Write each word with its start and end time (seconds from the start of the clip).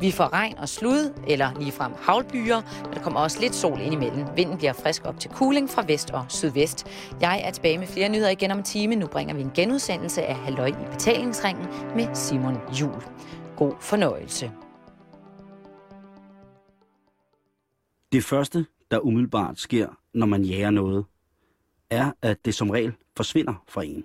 Vi 0.00 0.10
får 0.10 0.32
regn 0.32 0.58
og 0.58 0.68
slud, 0.68 1.14
eller 1.26 1.58
ligefrem 1.58 1.92
havlbyer, 1.96 2.82
men 2.84 2.92
der 2.92 3.02
kommer 3.02 3.20
også 3.20 3.40
lidt 3.40 3.54
sol 3.54 3.80
ind 3.80 3.94
imellem. 3.94 4.26
Vinden 4.36 4.56
bliver 4.56 4.72
frisk 4.72 5.04
op 5.04 5.20
til 5.20 5.30
cooling 5.30 5.70
fra 5.70 5.84
vest 5.86 6.10
og 6.10 6.26
sydvest. 6.28 6.86
Jeg 7.20 7.42
er 7.44 7.50
tilbage 7.50 7.78
med 7.78 7.86
flere 7.86 8.08
nyheder 8.08 8.30
igen 8.30 8.50
om 8.50 8.58
en 8.58 8.64
time. 8.64 8.96
Nu 8.96 9.06
bringer 9.06 9.34
vi 9.34 9.40
en 9.40 9.50
genudsendelse 9.54 10.22
af 10.22 10.34
Halløj 10.34 10.66
i 10.66 10.90
betalingsringen 10.92 11.66
med 11.96 12.14
Simon 12.14 12.56
Jul. 12.80 13.02
God 13.56 13.74
fornøjelse. 13.80 14.52
Det 18.12 18.24
første, 18.24 18.66
der 18.90 18.98
umiddelbart 18.98 19.58
sker, 19.58 19.88
når 20.14 20.26
man 20.26 20.42
jager 20.42 20.70
noget, 20.70 21.04
er, 21.90 22.12
at 22.22 22.44
det 22.44 22.54
som 22.54 22.70
regel 22.70 22.92
forsvinder 23.16 23.64
fra 23.68 23.84
en. 23.84 24.04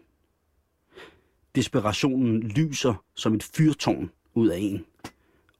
Desperationen 1.56 2.40
lyser 2.40 2.94
som 3.16 3.34
et 3.34 3.44
fyrtårn 3.44 4.12
ud 4.34 4.48
af 4.48 4.58
en. 4.60 4.86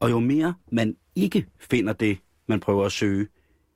Og 0.04 0.12
jo 0.12 0.20
mere 0.20 0.54
man 0.72 0.98
ikke 1.16 1.48
finder 1.60 1.94
det, 1.94 2.18
man 2.48 2.60
prøver 2.60 2.86
at 2.86 2.92
søge, 2.92 3.28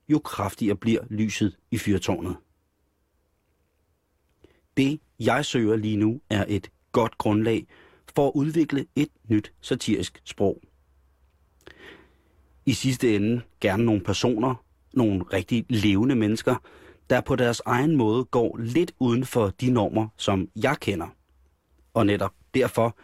jo 0.09 0.20
kraftigere 0.20 0.75
bliver 0.75 0.99
lyset 1.09 1.57
i 1.71 1.77
fyrtårnet. 1.77 2.35
Det, 4.77 4.99
jeg 5.19 5.45
søger 5.45 5.75
lige 5.75 5.97
nu, 5.97 6.21
er 6.29 6.45
et 6.47 6.71
godt 6.91 7.17
grundlag 7.17 7.67
for 8.16 8.27
at 8.27 8.31
udvikle 8.35 8.85
et 8.95 9.09
nyt 9.27 9.53
satirisk 9.61 10.21
sprog. 10.25 10.61
I 12.66 12.73
sidste 12.73 13.16
ende 13.16 13.41
gerne 13.61 13.85
nogle 13.85 14.02
personer, 14.02 14.63
nogle 14.94 15.23
rigtig 15.33 15.66
levende 15.69 16.16
mennesker, 16.16 16.55
der 17.09 17.21
på 17.21 17.35
deres 17.35 17.61
egen 17.66 17.95
måde 17.95 18.25
går 18.25 18.57
lidt 18.57 18.91
uden 18.99 19.25
for 19.25 19.49
de 19.61 19.69
normer, 19.69 20.07
som 20.17 20.49
jeg 20.55 20.77
kender. 20.80 21.07
Og 21.94 22.05
netop 22.05 22.33
derfor 22.53 22.97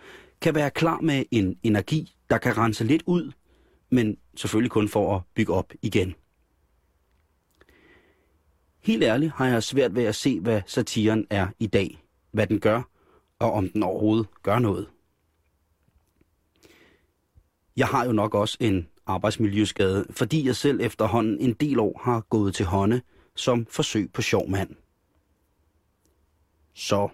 kan 0.44 0.56
være 0.56 0.72
klar 0.72 1.02
med 1.02 1.24
en 1.32 1.60
energi, 1.64 2.16
der 2.30 2.38
kan 2.38 2.58
rense 2.58 2.84
lidt 2.84 3.04
ud, 3.06 3.32
men 3.90 4.18
selvfølgelig 4.36 4.72
kun 4.72 4.90
for 4.90 5.16
at 5.16 5.22
bygge 5.36 5.54
op 5.54 5.74
igen. 5.82 6.16
Helt 8.80 9.04
ærligt 9.04 9.32
har 9.32 9.48
jeg 9.48 9.64
svært 9.64 9.96
ved 9.96 10.04
at 10.04 10.16
se, 10.16 10.40
hvad 10.40 10.62
satiren 10.66 11.28
er 11.30 11.48
i 11.60 11.68
dag, 11.68 12.04
hvad 12.32 12.48
den 12.48 12.60
gør, 12.60 12.82
og 13.40 13.52
om 13.52 13.70
den 13.70 13.84
overhovedet 13.84 14.28
gør 14.44 14.60
noget. 14.60 14.90
Jeg 17.78 17.88
har 17.88 18.06
jo 18.06 18.12
nok 18.12 18.36
også 18.36 18.58
en 18.60 18.88
arbejdsmiljøskade, 19.06 20.06
fordi 20.10 20.46
jeg 20.48 20.56
selv 20.56 20.82
efterhånden 20.82 21.40
en 21.40 21.54
del 21.54 21.80
år 21.80 22.02
har 22.04 22.22
gået 22.22 22.56
til 22.56 22.66
hånde 22.66 23.02
som 23.36 23.66
forsøg 23.66 24.14
på 24.14 24.22
sjov 24.22 24.50
mand. 24.50 24.76
Så, 26.74 27.10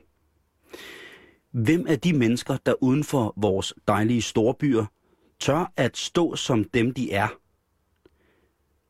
hvem 1.52 1.86
er 1.88 1.96
de 1.96 2.14
mennesker, 2.14 2.58
der 2.66 2.84
uden 2.84 3.04
for 3.04 3.34
vores 3.38 3.74
dejlige 3.88 4.22
storbyer 4.22 4.86
tør 5.40 5.74
at 5.76 5.98
stå 5.98 6.36
som 6.36 6.64
dem, 6.64 6.94
de 6.94 7.12
er? 7.12 7.28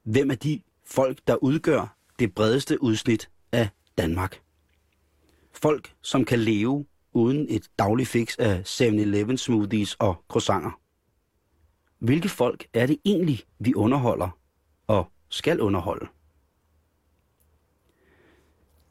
Hvem 0.03 0.31
er 0.31 0.35
de 0.35 0.61
folk, 0.85 1.19
der 1.27 1.35
udgør 1.35 1.97
det 2.19 2.35
bredeste 2.35 2.83
udsnit 2.83 3.29
af 3.51 3.69
Danmark? 3.97 4.41
Folk, 5.51 5.93
som 6.01 6.25
kan 6.25 6.39
leve 6.39 6.85
uden 7.13 7.45
et 7.49 7.69
dagligt 7.79 8.09
fix 8.09 8.35
af 8.39 8.61
7-Eleven 8.65 9.37
smoothies 9.37 9.95
og 9.95 10.23
croissanter. 10.27 10.79
Hvilke 11.99 12.29
folk 12.29 12.67
er 12.73 12.85
det 12.85 12.97
egentlig, 13.05 13.43
vi 13.59 13.73
underholder 13.73 14.29
og 14.87 15.11
skal 15.29 15.61
underholde? 15.61 16.07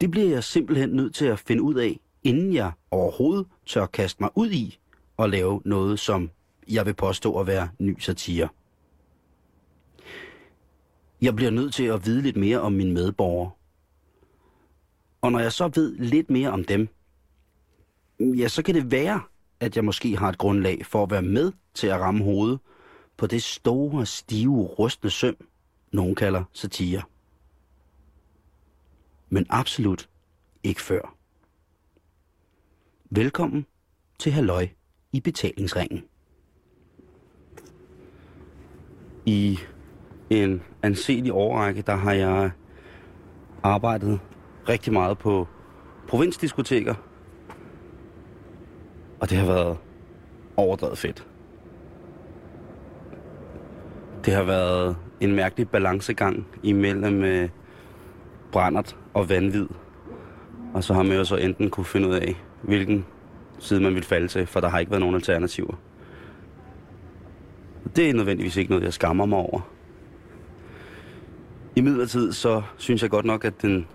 Det 0.01 0.11
bliver 0.11 0.29
jeg 0.29 0.45
simpelthen 0.45 0.91
nødt 0.91 1.15
til 1.15 1.25
at 1.25 1.39
finde 1.39 1.63
ud 1.63 1.75
af, 1.75 2.01
inden 2.29 2.55
jeg 2.55 2.73
overhovedet 2.91 3.47
tør 3.67 3.87
kaste 3.87 4.23
mig 4.23 4.31
ud 4.35 4.51
i 4.51 4.79
og 5.17 5.31
lave 5.31 5.63
noget, 5.65 5.99
som 5.99 6.31
jeg 6.69 6.87
vil 6.87 6.95
påstå 6.95 7.41
at 7.41 7.47
være 7.47 7.69
ny 7.79 7.99
satire. 7.99 8.49
Jeg 11.21 11.37
bliver 11.37 11.51
nødt 11.51 11.75
til 11.75 11.85
at 11.85 12.07
vide 12.07 12.23
lidt 12.23 12.37
mere 12.37 12.61
om 12.61 12.73
mine 12.73 12.93
medborgere. 12.93 13.51
Og 15.21 15.33
når 15.33 15.39
jeg 15.39 15.53
så 15.53 15.69
ved 15.75 15.97
lidt 15.97 16.31
mere 16.31 16.51
om 16.51 16.65
dem, 16.65 16.89
ja, 18.21 18.49
så 18.49 18.63
kan 18.63 18.75
det 18.75 18.91
være, 18.91 19.21
at 19.61 19.77
jeg 19.77 19.85
måske 19.85 20.17
har 20.17 20.29
et 20.29 20.39
grundlag 20.39 20.87
for 20.87 21.03
at 21.03 21.11
være 21.11 21.23
med 21.23 21.53
til 21.75 21.87
at 21.87 22.01
ramme 22.01 22.25
hovedet 22.25 22.59
på 23.17 23.27
det 23.27 23.43
store, 23.43 24.07
stive, 24.07 24.63
rustne 24.63 25.11
søm, 25.11 25.37
nogen 25.93 26.15
kalder 26.15 26.45
satire. 26.53 27.03
Men 29.29 29.47
absolut 29.49 30.09
ikke 30.63 30.83
før. 30.83 31.18
Velkommen 33.11 33.67
til 34.19 34.33
Halløj 34.33 34.69
i 35.13 35.21
betalingsringen. 35.21 36.05
I 39.27 39.59
en 40.31 40.63
anselig 40.83 41.33
årrække, 41.33 41.83
der 41.83 41.97
har 41.97 42.13
jeg 42.13 42.51
arbejdet 43.63 44.21
rigtig 44.69 44.93
meget 44.93 45.19
på 45.19 45.49
provinsdiskoteker. 46.09 46.95
Og 49.21 49.31
det 49.31 49.39
har 49.39 49.47
været 49.47 49.79
overdrevet 50.57 50.99
fedt. 50.99 51.27
Det 54.25 54.35
har 54.35 54.45
været 54.45 54.97
en 55.21 55.35
mærkelig 55.35 55.69
balancegang 55.69 56.47
imellem 56.63 57.25
øh, 57.25 57.49
brændert 58.53 58.97
og 59.15 59.29
vanvid. 59.29 59.69
Og 60.75 60.85
så 60.85 60.95
har 60.95 61.03
man 61.03 61.17
jo 61.17 61.25
så 61.25 61.37
enten 61.37 61.71
kunne 61.71 61.87
finde 61.87 62.09
ud 62.09 62.15
af, 62.15 62.37
hvilken 62.63 63.07
side 63.59 63.81
man 63.81 63.95
vil 63.95 64.05
falde 64.05 64.29
til, 64.29 64.47
for 64.47 64.61
der 64.61 64.69
har 64.69 64.79
ikke 64.79 64.91
været 64.91 65.01
nogen 65.01 65.15
alternativer. 65.15 65.75
Det 67.97 68.11
er 68.11 68.15
nødvendigvis 68.15 68.57
ikke 68.57 68.71
noget, 68.71 68.85
jeg 68.85 68.93
skammer 68.93 69.27
mig 69.27 69.39
over. 69.39 69.61
I 71.77 71.81
midlertid 71.81 72.33
så 72.33 72.63
synes 72.77 73.03
jeg 73.03 73.11
godt 73.11 73.27
nok, 73.27 73.45
at 73.45 73.63
den 73.63 73.87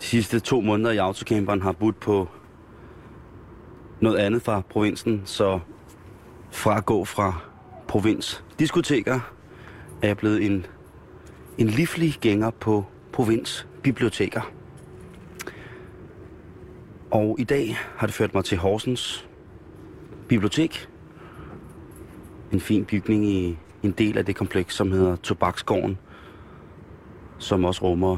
de 0.00 0.04
sidste 0.04 0.40
to 0.40 0.60
måneder 0.60 0.90
i 0.90 0.96
autocamperen 0.96 1.62
har 1.62 1.72
budt 1.72 2.00
på 2.00 2.28
noget 4.00 4.16
andet 4.16 4.42
fra 4.42 4.62
provinsen, 4.70 5.22
så 5.24 5.60
fra 6.50 6.76
at 6.76 6.86
gå 6.86 7.04
fra 7.04 7.40
provins 7.88 8.44
diskoteker 8.58 9.20
er 10.02 10.06
jeg 10.06 10.16
blevet 10.16 10.46
en, 10.46 10.66
en 11.58 11.66
livlig 11.66 12.14
gænger 12.20 12.50
på 12.50 12.84
provinsbiblioteker. 13.12 14.40
biblioteker. 14.40 14.57
Og 17.10 17.36
i 17.38 17.44
dag 17.44 17.76
har 17.96 18.06
det 18.06 18.14
ført 18.14 18.34
mig 18.34 18.44
til 18.44 18.58
Horsens 18.58 19.28
Bibliotek. 20.28 20.88
En 22.52 22.60
fin 22.60 22.84
bygning 22.84 23.24
i 23.26 23.58
en 23.82 23.90
del 23.90 24.18
af 24.18 24.24
det 24.24 24.36
kompleks, 24.36 24.74
som 24.74 24.92
hedder 24.92 25.16
Tobaksgården, 25.16 25.98
som 27.38 27.64
også 27.64 27.82
rummer 27.82 28.16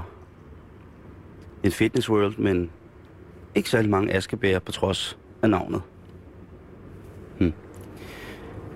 en 1.62 1.72
fitness 1.72 2.10
world, 2.10 2.38
men 2.38 2.70
ikke 3.54 3.70
særlig 3.70 3.90
mange 3.90 4.12
askebæger 4.12 4.58
på 4.58 4.72
trods 4.72 5.18
af 5.42 5.50
navnet. 5.50 5.82
Hmm. 7.38 7.52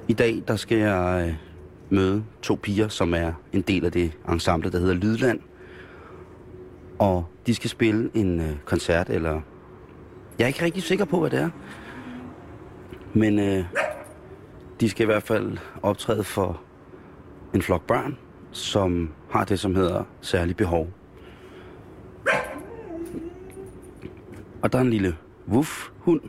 I 0.08 0.12
dag 0.12 0.42
der 0.48 0.56
skal 0.56 0.78
jeg 0.78 1.28
øh, 1.28 1.34
møde 1.90 2.24
to 2.42 2.58
piger, 2.62 2.88
som 2.88 3.14
er 3.14 3.32
en 3.52 3.62
del 3.62 3.84
af 3.84 3.92
det 3.92 4.12
ensemble, 4.28 4.70
der 4.70 4.78
hedder 4.78 4.94
Lydland. 4.94 5.40
Og 6.98 7.26
de 7.46 7.54
skal 7.54 7.70
spille 7.70 8.10
en 8.14 8.40
øh, 8.40 8.56
koncert, 8.64 9.10
eller... 9.10 9.40
Jeg 10.38 10.44
er 10.44 10.48
ikke 10.48 10.64
rigtig 10.64 10.82
sikker 10.82 11.04
på, 11.04 11.20
hvad 11.20 11.30
det 11.30 11.38
er. 11.38 11.50
Men 13.14 13.38
øh, 13.38 13.64
de 14.80 14.88
skal 14.88 15.04
i 15.04 15.06
hvert 15.06 15.22
fald 15.22 15.58
optræde 15.82 16.24
for 16.24 16.60
en 17.54 17.62
flok 17.62 17.86
børn, 17.86 18.18
som 18.50 19.10
har 19.30 19.44
det, 19.44 19.60
som 19.60 19.74
hedder 19.74 20.04
særlig 20.20 20.56
behov. 20.56 20.88
Og 24.62 24.72
der 24.72 24.78
er 24.78 24.82
en 24.82 24.90
lille 24.90 25.16
wuff-hund, 25.48 26.20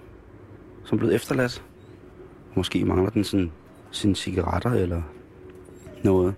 som 0.84 0.96
er 0.96 1.00
blevet 1.00 1.16
efterladt. 1.16 1.64
Måske 2.56 2.86
mangler 2.86 3.10
den 3.10 3.24
sådan, 3.24 3.52
sine 3.92 4.16
cigaretter 4.16 4.70
eller 4.70 5.02
noget. 6.04 6.36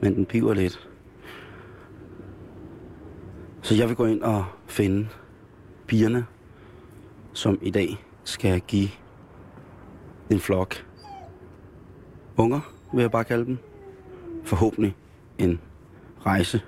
Men 0.00 0.14
den 0.14 0.26
piver 0.26 0.54
lidt. 0.54 0.88
Så 3.62 3.74
jeg 3.74 3.88
vil 3.88 3.96
gå 3.96 4.04
ind 4.06 4.22
og 4.22 4.44
finde 4.66 5.08
pigerne, 5.86 6.26
som 7.32 7.58
i 7.62 7.70
dag 7.70 8.04
skal 8.24 8.60
give 8.60 8.88
en 10.30 10.40
flok 10.40 10.84
unger, 12.36 12.60
vil 12.92 13.00
jeg 13.00 13.10
bare 13.10 13.24
kalde 13.24 13.44
dem. 13.44 13.58
Forhåbentlig 14.44 14.96
en 15.38 15.60
rejse 16.26 16.60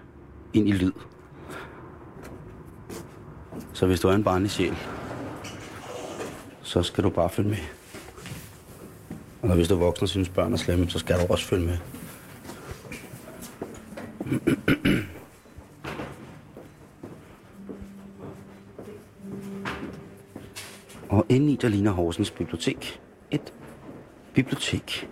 ind 0.52 0.68
i 0.68 0.72
lyd. 0.72 0.92
Så 3.72 3.86
hvis 3.86 4.00
du 4.00 4.08
er 4.08 4.12
en 4.12 4.24
barnlig 4.24 4.50
sjæl, 4.50 4.76
så 6.62 6.82
skal 6.82 7.04
du 7.04 7.10
bare 7.10 7.30
følge 7.30 7.48
med. 7.48 7.58
Og 9.42 9.54
hvis 9.54 9.68
du 9.68 9.74
er 9.74 9.78
voksen 9.78 10.02
og 10.02 10.08
synes, 10.08 10.28
børn 10.28 10.52
er 10.52 10.56
slemme, 10.56 10.90
så 10.90 10.98
skal 10.98 11.20
du 11.20 11.32
også 11.32 11.46
følge 11.46 11.66
med. 11.66 11.78
Og 21.10 21.26
indeni 21.28 21.56
der 21.56 21.68
ligner 21.68 21.90
Horsens 21.90 22.30
Bibliotek 22.30 23.00
et 23.30 23.54
bibliotek. 24.34 25.08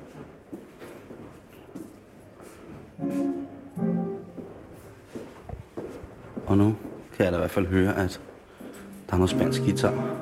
Og 6.47 6.59
nu 6.59 6.77
kan 7.17 7.25
jeg 7.25 7.33
da 7.33 7.37
i 7.37 7.41
hvert 7.41 7.51
fald 7.51 7.67
høre, 7.67 7.97
at 7.97 8.21
der 9.07 9.13
er 9.13 9.17
noget 9.17 9.31
spansk 9.31 9.63
guitar. 9.63 10.17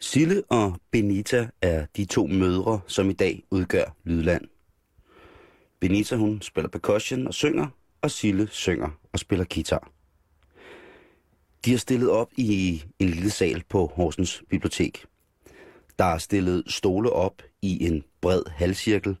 Sille 0.00 0.42
og 0.48 0.76
Benita 0.90 1.48
er 1.62 1.86
de 1.96 2.04
to 2.04 2.26
mødre, 2.26 2.80
som 2.86 3.10
i 3.10 3.12
dag 3.12 3.44
udgør 3.50 3.96
Lydland. 4.04 4.44
Benita 5.80 6.16
hun 6.16 6.42
spiller 6.42 6.68
percussion 6.68 7.26
og 7.26 7.34
synger, 7.34 7.66
og 8.02 8.10
Sille 8.10 8.48
synger 8.50 8.88
og 9.12 9.18
spiller 9.18 9.44
guitar. 9.54 9.90
De 11.64 11.70
har 11.70 11.78
stillet 11.78 12.10
op 12.10 12.28
i 12.36 12.82
en 12.98 13.08
lille 13.08 13.30
sal 13.30 13.64
på 13.68 13.86
Horsens 13.94 14.42
Bibliotek. 14.48 15.04
Der 15.98 16.04
er 16.04 16.18
stillet 16.18 16.64
stole 16.66 17.10
op 17.10 17.42
i 17.62 17.86
en 17.86 18.04
bred 18.20 18.42
halvcirkel, 18.50 19.16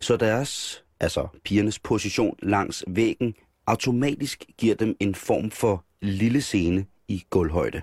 så 0.00 0.16
deres, 0.16 0.84
altså 1.00 1.28
pigernes 1.44 1.78
position 1.78 2.36
langs 2.42 2.84
væggen, 2.86 3.34
automatisk 3.66 4.44
giver 4.58 4.74
dem 4.74 4.96
en 5.00 5.14
form 5.14 5.50
for 5.50 5.84
lille 6.00 6.40
scene 6.40 6.86
i 7.08 7.24
gulvhøjde. 7.30 7.82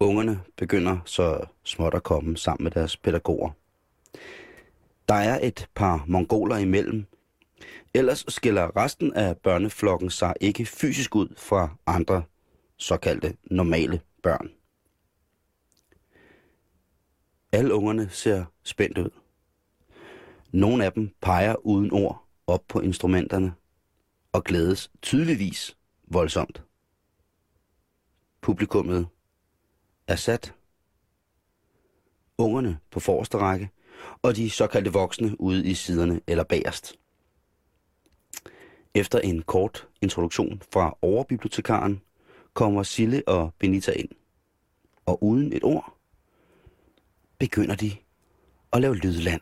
Ungerne 0.00 0.40
begynder 0.56 0.98
så 1.04 1.46
småt 1.62 1.94
at 1.94 2.02
komme 2.02 2.36
sammen 2.36 2.64
med 2.64 2.70
deres 2.70 2.96
pædagoger. 2.96 3.50
Der 5.08 5.14
er 5.14 5.38
et 5.42 5.68
par 5.74 6.04
mongoler 6.06 6.56
imellem. 6.56 7.06
Ellers 7.96 8.24
skiller 8.28 8.76
resten 8.76 9.12
af 9.12 9.38
børneflokken 9.38 10.10
sig 10.10 10.34
ikke 10.40 10.66
fysisk 10.66 11.14
ud 11.14 11.34
fra 11.36 11.76
andre 11.86 12.22
såkaldte 12.76 13.36
normale 13.44 14.00
børn. 14.22 14.50
Alle 17.52 17.74
ungerne 17.74 18.10
ser 18.10 18.44
spændt 18.62 18.98
ud. 18.98 19.10
Nogle 20.52 20.84
af 20.84 20.92
dem 20.92 21.14
peger 21.22 21.66
uden 21.66 21.92
ord 21.92 22.28
op 22.46 22.64
på 22.68 22.80
instrumenterne 22.80 23.54
og 24.32 24.44
glædes 24.44 24.90
tydeligvis 25.02 25.76
voldsomt. 26.06 26.62
Publikummet 28.40 29.06
er 30.06 30.16
sat. 30.16 30.54
Ungerne 32.38 32.78
på 32.90 33.00
forreste 33.00 33.38
række, 33.38 33.70
og 34.22 34.36
de 34.36 34.50
såkaldte 34.50 34.92
voksne 34.92 35.40
ude 35.40 35.66
i 35.66 35.74
siderne 35.74 36.20
eller 36.26 36.44
bagerst. 36.44 36.98
Efter 38.94 39.18
en 39.18 39.42
kort 39.42 39.88
introduktion 40.02 40.62
fra 40.72 40.96
overbibliotekaren, 41.02 42.00
kommer 42.52 42.82
Sille 42.82 43.22
og 43.26 43.54
Benita 43.58 43.92
ind. 43.92 44.08
Og 45.06 45.22
uden 45.22 45.52
et 45.52 45.64
ord, 45.64 45.96
begynder 47.38 47.74
de 47.74 47.90
at 48.72 48.80
lave 48.80 48.96
lydland. 48.96 49.40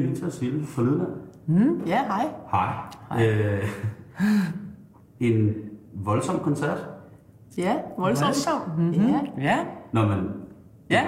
Benita 0.00 0.30
Sille 0.30 0.66
fra 0.66 0.82
Lydland. 0.82 1.12
Mm, 1.46 1.82
ja, 1.86 2.04
hej. 2.04 2.26
Hej. 2.50 2.74
Hej. 3.10 3.28
Øh, 3.28 3.64
en 5.20 5.54
voldsom 5.94 6.38
koncert. 6.38 6.88
Ja, 7.58 7.76
voldsomt. 7.98 8.26
Voldsom. 8.26 8.60
Mm-hmm. 8.78 8.94
Ja. 8.94 9.20
ja. 9.38 9.58
Nå, 9.92 10.06
men... 10.06 10.30
Ja. 10.90 11.04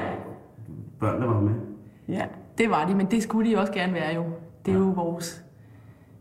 Børnene 1.01 1.27
var 1.27 1.41
med. 1.41 1.55
Ja, 2.09 2.27
det 2.59 2.71
var 2.71 2.87
de, 2.89 2.95
men 2.95 3.07
det 3.07 3.23
skulle 3.23 3.51
de 3.51 3.59
også 3.59 3.73
gerne 3.73 3.93
være 3.93 4.15
jo. 4.15 4.25
Det 4.67 4.75
er 4.75 4.79
ja. 4.79 4.85
jo 4.85 4.91
vores, 4.91 5.45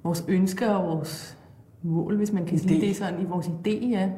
vores 0.03 0.25
ønsker 0.27 0.69
og 0.69 0.98
vores 0.98 1.38
mål, 1.81 2.17
hvis 2.17 2.34
man 2.34 2.45
kan 2.45 2.57
idé. 2.57 2.67
sige 2.67 2.81
det 2.81 2.95
sådan, 2.95 3.22
i 3.22 3.25
vores 3.25 3.48
idé, 3.48 3.89
ja. 3.89 4.12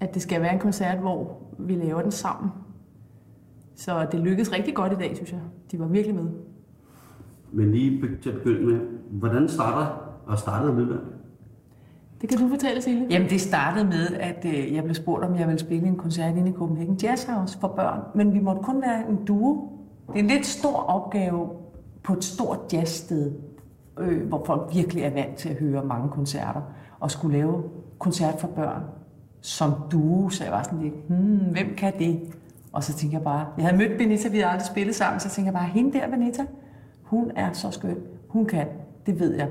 At 0.00 0.14
det 0.14 0.22
skal 0.22 0.42
være 0.42 0.52
en 0.52 0.58
koncert, 0.58 0.98
hvor 0.98 1.38
vi 1.58 1.74
laver 1.74 2.02
den 2.02 2.10
sammen. 2.10 2.50
Så 3.74 4.06
det 4.12 4.20
lykkedes 4.20 4.52
rigtig 4.52 4.74
godt 4.74 4.92
i 4.92 4.96
dag, 4.96 5.16
synes 5.16 5.32
jeg. 5.32 5.40
De 5.72 5.78
var 5.78 5.86
virkelig 5.86 6.16
med. 6.16 6.30
Men 7.52 7.72
lige 7.72 8.02
til 8.22 8.30
at 8.30 8.36
begynde 8.36 8.66
med, 8.66 8.80
hvordan 9.10 9.48
starter 9.48 9.86
og 10.26 10.38
startede 10.38 10.74
Lydland? 10.74 11.00
Det 12.20 12.28
kan 12.28 12.38
du 12.38 12.48
fortælle, 12.48 12.82
Silje. 12.82 13.06
Jamen, 13.10 13.30
det 13.30 13.40
startede 13.40 13.84
med, 13.84 14.06
at 14.20 14.44
øh, 14.46 14.74
jeg 14.74 14.84
blev 14.84 14.94
spurgt, 14.94 15.24
om 15.24 15.36
jeg 15.36 15.46
ville 15.46 15.60
spille 15.60 15.86
en 15.86 15.96
koncert 15.96 16.36
inde 16.36 16.50
i 16.50 16.52
Copenhagen 16.52 16.98
Jazz 17.02 17.24
House 17.24 17.58
for 17.58 17.68
børn. 17.68 18.00
Men 18.14 18.34
vi 18.34 18.40
måtte 18.40 18.62
kun 18.62 18.82
være 18.82 19.08
en 19.10 19.24
duo. 19.24 19.68
Det 20.08 20.14
er 20.14 20.18
en 20.18 20.26
lidt 20.26 20.46
stor 20.46 20.76
opgave 20.76 21.48
på 22.02 22.12
et 22.12 22.24
stort 22.24 22.58
jazzsted, 22.72 23.32
øh, 23.98 24.28
hvor 24.28 24.42
folk 24.46 24.74
virkelig 24.74 25.02
er 25.02 25.10
vant 25.10 25.36
til 25.36 25.48
at 25.48 25.56
høre 25.56 25.84
mange 25.84 26.08
koncerter, 26.08 26.60
og 27.00 27.10
skulle 27.10 27.38
lave 27.38 27.62
koncert 27.98 28.40
for 28.40 28.48
børn 28.48 28.82
som 29.40 29.72
duo. 29.92 30.28
Så 30.28 30.44
jeg 30.44 30.52
var 30.52 30.62
sådan 30.62 30.80
lidt, 30.80 30.94
hmm, 31.08 31.52
hvem 31.52 31.66
kan 31.76 31.92
det? 31.98 32.20
Og 32.72 32.84
så 32.84 32.94
tænkte 32.94 33.14
jeg 33.16 33.24
bare, 33.24 33.46
jeg 33.56 33.66
havde 33.66 33.78
mødt 33.78 33.98
Benita, 33.98 34.28
vi 34.28 34.36
havde 34.36 34.50
aldrig 34.50 34.66
spillet 34.66 34.94
sammen, 34.94 35.20
så 35.20 35.28
tænkte 35.30 35.46
jeg 35.46 35.54
bare, 35.54 35.68
hende 35.68 35.92
der, 35.98 36.10
Benita, 36.10 36.46
hun 37.10 37.30
er 37.36 37.52
så 37.52 37.70
skøn. 37.70 37.96
Hun 38.28 38.46
kan, 38.46 38.66
det 39.06 39.20
ved 39.20 39.34
jeg. 39.34 39.48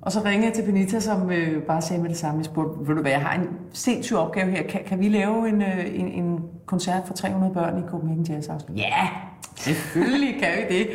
Og 0.00 0.12
så 0.12 0.20
ringede 0.24 0.46
jeg 0.46 0.54
til 0.54 0.62
Benita, 0.62 1.00
som 1.00 1.30
øh, 1.30 1.62
bare 1.62 1.82
sagde 1.82 2.02
med 2.02 2.10
det 2.10 2.18
samme. 2.18 2.38
Jeg 2.38 2.44
spurgte, 2.44 2.86
vil 2.86 2.96
du 2.96 3.00
hvad, 3.00 3.12
jeg 3.12 3.20
har 3.20 3.34
en 3.34 3.48
sindssyg 3.72 4.16
opgave 4.16 4.50
her. 4.50 4.62
Kan, 4.62 4.80
kan 4.86 5.00
vi 5.00 5.08
lave 5.08 5.48
en, 5.48 5.62
øh, 5.62 6.00
en, 6.00 6.08
en 6.08 6.40
koncert 6.66 7.02
for 7.06 7.14
300 7.14 7.54
børn 7.54 7.78
i 7.78 7.88
Copenhagen 7.88 8.24
Jazz 8.24 8.46
House? 8.46 8.66
Ja, 8.76 9.08
selvfølgelig 9.56 10.40
kan 10.42 10.48
vi 10.58 10.74
det. 10.74 10.88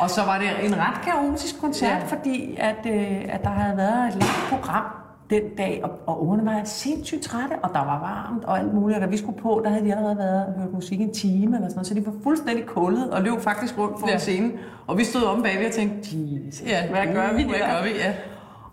Og 0.00 0.10
så 0.10 0.24
var 0.24 0.38
det 0.38 0.66
en 0.66 0.76
ret 0.76 1.00
kaotisk 1.04 1.60
koncert, 1.60 2.00
ja. 2.00 2.06
fordi 2.06 2.56
at, 2.58 2.86
øh, 2.86 3.34
at 3.34 3.44
der 3.44 3.50
havde 3.50 3.76
været 3.76 4.08
et 4.08 4.14
langt 4.14 4.46
program 4.50 4.84
den 5.30 5.42
dag, 5.58 5.80
og, 5.84 5.90
og 6.06 6.22
ungerne 6.22 6.44
var 6.44 6.60
sindssygt 6.64 7.22
trætte, 7.22 7.54
og 7.62 7.70
der 7.74 7.78
var 7.78 8.00
varmt 8.00 8.44
og 8.44 8.58
alt 8.58 8.74
muligt, 8.74 8.96
og 8.96 9.02
da 9.02 9.06
vi 9.06 9.16
skulle 9.16 9.38
på, 9.38 9.60
der 9.64 9.70
havde 9.70 9.84
de 9.84 9.94
allerede 9.94 10.18
været 10.18 10.46
og 10.46 10.52
hørt 10.52 10.72
musik 10.72 11.00
en 11.00 11.14
time 11.14 11.56
eller 11.56 11.68
sådan 11.68 11.76
noget, 11.76 11.86
så 11.86 11.94
de 11.94 12.06
var 12.06 12.12
fuldstændig 12.22 12.66
kullet 12.66 13.10
og 13.10 13.22
løb 13.22 13.40
faktisk 13.40 13.78
rundt 13.78 14.00
for 14.00 14.08
ja. 14.08 14.18
scenen, 14.18 14.52
og 14.86 14.98
vi 14.98 15.04
stod 15.04 15.22
om 15.22 15.42
bagved 15.42 15.66
og 15.66 15.72
tænkte, 15.72 16.08
Jesus, 16.12 16.68
ja, 16.68 16.88
hvad 16.88 17.14
gør 17.14 17.36
vi, 17.36 17.42
hvad 17.42 17.58
gør 17.58 17.82
vi, 17.82 17.90
ja. 17.98 18.14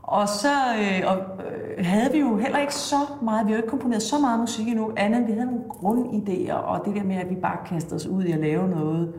Og 0.04 0.28
så 0.28 0.54
øh, 0.80 1.12
og, 1.12 1.18
øh, 1.18 1.86
havde 1.86 2.12
vi 2.12 2.20
jo 2.20 2.38
heller 2.38 2.58
ikke 2.58 2.76
så 2.76 2.96
meget, 3.22 3.48
vi 3.48 3.52
har 3.52 3.58
jo 3.58 3.64
ikke 3.64 3.70
komponeret 3.70 4.02
så 4.02 4.20
meget 4.20 4.40
musik 4.40 4.68
endnu, 4.68 4.92
andet 4.98 5.18
end 5.18 5.26
vi 5.26 5.32
havde 5.32 5.46
nogle 5.46 5.64
grundidéer, 5.70 6.54
og 6.54 6.86
det 6.86 6.96
der 6.96 7.04
med, 7.04 7.16
at 7.16 7.30
vi 7.30 7.36
bare 7.36 7.58
kastede 7.66 7.96
os 7.96 8.08
ud 8.08 8.24
i 8.24 8.32
at 8.32 8.40
lave 8.40 8.70
noget 8.70 9.14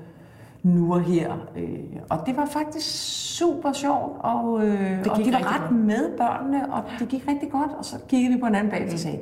nu 0.63 0.95
og 0.95 1.01
her. 1.01 1.33
Øh, 1.57 1.79
og 2.11 2.19
det 2.27 2.37
var 2.37 2.47
faktisk 2.47 2.87
super 3.39 3.73
sjovt, 3.73 4.17
og, 4.21 4.67
øh, 4.67 4.99
det 4.99 5.07
og 5.07 5.19
de 5.19 5.33
var 5.33 5.55
ret 5.55 5.69
godt. 5.69 5.81
med 5.81 6.17
børnene, 6.19 6.73
og 6.73 6.83
det 6.99 7.09
gik 7.09 7.29
rigtig 7.29 7.51
godt, 7.51 7.71
og 7.79 7.85
så 7.85 7.97
kiggede 8.09 8.35
vi 8.35 8.41
på 8.41 8.47
en 8.47 8.55
anden 8.55 8.71
bag 8.71 8.89
og 8.93 8.99
sagde, 8.99 9.19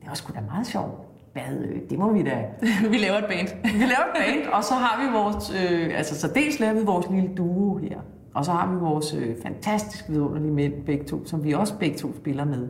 det 0.00 0.08
var 0.08 0.14
sgu 0.14 0.32
da 0.34 0.40
meget 0.50 0.66
sjovt. 0.66 0.92
Hvad, 1.32 1.58
øh, 1.64 1.80
det 1.90 1.98
må 1.98 2.12
vi 2.12 2.22
da. 2.22 2.44
vi 2.90 2.96
laver 2.96 3.18
et 3.18 3.24
band. 3.24 3.48
vi 3.62 3.84
laver 3.84 4.06
et 4.08 4.16
band, 4.16 4.52
og 4.52 4.64
så 4.64 4.74
har 4.74 5.04
vi 5.04 5.12
vores, 5.12 5.50
øh, 5.50 5.98
altså 5.98 6.20
så 6.20 6.28
dels 6.34 6.60
laver 6.60 6.74
vi 6.74 6.84
vores 6.84 7.06
lille 7.10 7.30
duo 7.36 7.76
her, 7.76 7.98
og 8.34 8.44
så 8.44 8.52
har 8.52 8.72
vi 8.72 8.76
vores 8.76 9.14
øh, 9.14 9.36
fantastisk 9.42 10.04
vidunderlige 10.08 10.52
mænd 10.52 10.72
begge 10.86 11.04
to, 11.04 11.26
som 11.26 11.44
vi 11.44 11.52
også 11.52 11.78
begge 11.78 11.98
to 11.98 12.16
spiller 12.16 12.44
med. 12.44 12.60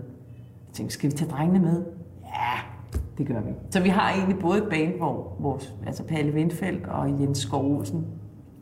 Jeg 0.66 0.75
tænkte, 0.75 0.95
skal 0.95 1.11
vi 1.11 1.16
tage 1.16 1.30
drengene 1.30 1.59
med? 1.59 1.85
Ja, 2.23 2.61
det 3.18 3.26
gør 3.26 3.40
vi. 3.40 3.50
Så 3.70 3.82
vi 3.82 3.88
har 3.88 4.12
egentlig 4.12 4.38
både 4.38 4.58
et 4.58 4.68
band, 4.70 4.94
hvor 4.96 5.37
vores, 5.40 5.75
altså 5.87 6.04
Palle 6.04 6.32
Vindfeldt 6.32 6.87
og 6.87 7.20
Jens 7.20 7.38
Skov 7.38 7.76
Olsen 7.76 8.06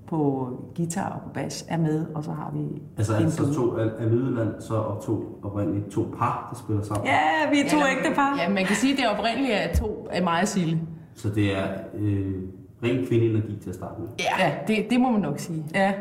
på 0.06 0.50
guitar 0.76 1.12
og 1.12 1.20
på 1.22 1.28
bas 1.34 1.66
er 1.68 1.78
med, 1.78 2.06
og 2.14 2.24
så 2.24 2.30
har 2.30 2.52
vi 2.54 2.82
Altså 2.96 3.14
er 3.14 3.28
så 3.28 3.54
to 3.54 3.76
af 3.76 4.10
Lydland 4.10 4.60
så 4.60 4.74
og 4.74 5.02
to 5.02 5.38
oprindeligt 5.42 5.90
to 5.90 6.02
par, 6.18 6.48
der 6.52 6.58
spiller 6.58 6.82
sammen? 6.82 7.06
Ja, 7.06 7.50
vi 7.50 7.60
er 7.60 7.68
to 7.70 7.76
ja, 7.76 7.96
ægte 7.98 8.14
par. 8.14 8.38
Ja, 8.38 8.48
man 8.48 8.64
kan 8.64 8.76
sige, 8.76 8.92
at 8.92 8.98
det 8.98 9.18
oprindeligt 9.18 9.52
er 9.54 9.74
to 9.74 10.08
af 10.10 10.22
mig 10.22 10.42
og 10.42 10.48
Sille. 10.48 10.80
Så 11.14 11.28
det 11.28 11.56
er 11.58 11.66
øh, 11.94 12.34
ren 12.82 13.06
kvindeenergi 13.06 13.56
til 13.62 13.68
at 13.68 13.76
starte 13.76 14.00
med? 14.00 14.08
Ja, 14.18 14.46
ja 14.46 14.54
det, 14.66 14.90
det 14.90 15.00
må 15.00 15.10
man 15.10 15.20
nok 15.20 15.38
sige. 15.38 15.64
Ja. 15.74 15.92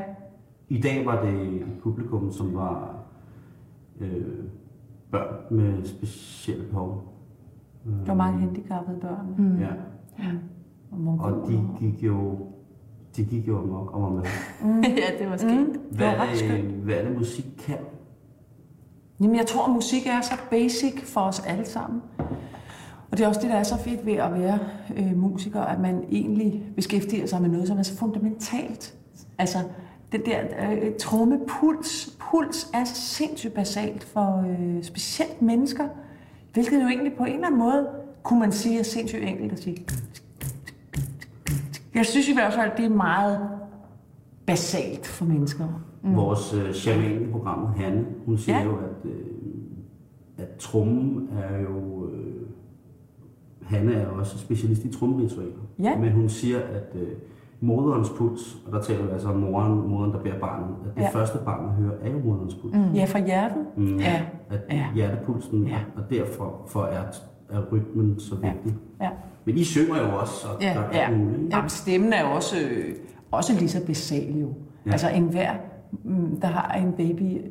I 0.70 0.82
dag 0.82 1.06
var 1.06 1.22
det 1.26 1.34
et 1.34 1.68
publikum, 1.84 2.32
som 2.32 2.56
var 2.56 2.96
øh, 4.02 4.26
børn 5.12 5.36
med 5.52 5.86
specielle 5.86 6.64
behov. 6.64 7.15
Der 7.86 8.08
var 8.08 8.14
mange 8.14 8.40
handicappede 8.40 8.98
børn. 9.02 9.36
Mm. 9.38 9.60
Ja. 9.60 9.70
Mm. 10.92 11.08
Og, 11.08 11.20
og 11.20 11.50
de 11.50 11.62
gik 11.80 12.04
jo 12.04 12.38
de 13.16 13.24
gik 13.24 13.48
jo 13.48 13.60
amok 13.60 13.94
og 13.94 14.02
var 14.02 14.10
med. 14.10 14.24
Mm. 14.62 14.82
ja, 15.02 15.24
det 15.24 15.30
var 15.30 15.38
skægt. 15.38 15.52
Mm. 15.52 15.80
Hvad, 15.92 16.08
det 16.08 16.18
var 16.18 16.26
ret 16.26 16.38
skønt. 16.38 16.66
hvad 16.66 16.96
er 16.96 17.08
det, 17.08 17.18
musik 17.18 17.46
kan? 17.66 17.78
Jamen, 19.22 19.36
jeg 19.36 19.46
tror, 19.46 19.66
at 19.66 19.74
musik 19.74 20.08
er 20.08 20.22
så 20.22 20.34
basic 20.50 21.04
for 21.04 21.22
os 21.22 21.40
alle 21.40 21.66
sammen. 21.66 22.02
Og 23.12 23.18
det 23.18 23.24
er 23.24 23.28
også 23.28 23.42
det, 23.42 23.50
der 23.50 23.56
er 23.56 23.64
så 23.64 23.78
fedt 23.78 24.06
ved 24.06 24.14
at 24.14 24.34
være 24.34 24.60
øh, 24.98 25.18
musiker, 25.18 25.62
at 25.62 25.80
man 25.80 26.04
egentlig 26.12 26.64
beskæftiger 26.76 27.26
sig 27.26 27.42
med 27.42 27.50
noget, 27.50 27.68
som 27.68 27.78
er 27.78 27.84
så 27.84 27.98
fundamentalt. 27.98 28.96
Altså, 29.38 29.58
den 30.12 30.22
der 30.26 30.40
øh, 30.72 30.96
trommepuls, 31.00 32.18
puls 32.20 32.70
er 32.74 32.84
sindssygt 32.84 33.54
basalt 33.54 34.04
for 34.04 34.46
øh, 34.50 34.84
specielt 34.84 35.42
mennesker, 35.42 35.88
hvilket 36.56 36.84
jo 36.84 36.88
egentlig 36.88 37.14
på 37.18 37.24
en 37.24 37.34
eller 37.34 37.48
anden 37.48 37.60
måde, 37.60 37.88
kunne 38.24 38.40
man 38.40 38.52
sige, 38.52 38.80
er 38.80 38.84
sindssygt 38.84 39.24
enkelt 39.24 39.52
at 39.52 39.60
sige. 39.60 39.86
Jeg 41.96 42.06
synes 42.06 42.30
i 42.30 42.34
hvert 42.34 42.54
fald, 42.54 42.72
det 42.78 42.86
er 42.86 42.90
meget 42.90 43.40
basalt 44.46 45.08
for 45.08 45.26
mennesker. 45.26 45.68
Mm. 46.04 46.16
Vores 46.16 46.54
øh, 46.54 46.74
shaman 46.74 47.22
i 47.22 47.32
programmet, 47.32 47.70
Hanne, 47.70 48.06
hun 48.26 48.38
siger 48.38 48.58
ja. 48.58 48.64
jo, 48.64 48.76
at, 48.76 49.10
øh, 49.12 49.26
at 50.38 50.50
trummen 50.60 51.30
er 51.38 51.62
jo... 51.62 52.10
Øh, 52.10 52.36
Hanne 53.62 53.94
er 53.94 54.08
også 54.08 54.38
specialist 54.38 54.86
i 54.86 54.94
trummeritualer. 54.94 55.62
Ja. 55.80 55.98
Men 55.98 56.12
hun 56.12 56.30
siger, 56.30 56.60
at 56.60 56.96
øh, 56.96 57.08
moderens 57.62 58.10
puls, 58.10 58.58
og 58.66 58.72
der 58.72 58.82
taler 58.82 59.06
vi 59.06 59.12
altså 59.12 59.30
om 59.30 59.36
moren, 59.36 59.88
moderen, 59.90 60.12
der 60.12 60.20
bærer 60.20 60.40
barnet, 60.40 60.76
at 60.86 60.96
det 60.96 61.02
ja. 61.02 61.10
første 61.10 61.38
barnet 61.46 61.72
hører, 61.72 61.94
er 62.02 62.12
jo 62.12 62.20
moderens 62.20 62.56
puls. 62.56 62.76
Mm. 62.76 62.94
Ja, 62.94 63.06
fra 63.06 63.20
hjertet. 63.20 63.66
Mm, 63.78 63.98
ja. 63.98 64.22
At 64.50 64.60
ja. 64.72 64.86
hjertepulsen, 64.96 65.68
ja. 65.68 65.80
og 65.96 66.04
derfor 66.10 66.62
for 66.68 66.84
er, 66.84 67.04
er 67.50 67.62
rytmen 67.72 68.20
så 68.20 68.36
vigtig. 68.36 68.76
Ja. 69.00 69.06
Ja. 69.06 69.12
Men 69.46 69.58
I 69.58 69.64
synger 69.64 70.02
jo 70.02 70.20
også, 70.20 70.48
og 70.48 70.62
ja. 70.62 70.74
der 70.74 71.00
er 71.00 71.12
ja. 71.12 71.18
muligt. 71.18 71.54
Jamen, 71.54 71.70
stemmen 71.70 72.14
er 72.14 72.30
jo 72.30 72.36
også, 72.36 72.56
øh, 72.70 72.96
også 73.32 73.54
lige 73.54 73.70
så 73.70 73.86
basal 73.86 74.40
jo. 74.40 74.48
Ja. 74.86 74.92
Altså 74.92 75.10
enhver, 75.10 75.54
mm, 76.04 76.40
der 76.42 76.48
har 76.48 76.74
en 76.74 76.92
baby, 76.92 77.42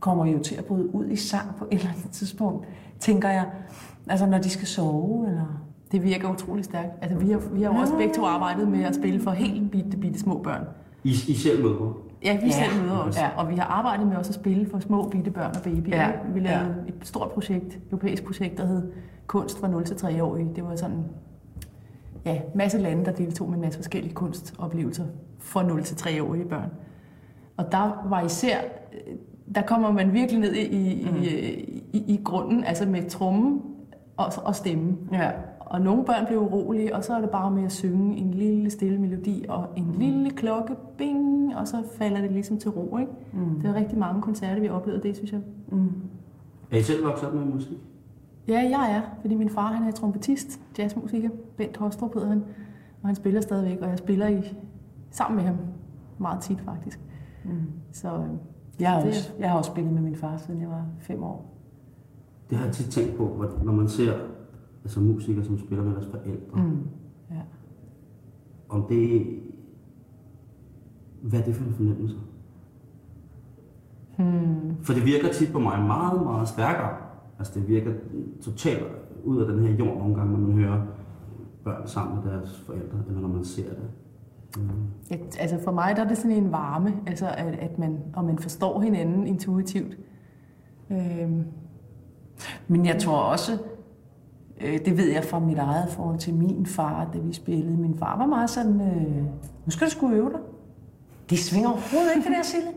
kommer 0.00 0.26
jo 0.26 0.38
til 0.38 0.54
at 0.54 0.64
bryde 0.64 0.94
ud 0.94 1.06
i 1.06 1.16
sang 1.16 1.56
på 1.58 1.64
et 1.70 1.78
eller 1.78 1.90
andet 1.90 2.10
tidspunkt, 2.10 2.66
tænker 2.98 3.28
jeg. 3.28 3.46
Altså 4.08 4.26
når 4.26 4.38
de 4.38 4.50
skal 4.50 4.66
sove, 4.66 5.28
eller... 5.28 5.69
Det 5.92 6.02
virker 6.02 6.32
utrolig 6.32 6.64
stærkt. 6.64 6.92
Altså, 7.02 7.18
vi 7.18 7.30
har, 7.30 7.42
vi 7.52 7.62
har 7.62 7.74
jo 7.74 7.80
også 7.80 7.96
begge 7.96 8.14
to 8.14 8.24
arbejdet 8.24 8.68
med 8.68 8.84
at 8.84 8.94
spille 8.94 9.20
for 9.20 9.30
helt 9.30 9.70
bitte, 9.70 9.96
bitte 9.96 10.20
små 10.20 10.38
børn. 10.38 10.64
I, 11.04 11.10
I 11.10 11.34
selv 11.34 11.62
møder? 11.62 11.98
Ja, 12.24 12.36
vi 12.36 12.46
ja. 12.46 12.50
selv 12.50 12.82
møder 12.82 12.96
også. 12.96 13.20
Ja. 13.20 13.28
Og 13.36 13.48
vi 13.50 13.54
har 13.54 13.64
arbejdet 13.64 14.06
med 14.06 14.16
også 14.16 14.30
at 14.30 14.34
spille 14.34 14.70
for 14.70 14.78
små 14.78 15.08
bitte 15.08 15.30
børn 15.30 15.50
og 15.56 15.62
babyer. 15.62 15.96
Ja. 15.96 16.10
Vi 16.34 16.40
lavede 16.40 16.74
ja. 16.86 16.92
et 16.92 16.94
stort 17.02 17.30
projekt, 17.30 17.78
europæisk 17.90 18.24
projekt, 18.24 18.58
der 18.58 18.66
hed 18.66 18.92
Kunst 19.26 19.58
fra 19.58 19.68
0 19.68 19.84
til 19.84 19.96
3 19.96 20.22
år. 20.22 20.36
Det 20.36 20.64
var 20.64 20.76
sådan 20.76 21.04
ja, 22.24 22.40
masse 22.54 22.78
lande, 22.78 23.04
der 23.04 23.12
deltog 23.12 23.48
med 23.48 23.54
en 23.54 23.60
masse 23.60 23.78
forskellige 23.78 24.14
kunstoplevelser 24.14 25.04
for 25.38 25.62
0 25.62 25.84
til 25.84 25.96
3 25.96 26.22
årige 26.22 26.44
børn. 26.44 26.70
Og 27.56 27.72
der 27.72 28.06
var 28.08 28.22
især, 28.22 28.58
der 29.54 29.62
kommer 29.62 29.92
man 29.92 30.12
virkelig 30.12 30.40
ned 30.40 30.52
i, 30.52 30.62
i, 30.62 31.08
mm. 31.10 31.16
i, 31.16 31.26
i, 31.92 32.14
i 32.14 32.20
grunden, 32.24 32.64
altså 32.64 32.86
med 32.86 33.10
trummen 33.10 33.62
og, 34.16 34.32
og 34.36 34.54
stemme. 34.54 34.96
Ja. 35.12 35.30
Og 35.70 35.80
nogle 35.80 36.04
børn 36.04 36.26
bliver 36.26 36.40
urolige, 36.40 36.96
og 36.96 37.04
så 37.04 37.14
er 37.14 37.20
det 37.20 37.30
bare 37.30 37.50
med 37.50 37.64
at 37.64 37.72
synge 37.72 38.16
en 38.16 38.34
lille 38.34 38.70
stille 38.70 38.98
melodi 38.98 39.44
og 39.48 39.68
en 39.76 39.86
mm. 39.86 39.98
lille 39.98 40.30
klokke, 40.30 40.76
bing, 40.98 41.56
og 41.56 41.68
så 41.68 41.82
falder 41.98 42.20
det 42.20 42.32
ligesom 42.32 42.58
til 42.58 42.70
ro. 42.70 42.98
Ikke? 42.98 43.12
Mm. 43.32 43.60
Det 43.60 43.70
er 43.70 43.74
rigtig 43.74 43.98
mange 43.98 44.22
koncerter, 44.22 44.60
vi 44.60 44.66
har 44.66 44.74
oplevet 44.74 45.02
det, 45.02 45.16
synes 45.16 45.32
jeg. 45.32 45.40
Mm. 45.68 45.92
Er 46.70 46.76
I 46.76 46.82
selv 46.82 47.04
vokset 47.04 47.28
op 47.28 47.34
med 47.34 47.44
musik? 47.44 47.78
Ja, 48.48 48.58
jeg 48.58 48.92
er, 48.96 49.00
fordi 49.20 49.34
min 49.34 49.48
far 49.48 49.72
han 49.72 49.88
er 49.88 49.92
trompetist, 49.92 50.60
jazzmusiker. 50.78 51.30
Bent 51.56 51.76
Hostrup 51.76 52.14
hedder 52.14 52.28
han, 52.28 52.44
og 53.02 53.08
han 53.08 53.14
spiller 53.14 53.40
stadigvæk, 53.40 53.80
og 53.80 53.88
jeg 53.88 53.98
spiller 53.98 54.28
i, 54.28 54.56
sammen 55.10 55.36
med 55.36 55.44
ham 55.44 55.56
meget 56.18 56.40
tit 56.40 56.60
faktisk. 56.60 57.00
Mm. 57.44 57.50
Så 57.92 58.08
øh, 58.08 58.24
jeg 58.80 58.90
har, 58.90 59.06
også, 59.06 59.32
jeg 59.38 59.50
har 59.50 59.58
også 59.58 59.70
spillet 59.70 59.92
med 59.92 60.02
min 60.02 60.16
far, 60.16 60.36
siden 60.36 60.60
jeg 60.60 60.68
var 60.68 60.86
fem 61.00 61.22
år. 61.22 61.54
Det 62.50 62.58
har 62.58 62.64
jeg 62.64 62.74
tit 62.74 62.90
tænkt 62.90 63.16
på, 63.16 63.44
når 63.64 63.72
man 63.72 63.88
ser 63.88 64.12
altså 64.84 65.00
musikere, 65.00 65.44
som 65.44 65.58
spiller 65.58 65.84
med 65.84 65.92
deres 65.92 66.06
forældre. 66.06 66.62
Mm. 66.62 66.88
Ja. 67.30 67.42
Om 68.68 68.86
det 68.88 69.26
hvad 71.22 71.40
er 71.40 71.44
det 71.44 71.54
for 71.54 71.64
en 71.64 71.74
fornemmelse? 71.74 72.16
Hmm. 74.18 74.76
For 74.82 74.92
det 74.92 75.04
virker 75.04 75.32
tit 75.32 75.52
på 75.52 75.58
mig 75.58 75.82
meget, 75.82 76.22
meget 76.22 76.48
stærkere. 76.48 76.96
Altså 77.38 77.60
det 77.60 77.68
virker 77.68 77.92
totalt 78.42 78.84
ud 79.24 79.40
af 79.42 79.52
den 79.52 79.66
her 79.66 79.74
jord 79.74 79.98
nogle 79.98 80.14
gange, 80.14 80.32
når 80.32 80.38
man 80.48 80.52
hører 80.52 80.82
børn 81.64 81.86
sammen 81.86 82.16
med 82.16 82.32
deres 82.32 82.62
forældre, 82.66 82.98
eller 83.08 83.20
når 83.20 83.28
man 83.28 83.44
ser 83.44 83.68
det. 83.68 83.90
Mm. 84.56 84.70
Et, 85.10 85.40
altså 85.40 85.58
for 85.64 85.72
mig 85.72 85.96
der 85.96 86.04
er 86.04 86.08
det 86.08 86.16
sådan 86.16 86.36
en 86.36 86.52
varme, 86.52 86.94
altså 87.06 87.26
at, 87.28 87.54
at 87.54 87.78
man, 87.78 87.98
og 88.14 88.24
man 88.24 88.38
forstår 88.38 88.80
hinanden 88.80 89.26
intuitivt. 89.26 89.98
Øhm. 90.90 91.44
Men 92.68 92.86
jeg 92.86 92.98
tror 93.00 93.18
også, 93.18 93.58
det 94.60 94.96
ved 94.96 95.08
jeg 95.12 95.24
fra 95.24 95.38
mit 95.38 95.58
eget 95.58 95.88
forhold 95.90 96.18
til 96.18 96.34
min 96.34 96.66
far, 96.66 97.06
da 97.12 97.18
vi 97.18 97.32
spillede. 97.32 97.76
Min 97.76 97.96
far 97.98 98.18
var 98.18 98.26
meget 98.26 98.50
sådan, 98.50 98.80
øh, 98.80 99.16
nu 99.66 99.70
skal 99.70 99.86
du 99.86 99.90
sgu 99.90 100.12
øve 100.12 100.30
dig. 100.30 100.40
Det 101.30 101.38
svinger 101.38 101.68
overhovedet 101.68 102.10
ikke, 102.16 102.28
det 102.28 102.36
der, 102.36 102.42
Sille. 102.42 102.68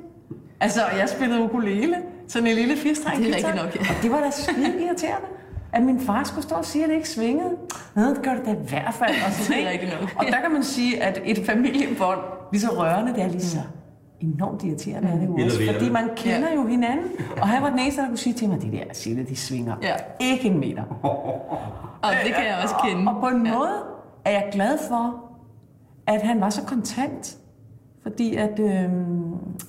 Altså, 0.59 0.81
jeg 0.97 1.09
spillede 1.09 1.41
ukulele, 1.41 1.95
sådan 2.27 2.47
en 2.47 2.55
lille 2.55 2.75
firstreng 2.77 3.23
Det 3.23 3.45
er 3.45 3.55
nok, 3.55 3.75
ja. 3.75 3.79
Og 3.81 4.03
det 4.03 4.11
var 4.11 4.19
da 4.19 4.29
skide 4.31 4.83
irriterende, 4.85 5.27
at 5.73 5.83
min 5.83 5.99
far 5.99 6.23
skulle 6.23 6.43
stå 6.43 6.55
og 6.55 6.65
sige, 6.65 6.83
at 6.83 6.89
det 6.89 6.95
ikke 6.95 7.09
svingede. 7.09 7.49
Nå, 7.95 8.01
det 8.01 8.19
gør 8.23 8.33
det 8.33 8.45
da 8.45 8.51
i 8.51 8.67
hvert 8.69 8.93
fald. 8.93 9.09
Og, 9.27 9.31
sådan, 9.31 9.63
Det 9.63 9.93
er 9.93 9.99
nok. 10.01 10.09
og 10.17 10.25
der 10.25 10.41
kan 10.41 10.51
man 10.51 10.63
sige, 10.63 11.03
at 11.03 11.21
et 11.25 11.45
familiebånd, 11.45 12.19
lige 12.51 12.61
så 12.61 12.67
rørende, 12.77 13.13
det 13.13 13.23
er 13.23 13.27
lige 13.27 13.41
så 13.41 13.57
enormt 14.23 14.63
irriterende 14.63 15.09
er 15.09 15.19
det 15.19 15.27
jo 15.27 15.33
også, 15.45 15.59
fordi 15.73 15.89
man 15.89 16.09
kender 16.15 16.53
jo 16.55 16.65
hinanden. 16.67 17.05
Og 17.41 17.47
han 17.47 17.63
var 17.63 17.69
den 17.69 17.79
eneste, 17.79 18.01
der 18.01 18.07
kunne 18.07 18.17
sige 18.17 18.33
til 18.33 18.49
mig, 18.49 18.61
det 18.61 18.71
der 18.71 18.83
Sille, 18.93 19.23
de 19.23 19.35
svinger 19.35 19.75
Ja. 19.81 19.93
ikke 20.19 20.47
en 20.49 20.59
meter. 20.59 20.83
Og 22.03 22.09
det 22.25 22.33
kan 22.35 22.45
jeg 22.45 22.59
også 22.63 22.75
kende. 22.85 23.07
Og, 23.11 23.15
og 23.15 23.21
på 23.21 23.27
en 23.27 23.37
måde 23.43 23.71
er 24.25 24.31
jeg 24.31 24.49
glad 24.51 24.77
for, 24.89 25.15
at 26.07 26.21
han 26.21 26.41
var 26.41 26.49
så 26.49 26.61
kontant. 26.65 27.37
Fordi 28.03 28.35
at 28.35 28.59
øh, 28.59 28.89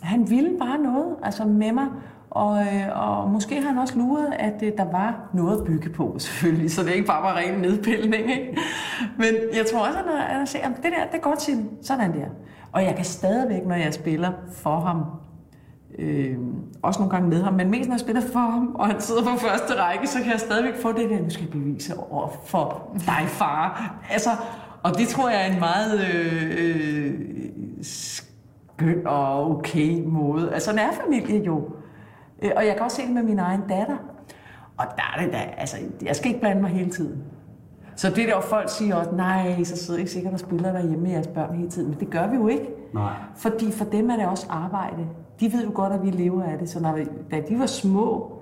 han 0.02 0.30
ville 0.30 0.50
bare 0.58 0.78
noget 0.78 1.16
altså 1.22 1.44
med 1.44 1.72
mig. 1.72 1.86
Og, 2.34 2.60
øh, 2.60 3.08
og 3.08 3.30
måske 3.30 3.60
har 3.60 3.68
han 3.68 3.78
også 3.78 3.98
luret, 3.98 4.32
at 4.38 4.62
øh, 4.62 4.72
der 4.76 4.90
var 4.90 5.30
noget 5.34 5.58
at 5.60 5.64
bygge 5.64 5.90
på, 5.90 6.16
selvfølgelig. 6.18 6.70
Så 6.70 6.82
det 6.82 6.92
ikke 6.92 7.06
bare 7.06 7.22
var 7.22 7.36
ren 7.36 7.60
nedpilning. 7.60 8.30
Ikke? 8.30 8.58
Men 9.16 9.34
jeg 9.56 9.66
tror 9.72 9.86
også, 9.86 9.98
at 9.98 10.04
han 10.04 10.36
han 10.38 10.46
set, 10.46 10.58
at 10.58 10.70
det 10.76 10.84
der, 10.84 11.06
det 11.12 11.14
er 11.14 11.22
godt 11.22 11.38
til 11.38 11.68
sådan 11.82 12.12
der. 12.12 12.26
Og 12.72 12.84
jeg 12.84 12.94
kan 12.96 13.04
stadigvæk, 13.04 13.66
når 13.66 13.74
jeg 13.74 13.94
spiller 13.94 14.32
for 14.52 14.80
ham, 14.80 15.04
Øh, 15.98 16.36
også 16.82 17.00
nogle 17.00 17.10
gange 17.10 17.28
med 17.28 17.42
ham, 17.42 17.54
men 17.54 17.70
mest 17.70 17.88
når 17.88 17.94
jeg 17.94 18.00
spiller 18.00 18.22
for 18.32 18.38
ham, 18.38 18.74
og 18.74 18.86
han 18.86 19.00
sidder 19.00 19.22
på 19.22 19.38
første 19.38 19.82
række, 19.82 20.06
så 20.06 20.18
kan 20.18 20.32
jeg 20.32 20.40
stadigvæk 20.40 20.82
få 20.82 20.92
det 20.92 21.10
der, 21.10 21.22
nu 21.22 21.30
skal 21.30 21.42
jeg 21.44 21.52
bevise 21.52 21.94
over 22.10 22.28
for 22.46 22.96
dig, 23.06 23.24
far. 23.26 23.94
Altså, 24.10 24.30
og 24.82 24.98
det 24.98 25.08
tror 25.08 25.28
jeg 25.28 25.48
er 25.48 25.52
en 25.52 25.58
meget 25.58 26.00
øh, 26.14 26.50
øh, 26.58 27.14
skøn 27.82 29.06
og 29.06 29.50
okay 29.50 30.02
måde. 30.06 30.54
Altså, 30.54 30.70
han 30.70 30.78
er 30.78 30.92
familie 31.04 31.44
jo. 31.44 31.68
Øh, 32.42 32.50
Og 32.56 32.66
jeg 32.66 32.74
kan 32.74 32.82
også 32.84 32.96
se 32.96 33.02
det 33.02 33.14
med 33.14 33.22
min 33.22 33.38
egen 33.38 33.60
datter. 33.68 33.96
Og 34.76 34.84
der 34.96 35.14
er 35.16 35.24
det 35.24 35.32
da, 35.32 35.38
altså, 35.56 35.76
jeg 36.02 36.16
skal 36.16 36.28
ikke 36.28 36.40
blande 36.40 36.62
mig 36.62 36.70
hele 36.70 36.90
tiden. 36.90 37.22
Så 37.96 38.08
det 38.10 38.28
der, 38.28 38.40
folk 38.40 38.68
siger 38.70 38.94
også, 38.94 39.10
nej, 39.10 39.64
så 39.64 39.76
sidder 39.76 40.00
I 40.00 40.06
sikkert 40.06 40.32
og 40.32 40.38
spiller 40.38 40.72
derhjemme 40.72 40.98
med 41.02 41.10
jeres 41.10 41.26
børn 41.26 41.56
hele 41.56 41.70
tiden. 41.70 41.90
Men 41.90 42.00
det 42.00 42.10
gør 42.10 42.26
vi 42.26 42.36
jo 42.36 42.48
ikke. 42.48 42.66
Nej. 42.94 43.12
Fordi 43.36 43.72
for 43.72 43.84
dem 43.84 44.10
er 44.10 44.16
det 44.16 44.26
også 44.26 44.46
arbejde. 44.50 45.06
De 45.40 45.52
ved 45.52 45.64
jo 45.64 45.70
godt, 45.74 45.92
at 45.92 46.02
vi 46.02 46.10
lever 46.10 46.42
af 46.42 46.58
det. 46.58 46.68
Så 46.68 46.80
når 46.80 46.96
vi, 46.96 47.06
da 47.30 47.40
de 47.48 47.58
var 47.58 47.66
små, 47.66 48.32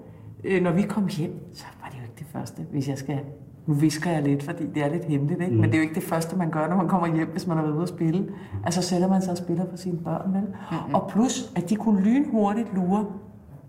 øh, 0.45 0.63
når 0.63 0.71
vi 0.73 0.83
kom 0.83 1.07
hjem, 1.07 1.49
så 1.55 1.65
var 1.83 1.89
det 1.89 1.99
jo 1.99 2.03
ikke 2.03 2.15
det 2.19 2.27
første, 2.33 2.63
hvis 2.71 2.89
jeg 2.89 2.99
skal... 2.99 3.19
Nu 3.67 3.75
visker 3.75 4.11
jeg 4.11 4.23
lidt, 4.23 4.43
fordi 4.43 4.67
det 4.67 4.85
er 4.85 4.89
lidt 4.89 5.05
hemmeligt, 5.05 5.41
ikke? 5.41 5.55
Mm. 5.55 5.61
men 5.61 5.71
det 5.71 5.75
er 5.75 5.79
jo 5.79 5.83
ikke 5.83 5.95
det 5.95 6.03
første, 6.03 6.37
man 6.37 6.51
gør, 6.51 6.69
når 6.69 6.77
man 6.77 6.89
kommer 6.89 7.15
hjem, 7.15 7.29
hvis 7.29 7.47
man 7.47 7.57
har 7.57 7.65
været 7.65 7.75
ude 7.75 7.83
at 7.83 7.89
spille. 7.89 8.29
Altså 8.65 8.83
sætter 8.83 9.09
man 9.09 9.23
sig 9.23 9.31
og 9.31 9.37
spiller 9.37 9.65
for 9.71 9.77
sine 9.77 9.99
børn, 9.99 10.35
vel? 10.35 10.41
Mm-hmm. 10.43 10.95
Og 10.95 11.09
plus, 11.11 11.53
at 11.57 11.71
de 11.71 11.77
kunne 11.77 12.01
lynhurtigt 12.01 12.75
lure. 12.75 13.07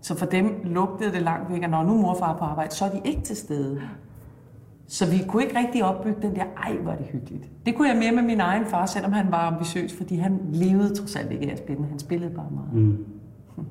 Så 0.04 0.18
for 0.18 0.26
dem 0.26 0.60
lugtede 0.64 1.12
det 1.12 1.22
langt 1.22 1.52
væk, 1.52 1.62
at 1.62 1.70
når 1.70 1.82
nu 1.82 1.94
mor 1.94 2.10
og 2.10 2.18
far 2.18 2.34
er 2.34 2.38
på 2.38 2.44
arbejde, 2.44 2.74
så 2.74 2.84
er 2.84 2.90
de 2.90 3.00
ikke 3.04 3.22
til 3.22 3.36
stede. 3.36 3.80
Så 4.86 5.10
vi 5.10 5.24
kunne 5.28 5.42
ikke 5.42 5.58
rigtig 5.58 5.84
opbygge 5.84 6.22
den 6.22 6.34
der, 6.34 6.44
ej, 6.64 6.76
hvor 6.76 6.92
det 6.92 7.06
hyggeligt. 7.12 7.50
Det 7.66 7.74
kunne 7.74 7.88
jeg 7.88 7.96
mere 7.96 8.12
med 8.12 8.22
min 8.22 8.40
egen 8.40 8.66
far, 8.66 8.86
selvom 8.86 9.12
han 9.12 9.26
var 9.30 9.38
ambitiøs, 9.38 9.96
fordi 9.96 10.16
han 10.16 10.40
levede 10.52 10.94
trods 10.94 11.16
alt 11.16 11.32
ikke 11.32 11.46
af 11.46 11.52
at 11.52 11.58
spille, 11.58 11.80
men 11.80 11.90
han 11.90 11.98
spillede 11.98 12.34
bare 12.34 12.50
meget. 12.50 12.72
Mm. 12.72 13.04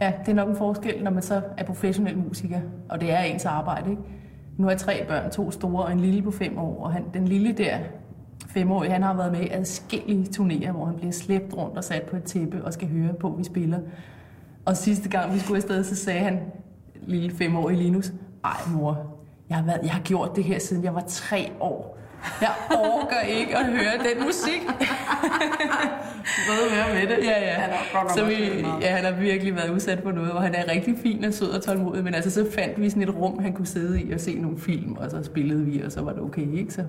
Ja, 0.00 0.12
det 0.26 0.30
er 0.30 0.34
nok 0.34 0.48
en 0.48 0.56
forskel, 0.56 1.04
når 1.04 1.10
man 1.10 1.22
så 1.22 1.42
er 1.56 1.64
professionel 1.64 2.18
musiker, 2.18 2.60
og 2.88 3.00
det 3.00 3.12
er 3.12 3.20
ens 3.20 3.44
arbejde. 3.44 3.90
Ikke? 3.90 4.02
Nu 4.56 4.64
har 4.64 4.70
jeg 4.70 4.80
tre 4.80 5.04
børn, 5.08 5.30
to 5.30 5.50
store 5.50 5.84
og 5.84 5.92
en 5.92 6.00
lille 6.00 6.22
på 6.22 6.30
fem 6.30 6.58
år, 6.58 6.84
og 6.84 6.92
han, 6.92 7.04
den 7.14 7.28
lille 7.28 7.52
der, 7.52 7.78
femårige, 8.48 8.92
han 8.92 9.02
har 9.02 9.16
været 9.16 9.32
med 9.32 9.40
i 9.40 9.48
adskillige 9.50 10.24
turnéer, 10.24 10.70
hvor 10.70 10.84
han 10.84 10.94
bliver 10.94 11.12
slæbt 11.12 11.56
rundt 11.56 11.76
og 11.76 11.84
sat 11.84 12.02
på 12.02 12.16
et 12.16 12.22
tæppe 12.22 12.64
og 12.64 12.72
skal 12.72 12.88
høre 12.88 13.12
på, 13.12 13.32
at 13.32 13.38
vi 13.38 13.44
spiller. 13.44 13.78
Og 14.66 14.76
sidste 14.76 15.08
gang 15.08 15.34
vi 15.34 15.38
skulle 15.38 15.56
afsted, 15.56 15.84
så 15.84 15.96
sagde 15.96 16.20
han, 16.20 16.38
lille 17.06 17.36
femårige 17.36 17.78
Linus, 17.78 18.12
ej 18.44 18.56
mor, 18.72 19.16
jeg 19.48 19.56
har, 19.56 19.64
været, 19.64 19.80
jeg 19.82 19.90
har 19.90 20.02
gjort 20.02 20.36
det 20.36 20.44
her 20.44 20.58
siden 20.58 20.84
jeg 20.84 20.94
var 20.94 21.04
tre 21.08 21.52
år. 21.60 21.98
Jeg 22.40 22.50
orker 22.70 23.20
ikke 23.20 23.56
at 23.58 23.66
høre 23.66 23.92
den 23.98 24.24
musik. 24.26 24.60
Ved 26.48 26.78
at 26.78 27.08
med 27.08 27.16
det. 27.16 27.24
Ja, 27.24 27.40
ja. 27.40 27.52
Han 27.52 28.08
så 28.16 28.24
vi, 28.24 28.34
ja, 28.80 28.96
han 28.96 29.04
har 29.04 29.20
virkelig 29.20 29.54
været 29.54 29.70
udsat 29.70 30.02
for 30.02 30.12
noget, 30.12 30.32
og 30.32 30.42
han 30.42 30.54
er 30.54 30.72
rigtig 30.72 30.94
fin 31.02 31.24
og 31.24 31.32
sød 31.32 31.50
og 31.50 31.62
tålmodig, 31.62 32.04
men 32.04 32.14
altså 32.14 32.30
så 32.30 32.46
fandt 32.50 32.80
vi 32.80 32.90
sådan 32.90 33.02
et 33.02 33.14
rum, 33.14 33.38
han 33.38 33.52
kunne 33.52 33.66
sidde 33.66 34.02
i 34.02 34.12
og 34.12 34.20
se 34.20 34.38
nogle 34.38 34.58
film, 34.58 34.92
og 34.92 35.10
så 35.10 35.22
spillede 35.22 35.64
vi, 35.64 35.80
og 35.80 35.92
så 35.92 36.02
var 36.02 36.12
det 36.12 36.22
okay, 36.22 36.58
ikke 36.58 36.74
så? 36.74 36.84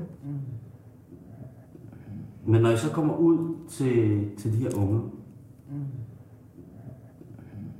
Men 2.45 2.61
når 2.61 2.69
I 2.69 2.77
så 2.77 2.89
kommer 2.89 3.15
ud 3.15 3.55
til, 3.69 4.25
til 4.37 4.53
de 4.53 4.57
her 4.57 4.69
unge, 4.75 5.01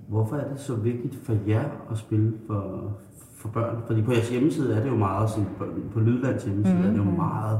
hvorfor 0.08 0.36
er 0.36 0.48
det 0.48 0.60
så 0.60 0.76
vigtigt 0.76 1.15
for 1.26 1.34
jer 1.48 1.63
at 1.91 1.98
spille 1.98 2.34
for, 2.48 2.91
for 3.38 3.50
børn? 3.50 3.76
Fordi 3.88 4.02
på 4.02 4.12
jeres 4.12 4.30
hjemmeside 4.30 4.76
er 4.76 4.82
det 4.82 4.89
jo 4.89 4.96
meget, 4.96 5.30
sådan, 5.30 5.48
på, 5.58 5.65
på 5.93 6.00
Lydlands 6.00 6.43
hjemmeside 6.43 6.76
mm-hmm. 6.76 6.89
er 6.89 7.04
det 7.04 7.12
jo 7.12 7.15
meget 7.15 7.60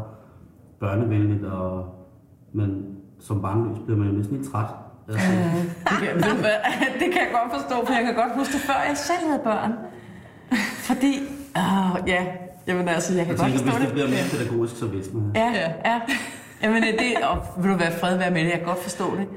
børnevenligt, 0.80 1.46
og, 1.46 1.96
men 2.54 2.86
som 3.20 3.42
barnløs 3.42 3.78
bliver 3.86 3.98
man 3.98 4.08
jo 4.08 4.14
næsten 4.14 4.38
lidt 4.38 4.52
træt. 4.52 4.66
Altså, 5.10 5.28
Det 5.90 6.00
kan, 6.00 6.18
det 7.02 7.08
kan 7.14 7.22
jeg 7.26 7.32
godt 7.32 7.62
forstå, 7.62 7.86
for 7.86 7.94
jeg 7.94 8.04
kan 8.06 8.16
godt 8.16 8.34
huske 8.36 8.54
det, 8.54 8.62
før 8.62 8.80
jeg 8.90 8.98
selv 8.98 9.28
havde 9.30 9.42
børn. 9.44 9.74
Fordi, 10.88 11.14
åh, 11.58 12.08
ja, 12.08 12.26
jamen 12.68 12.88
altså, 12.88 13.14
jeg 13.14 13.26
kan 13.26 13.36
jeg 13.36 13.40
godt 13.40 13.52
tænker, 13.52 13.66
forstå 13.66 13.78
hvis 13.78 13.88
det 13.88 13.88
det. 13.88 13.94
bliver 13.94 14.10
mere 14.16 14.26
pædagogisk, 14.32 14.76
så 14.78 14.88
vidste 14.88 15.16
man. 15.16 15.32
Ja, 15.36 15.50
ja. 15.62 15.70
ja. 15.92 16.02
Jamen, 16.64 16.84
øh, 16.84 16.94
det, 17.02 17.10
og 17.30 17.64
vil 17.64 17.72
du 17.72 17.78
være 17.78 17.92
fred 17.92 18.18
være 18.18 18.32
med 18.32 18.42
det, 18.46 18.50
jeg 18.50 18.60
kan 18.60 18.68
godt 18.68 18.84
forstå 18.84 19.16
det. 19.20 19.28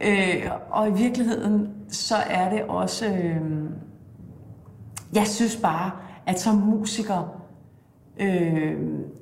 Øh, 0.00 0.50
og 0.70 0.88
i 0.88 0.92
virkeligheden, 0.92 1.74
så 1.88 2.16
er 2.16 2.50
det 2.50 2.62
også... 2.62 3.06
Øh, 3.06 3.40
jeg 5.14 5.26
synes 5.26 5.56
bare, 5.56 5.90
at 6.26 6.40
som 6.40 6.54
musiker 6.54 7.40
øh, 8.20 8.76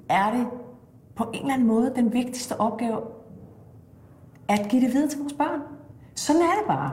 er 0.09 0.31
det 0.31 0.47
på 1.17 1.25
en 1.35 1.41
eller 1.41 1.55
anden 1.55 1.69
måde 1.69 1.93
den 1.97 2.13
vigtigste 2.13 2.61
opgave 2.61 3.01
at 4.49 4.69
give 4.69 4.83
det 4.83 4.93
videre 4.93 5.09
til 5.09 5.21
vores 5.21 5.33
børn. 5.33 5.61
Sådan 6.15 6.43
er 6.43 6.55
det 6.59 6.67
bare. 6.67 6.93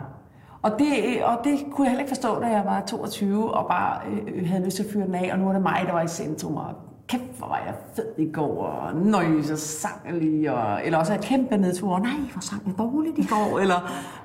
Og 0.61 0.71
det, 0.79 1.23
og 1.23 1.37
det 1.43 1.59
kunne 1.71 1.85
jeg 1.85 1.91
heller 1.91 2.03
ikke 2.03 2.15
forstå, 2.15 2.39
da 2.39 2.47
jeg 2.47 2.65
var 2.65 2.85
22 2.85 3.53
og 3.53 3.67
bare 3.67 4.01
øh, 4.07 4.21
øh, 4.35 4.49
havde 4.49 4.65
lyst 4.65 4.75
til 4.75 4.83
at 4.83 4.89
fyre 4.93 5.05
den 5.05 5.15
af, 5.15 5.29
og 5.33 5.39
nu 5.39 5.47
er 5.49 5.53
det 5.53 5.61
mig, 5.61 5.83
der 5.85 5.93
var 5.93 6.01
i 6.01 6.07
centrum, 6.07 6.55
og 6.55 6.73
kæft, 7.07 7.37
hvor 7.37 7.47
var 7.47 7.61
jeg 7.65 7.75
fed 7.93 8.05
i 8.17 8.31
går, 8.31 8.65
og 8.65 8.95
nøjes 8.95 9.51
og 9.51 9.57
sang 9.57 9.95
jeg 10.05 10.13
lige, 10.13 10.53
og, 10.53 10.85
eller 10.85 10.99
også 10.99 11.13
et 11.13 11.21
kæmpe 11.21 11.57
nedtur, 11.57 11.93
og 11.93 12.01
nej, 12.01 12.19
hvor 12.33 12.41
sang 12.41 12.61
jeg 12.65 12.77
dårligt 12.77 13.17
i 13.17 13.25
går, 13.25 13.59
eller 13.61 13.75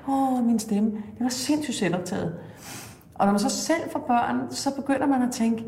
åh, 0.09 0.45
min 0.45 0.59
stemme. 0.59 0.89
Det 0.91 1.19
var 1.19 1.29
sindssygt 1.29 1.77
selvoptaget. 1.77 2.35
Og 3.15 3.25
når 3.25 3.31
man 3.31 3.39
så 3.39 3.49
selv 3.49 3.89
får 3.91 3.99
børn, 3.99 4.51
så 4.51 4.75
begynder 4.75 5.05
man 5.05 5.21
at 5.21 5.31
tænke, 5.31 5.65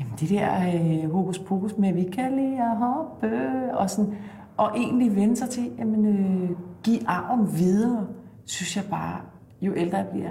jamen 0.00 0.12
det 0.20 0.28
der 0.28 0.50
øh, 0.74 1.10
hokus 1.10 1.38
pokus 1.38 1.76
med, 1.78 1.92
vi 1.92 2.04
kan 2.04 2.36
lige 2.36 2.62
at 2.62 2.76
hoppe, 2.76 3.28
og, 3.72 3.90
sådan, 3.90 4.14
og 4.56 4.70
egentlig 4.76 5.16
vende 5.16 5.36
sig 5.36 5.48
til, 5.48 5.70
jamen 5.78 6.06
øh, 6.06 6.50
give 6.82 7.08
arven 7.08 7.58
videre, 7.58 8.06
synes 8.44 8.76
jeg 8.76 8.84
bare, 8.90 9.20
jo 9.62 9.72
ældre 9.76 9.98
jeg 9.98 10.06
bliver, 10.12 10.30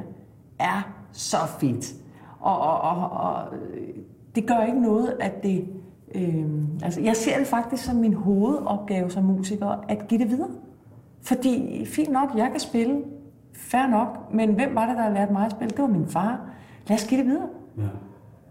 er 0.60 0.92
så 1.12 1.38
fedt. 1.60 1.94
Og, 2.40 2.60
og, 2.60 2.82
og, 2.82 3.10
og 3.12 3.56
øh, 3.56 3.88
det 4.36 4.48
gør 4.48 4.64
ikke 4.64 4.82
noget, 4.82 5.18
at 5.20 5.44
det... 5.44 5.66
Øh, 6.16 6.46
altså, 6.84 7.02
jeg 7.02 7.16
ser 7.16 7.38
det 7.38 7.48
faktisk 7.48 7.84
som 7.84 7.96
min 7.96 8.14
hovedopgave 8.14 9.12
som 9.12 9.24
musiker, 9.24 9.68
at 9.88 10.08
give 10.08 10.20
det 10.20 10.30
videre. 10.30 10.50
Fordi, 11.22 11.86
fint 11.86 12.12
nok, 12.12 12.30
jeg 12.38 12.52
kan 12.52 12.60
spille, 12.60 13.02
fair 13.54 13.88
nok, 13.88 14.34
men 14.34 14.54
hvem 14.54 14.76
var 14.76 14.86
det, 14.86 14.98
der 14.98 15.10
lærte 15.10 15.34
mig 15.34 15.46
at 15.46 15.52
spille? 15.52 15.70
Det 15.70 15.82
var 15.82 15.88
min 15.88 16.08
far. 16.08 16.50
Lad 16.88 16.98
os 16.98 17.08
give 17.08 17.20
det 17.20 17.28
videre. 17.28 17.48
Ja. 17.78 17.84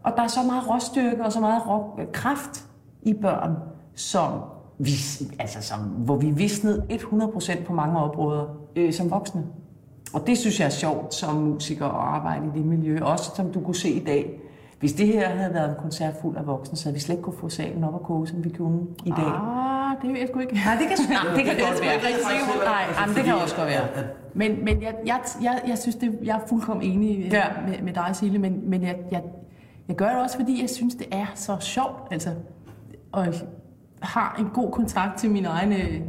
Og 0.02 0.12
der 0.16 0.22
er 0.22 0.26
så 0.26 0.40
meget 0.46 0.70
råstyrke 0.70 1.24
og 1.24 1.32
så 1.32 1.40
meget 1.40 1.62
rå, 1.68 2.00
kraft 2.12 2.66
i 3.02 3.14
børn, 3.14 3.56
som 3.94 4.30
vi, 4.78 4.92
altså 5.38 5.62
som, 5.62 5.80
hvor 5.80 6.16
vi 6.16 6.30
visnede 6.30 6.86
100% 6.90 7.64
på 7.64 7.72
mange 7.72 7.98
områder 7.98 8.46
øh, 8.76 8.92
som 8.92 9.10
voksne. 9.10 9.44
Og 10.14 10.26
det 10.26 10.38
synes 10.38 10.60
jeg 10.60 10.66
er 10.66 10.70
sjovt 10.70 11.14
som 11.14 11.34
musiker 11.34 11.86
at 11.86 12.14
arbejde 12.14 12.46
i 12.46 12.58
det 12.58 12.66
miljø. 12.66 13.00
Også 13.02 13.30
som 13.36 13.52
du 13.52 13.60
kunne 13.60 13.74
se 13.74 13.90
i 13.90 14.04
dag. 14.04 14.40
Hvis 14.80 14.92
det 14.92 15.06
her 15.06 15.28
havde 15.28 15.54
været 15.54 15.68
en 15.68 15.74
koncert 15.82 16.14
fuld 16.22 16.36
af 16.36 16.46
voksne, 16.46 16.76
så 16.78 16.84
havde 16.84 16.94
vi 16.94 17.00
slet 17.00 17.14
ikke 17.14 17.22
kunne 17.22 17.38
få 17.40 17.48
salen 17.48 17.84
op 17.84 17.94
og 17.94 18.02
koge, 18.02 18.26
som 18.26 18.44
vi 18.44 18.50
kunne 18.50 18.80
i 19.04 19.10
dag. 19.10 19.24
Ah, 19.26 19.96
det 20.02 20.10
ved 20.10 20.18
jeg 20.18 20.28
sgu 20.28 20.38
ikke. 20.40 20.54
Nej, 20.54 20.74
det 20.80 20.88
kan, 20.88 20.98
nej, 21.08 21.34
det 21.36 21.44
kan 21.44 21.56
godt 21.68 21.80
være. 21.82 22.64
Nej, 22.64 22.84
jamen, 23.00 23.16
det 23.16 23.24
kan 23.24 23.34
også 23.34 23.56
godt 23.56 23.68
være. 23.68 23.84
Men, 24.34 24.64
men 24.64 24.82
jeg, 24.82 24.94
jeg, 25.06 25.20
jeg, 25.42 25.60
jeg 25.68 25.78
synes, 25.78 25.96
det, 25.96 26.18
jeg 26.22 26.36
er 26.36 26.40
fuldkommen 26.48 26.86
enig 26.86 27.18
øh, 27.26 27.32
Ja. 27.32 27.44
med, 27.68 27.82
med 27.82 27.92
dig, 27.92 28.10
Sille, 28.12 28.38
men, 28.38 28.70
men 28.70 28.82
jeg, 28.82 28.96
jeg, 29.10 29.22
jeg 29.88 29.96
gør 29.96 30.08
det 30.08 30.16
også, 30.22 30.36
fordi 30.38 30.60
jeg 30.60 30.70
synes, 30.70 30.94
det 30.94 31.06
er 31.12 31.26
så 31.34 31.56
sjovt. 31.60 32.02
Altså, 32.10 32.30
og 33.12 33.24
jeg 33.26 33.34
har 34.02 34.36
en 34.38 34.46
god 34.54 34.70
kontakt 34.70 35.18
til 35.18 35.30
mine 35.30 35.48
egne 35.48 35.76
øh, 35.76 36.00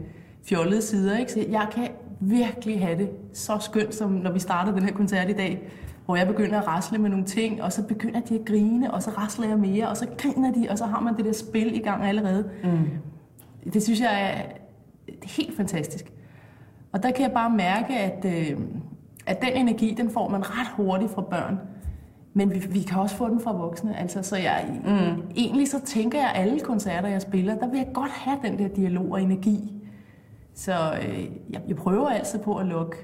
fjollede 0.50 0.82
sider. 0.82 1.18
Ikke? 1.18 1.32
Så 1.32 1.46
jeg 1.50 1.68
kan 1.72 1.88
virkelig 2.20 2.80
have 2.82 2.98
det 2.98 3.10
så 3.34 3.58
skønt, 3.60 3.96
som 3.96 4.10
når 4.12 4.32
vi 4.32 4.40
starter 4.40 4.72
den 4.74 4.84
her 4.84 4.94
koncert 4.94 5.30
i 5.30 5.34
dag, 5.34 5.70
hvor 6.06 6.16
jeg 6.16 6.28
begynder 6.28 6.62
at 6.62 6.68
rasle 6.68 6.98
med 6.98 7.10
nogle 7.10 7.26
ting, 7.26 7.64
og 7.64 7.74
så 7.74 7.88
begynder 7.88 8.20
de 8.20 8.36
at 8.40 8.46
grine, 8.46 8.94
og 8.94 9.04
så 9.04 9.10
rasler 9.10 9.48
jeg 9.48 9.58
mere, 9.60 9.90
og 9.90 9.98
så 9.98 10.08
griner 10.18 10.54
de, 10.54 10.68
og 10.70 10.78
så 10.78 10.86
har 10.86 11.00
man 11.00 11.18
det 11.18 11.26
der 11.26 11.34
spil 11.34 11.76
i 11.76 11.80
gang 11.80 12.04
allerede. 12.04 12.50
Mm. 12.64 13.72
Det 13.74 13.84
synes 13.84 14.02
jeg 14.02 14.32
er, 14.32 14.42
helt 15.24 15.58
fantastisk. 15.58 16.12
Og 16.92 17.04
der 17.04 17.12
kan 17.12 17.22
jeg 17.22 17.32
bare 17.32 17.50
mærke, 17.50 17.98
at, 17.98 18.26
øh, 18.26 18.60
at 19.26 19.42
den 19.42 19.54
energi, 19.54 19.94
den 19.98 20.10
får 20.10 20.30
man 20.30 20.42
ret 20.42 20.68
hurtigt 20.76 21.12
fra 21.12 21.22
børn. 21.22 21.60
Men 22.34 22.54
vi, 22.54 22.60
vi 22.70 22.82
kan 22.82 23.00
også 23.00 23.16
få 23.16 23.30
den 23.30 23.40
fra 23.40 23.54
voksne. 23.54 24.00
Altså, 24.00 24.24
så 24.24 24.36
jeg, 24.36 24.82
mm. 24.86 25.24
egentlig 25.36 25.68
så 25.68 25.82
tænker 25.86 26.20
jeg, 26.20 26.32
at 26.36 26.42
alle 26.42 26.60
koncerter, 26.60 27.10
jeg 27.10 27.22
spiller, 27.22 27.56
der 27.56 27.68
vil 27.68 27.78
jeg 27.78 27.90
godt 27.94 28.12
have 28.12 28.38
den 28.44 28.60
der 28.60 28.68
dialog 28.68 29.12
og 29.12 29.22
energi. 29.22 29.74
Så 30.54 30.72
øh, 31.02 31.26
jeg, 31.50 31.62
jeg 31.68 31.76
prøver 31.76 32.10
altid 32.10 32.40
på 32.40 32.58
at 32.58 32.66
lukke 32.66 32.98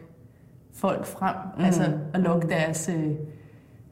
folk 0.74 1.06
frem. 1.06 1.36
Mm. 1.58 1.64
Altså 1.64 1.84
at 2.14 2.20
lukke 2.20 2.48
deres, 2.48 2.90
øh, 2.90 3.12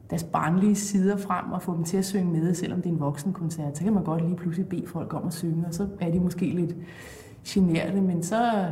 deres 0.09 0.23
barnlige 0.23 0.75
sider 0.75 1.17
frem 1.17 1.51
og 1.51 1.61
få 1.61 1.75
dem 1.75 1.83
til 1.83 1.97
at 1.97 2.05
synge 2.05 2.31
med, 2.39 2.53
selvom 2.53 2.81
det 2.81 2.89
er 2.89 2.93
en 2.93 2.99
voksenkoncert. 2.99 3.77
Så 3.77 3.83
kan 3.83 3.93
man 3.93 4.03
godt 4.03 4.23
lige 4.25 4.35
pludselig 4.35 4.69
bede 4.69 4.87
folk 4.87 5.13
om 5.13 5.27
at 5.27 5.33
synge, 5.33 5.65
og 5.67 5.73
så 5.73 5.87
er 6.01 6.11
de 6.11 6.19
måske 6.19 6.45
lidt 6.45 6.75
generte, 7.47 8.01
men 8.01 8.23
så, 8.23 8.65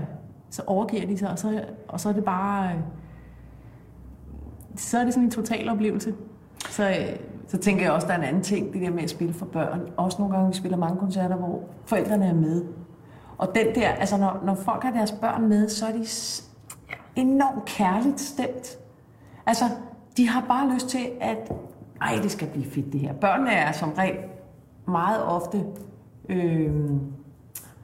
så 0.49 0.61
overgiver 0.67 1.07
de 1.07 1.17
sig, 1.17 1.29
og 1.29 1.39
så, 1.39 1.63
og 1.87 1.99
så 1.99 2.09
er 2.09 2.13
det 2.13 2.23
bare... 2.25 2.69
Øh, 2.69 2.79
så 4.75 4.97
er 4.99 5.03
det 5.03 5.13
sådan 5.13 5.25
en 5.25 5.31
total 5.31 5.69
oplevelse. 5.69 6.13
Så, 6.69 6.89
øh, 6.89 7.19
Så 7.47 7.57
tænker 7.57 7.83
jeg 7.83 7.91
også, 7.91 8.07
at 8.07 8.09
der 8.09 8.15
er 8.15 8.19
en 8.21 8.27
anden 8.27 8.43
ting, 8.43 8.73
det 8.73 8.81
der 8.81 8.89
med 8.89 9.03
at 9.03 9.09
spille 9.09 9.33
for 9.33 9.45
børn. 9.45 9.81
Også 9.97 10.17
nogle 10.19 10.35
gange, 10.35 10.49
vi 10.49 10.55
spiller 10.55 10.77
mange 10.77 10.99
koncerter, 10.99 11.35
hvor 11.35 11.63
forældrene 11.85 12.25
er 12.25 12.33
med. 12.33 12.63
Og 13.37 13.47
den 13.55 13.75
der, 13.75 13.89
altså 13.89 14.17
når, 14.17 14.41
når 14.45 14.55
folk 14.55 14.83
har 14.83 14.91
deres 14.91 15.11
børn 15.11 15.49
med, 15.49 15.69
så 15.69 15.85
er 15.85 15.91
de 15.91 16.05
enormt 17.17 17.65
kærligt 17.65 18.19
stemt. 18.19 18.77
Altså, 19.45 19.63
de 20.17 20.27
har 20.29 20.45
bare 20.47 20.73
lyst 20.73 20.89
til, 20.89 21.07
at 21.21 21.51
ej, 22.01 22.19
det 22.23 22.31
skal 22.31 22.47
blive 22.47 22.65
fedt 22.65 22.93
det 22.93 22.99
her. 22.99 23.13
Børnene 23.13 23.51
er 23.51 23.71
som 23.71 23.91
regel 23.97 24.17
meget 24.87 25.23
ofte 25.23 25.63
øh, 26.29 26.71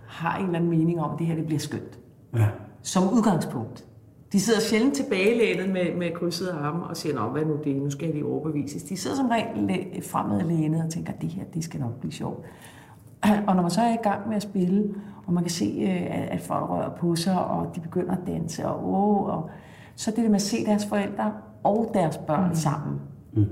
har 0.08 0.38
en 0.38 0.46
eller 0.46 0.56
anden 0.60 0.70
mening 0.70 1.02
om, 1.02 1.12
at 1.14 1.20
det 1.20 1.28
her 1.28 1.36
det 1.36 1.46
bliver 1.46 1.60
skønt. 1.60 2.00
Ja. 2.36 2.48
Som 2.82 3.14
udgangspunkt. 3.14 3.86
De 4.32 4.40
sidder 4.40 4.60
sjældent 4.60 4.94
tilbagelænet 4.96 5.70
med, 5.70 5.96
med 5.96 6.12
krydsede 6.16 6.52
arme 6.52 6.84
og 6.84 6.98
siger, 6.98 7.16
Nå, 7.16 7.30
hvad 7.30 7.46
nu 7.46 7.58
det, 7.64 7.76
nu 7.76 7.90
skal 7.90 8.16
de 8.16 8.24
overbevises. 8.24 8.84
De 8.84 8.98
sidder 8.98 9.16
som 9.16 9.28
regel 9.28 9.64
læ- 9.64 10.00
fremadlænet 10.02 10.84
og 10.86 10.90
tænker, 10.92 11.14
det 11.14 11.30
her, 11.30 11.44
det 11.54 11.64
skal 11.64 11.80
nok 11.80 12.00
blive 12.00 12.12
sjovt. 12.12 12.46
Og 13.48 13.56
når 13.56 13.62
man 13.62 13.72
så 13.72 13.82
er 13.82 13.94
i 13.94 14.04
gang 14.04 14.28
med 14.28 14.36
at 14.36 14.42
spille, 14.44 14.84
og 15.28 15.34
man 15.34 15.44
kan 15.44 15.52
se, 15.52 15.78
øh, 15.82 16.16
at 16.16 16.30
at 16.30 16.42
folk 16.42 16.70
rører 16.70 16.90
på 16.90 17.16
sig, 17.16 17.46
og 17.46 17.76
de 17.76 17.80
begynder 17.80 18.12
at 18.12 18.28
danse, 18.28 18.68
og, 18.68 18.90
åh, 18.94 19.24
og 19.38 19.50
så 19.96 20.12
det 20.12 20.18
der 20.18 20.30
med 20.30 20.36
at 20.36 20.42
se 20.42 20.66
deres 20.66 20.86
forældre 20.86 21.32
og 21.64 21.92
deres 21.94 22.18
børn 22.18 22.50
mm. 22.50 22.56
sammen, 22.56 23.00
Mm. 23.36 23.46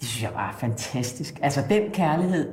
det 0.00 0.08
synes 0.08 0.22
jeg 0.22 0.30
bare 0.34 0.48
er 0.48 0.56
fantastisk. 0.56 1.38
Altså 1.42 1.60
den 1.68 1.82
kærlighed, 1.92 2.48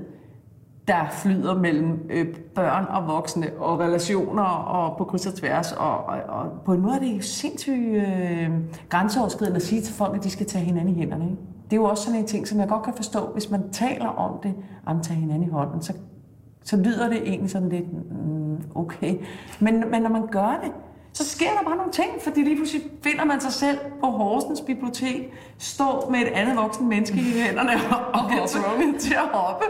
der 0.88 1.10
flyder 1.12 1.60
mellem 1.60 2.06
øh, 2.10 2.36
børn 2.56 2.86
og 2.86 3.08
voksne, 3.08 3.48
og 3.60 3.80
relationer, 3.80 4.44
og 4.44 4.98
på 4.98 5.04
kryds 5.04 5.28
og 5.28 5.34
tværs. 5.34 5.72
Og, 5.72 5.98
og, 6.06 6.18
og 6.28 6.52
på 6.66 6.74
en 6.74 6.82
måde 6.82 6.96
er 6.96 7.00
det 7.00 7.18
jo 7.18 7.22
sindssygt 7.22 7.96
øh, 7.96 8.50
grænseoverskridende 8.90 9.56
at 9.56 9.62
sige 9.62 9.82
til 9.82 9.94
folk, 9.94 10.16
at 10.18 10.24
de 10.24 10.30
skal 10.30 10.46
tage 10.46 10.66
hinanden 10.66 10.96
i 10.96 11.00
hænderne. 11.00 11.24
Ikke? 11.26 11.38
Det 11.64 11.74
er 11.74 11.82
jo 11.82 11.84
også 11.84 12.04
sådan 12.04 12.20
en 12.20 12.28
ting, 12.28 12.48
som 12.48 12.60
jeg 12.60 12.68
godt 12.68 12.84
kan 12.84 12.94
forstå, 12.94 13.20
hvis 13.34 13.50
man 13.50 13.72
taler 13.72 14.08
om 14.08 14.40
det, 14.44 14.54
om 14.86 14.98
at 14.98 15.04
tage 15.04 15.20
hinanden 15.20 15.48
i 15.48 15.52
hånden, 15.52 15.82
så, 15.82 15.94
så 16.64 16.78
lyder 16.78 17.10
det 17.10 17.18
egentlig 17.18 17.52
sådan 17.52 17.70
lidt, 17.70 17.94
mm, 17.94 18.58
okay. 18.76 19.16
Men, 19.60 19.84
men 19.92 20.02
når 20.02 20.10
man 20.10 20.28
gør 20.28 20.60
det, 20.64 20.72
så 21.14 21.26
sker 21.26 21.50
der 21.60 21.64
bare 21.66 21.78
nogle 21.78 21.92
ting, 21.92 22.10
fordi 22.22 22.42
lige 22.42 22.56
pludselig 22.56 22.84
finder 23.04 23.26
man 23.26 23.42
sig 23.42 23.52
selv 23.52 23.78
på 24.00 24.08
Horsens 24.08 24.62
Bibliotek, 24.62 25.34
stå 25.58 26.10
med 26.10 26.20
et 26.20 26.28
andet 26.28 26.58
voksen 26.58 26.90
menneske 26.90 27.18
i 27.18 27.42
hænderne 27.48 27.72
og, 27.72 28.22
og 28.22 28.30
bliver 28.30 28.48
tvunget 28.48 29.02
til 29.02 29.14
at 29.14 29.28
hoppe. 29.34 29.66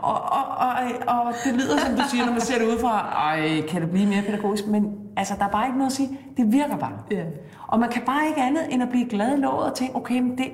Og, 0.00 0.22
og, 0.22 0.44
og, 0.58 0.72
og 1.06 1.34
det 1.44 1.54
lyder, 1.54 1.78
som 1.78 1.96
du 1.96 2.02
siger, 2.10 2.24
når 2.24 2.32
man 2.32 2.40
ser 2.40 2.58
det 2.58 2.66
udefra, 2.66 3.08
ej, 3.08 3.62
kan 3.68 3.82
det 3.82 3.90
blive 3.90 4.06
mere 4.06 4.22
pædagogisk? 4.22 4.66
Men 4.66 4.94
altså, 5.16 5.34
der 5.38 5.44
er 5.44 5.48
bare 5.50 5.66
ikke 5.66 5.78
noget 5.78 5.90
at 5.90 5.96
sige. 5.96 6.18
Det 6.36 6.52
virker 6.52 6.76
bare. 6.76 6.98
Ja. 7.10 7.24
Og 7.66 7.80
man 7.80 7.90
kan 7.90 8.02
bare 8.06 8.28
ikke 8.28 8.42
andet 8.42 8.62
end 8.70 8.82
at 8.82 8.88
blive 8.88 9.08
glad 9.08 9.38
i 9.38 9.40
låget 9.40 9.70
og 9.70 9.74
tænke, 9.74 9.96
okay, 9.96 10.20
men 10.20 10.38
det, 10.38 10.46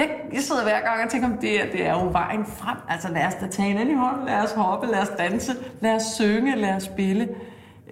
jeg, 0.00 0.10
jeg 0.32 0.40
sidder 0.40 0.62
hver 0.62 0.80
gang 0.80 1.04
og 1.04 1.10
tænker, 1.10 1.28
det, 1.40 1.60
er- 1.64 1.70
det 1.72 1.86
er 1.86 1.92
jo 1.92 2.08
vejen 2.12 2.44
frem. 2.46 2.76
Altså 2.88 3.08
lad 3.12 3.26
os 3.26 3.34
da 3.34 3.46
tage 3.46 3.68
hinanden 3.68 3.94
i 3.94 3.98
hånden, 3.98 4.26
lad 4.26 4.42
os 4.44 4.52
hoppe, 4.52 4.86
lad 4.86 5.00
os 5.02 5.08
danse, 5.18 5.52
lad 5.80 5.94
os 5.94 6.02
synge, 6.02 6.56
lad 6.56 6.74
os 6.76 6.82
spille. 6.82 7.28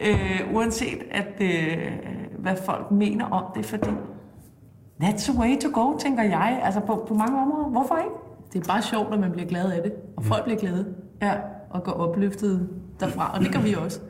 Øh, 0.00 0.40
uanset 0.54 0.98
at, 1.10 1.32
øh, 1.40 1.92
hvad 2.38 2.56
folk 2.66 2.90
mener 2.90 3.24
om 3.30 3.44
det, 3.56 3.66
fordi 3.66 3.90
that's 5.02 5.32
the 5.32 5.40
way 5.40 5.56
to 5.60 5.82
go, 5.82 5.98
tænker 5.98 6.22
jeg. 6.22 6.60
Altså 6.64 6.80
på, 6.80 7.04
på 7.08 7.14
mange 7.14 7.42
områder. 7.42 7.68
Hvorfor 7.68 7.96
ikke? 7.96 8.10
det 8.52 8.60
er 8.68 8.72
bare 8.72 8.82
sjovt, 8.82 9.14
at 9.14 9.20
man 9.20 9.32
bliver 9.32 9.48
glad 9.48 9.72
af 9.72 9.82
det. 9.82 9.92
Og 10.16 10.24
folk 10.24 10.44
bliver 10.44 10.58
glade 10.58 10.94
Ja. 11.22 11.32
og 11.70 11.84
går 11.84 11.92
opløftet 11.92 12.68
derfra, 13.00 13.30
og 13.34 13.40
det 13.40 13.52
gør 13.52 13.60
vi 13.60 13.74
også. 13.74 14.00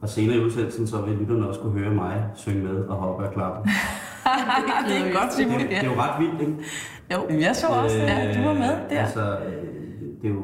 Og 0.00 0.08
senere 0.08 0.36
i 0.36 0.40
udsendelsen, 0.40 0.86
så 0.86 1.00
vil 1.02 1.14
lytterne 1.14 1.48
også 1.48 1.60
kunne 1.60 1.78
høre 1.78 1.90
mig 1.94 2.24
synge 2.34 2.62
med 2.64 2.76
og 2.84 2.96
hoppe 2.96 3.24
og 3.26 3.32
klappe. 3.34 3.68
det 4.88 4.96
er 4.96 5.12
godt, 5.12 5.24
Det, 5.24 5.32
Simon. 5.32 5.60
det 5.60 5.76
er 5.76 5.84
jo 5.84 5.92
ret 6.00 6.20
vildt, 6.20 6.40
ikke? 6.40 6.54
Jo, 7.12 7.40
Jeg 7.40 7.56
så 7.56 7.66
også, 7.66 7.96
ja, 7.98 8.34
du 8.40 8.46
var 8.48 8.54
med 8.54 8.68
der. 8.90 9.00
Altså, 9.00 9.20
øh, 9.20 9.62
det 10.22 10.30
er 10.30 10.34
jo... 10.34 10.42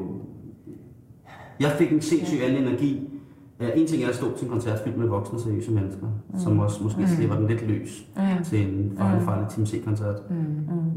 Jeg 1.59 1.71
fik 1.71 1.91
en 1.91 2.01
sindssyg 2.01 2.37
anden 2.43 2.63
energi. 2.63 3.07
Øh, 3.59 3.69
En 3.75 3.87
ting 3.87 4.03
er 4.03 4.09
at 4.09 4.15
stå 4.15 4.37
til 4.37 4.45
en 4.45 4.51
koncert 4.51 4.79
fyldt 4.83 4.97
med 4.97 5.07
voksne, 5.07 5.39
seriøse 5.39 5.71
mennesker, 5.71 6.07
mm. 6.33 6.39
som 6.39 6.59
også 6.59 6.83
måske 6.83 7.07
slipper 7.07 7.35
den 7.35 7.47
lidt 7.47 7.67
løs 7.67 8.05
mm. 8.15 8.43
til 8.43 8.67
en 8.67 8.93
farlig, 8.97 9.21
farlig 9.21 9.47
Team 9.49 9.65
C-koncert. 9.65 10.15
Mm. 10.29 10.35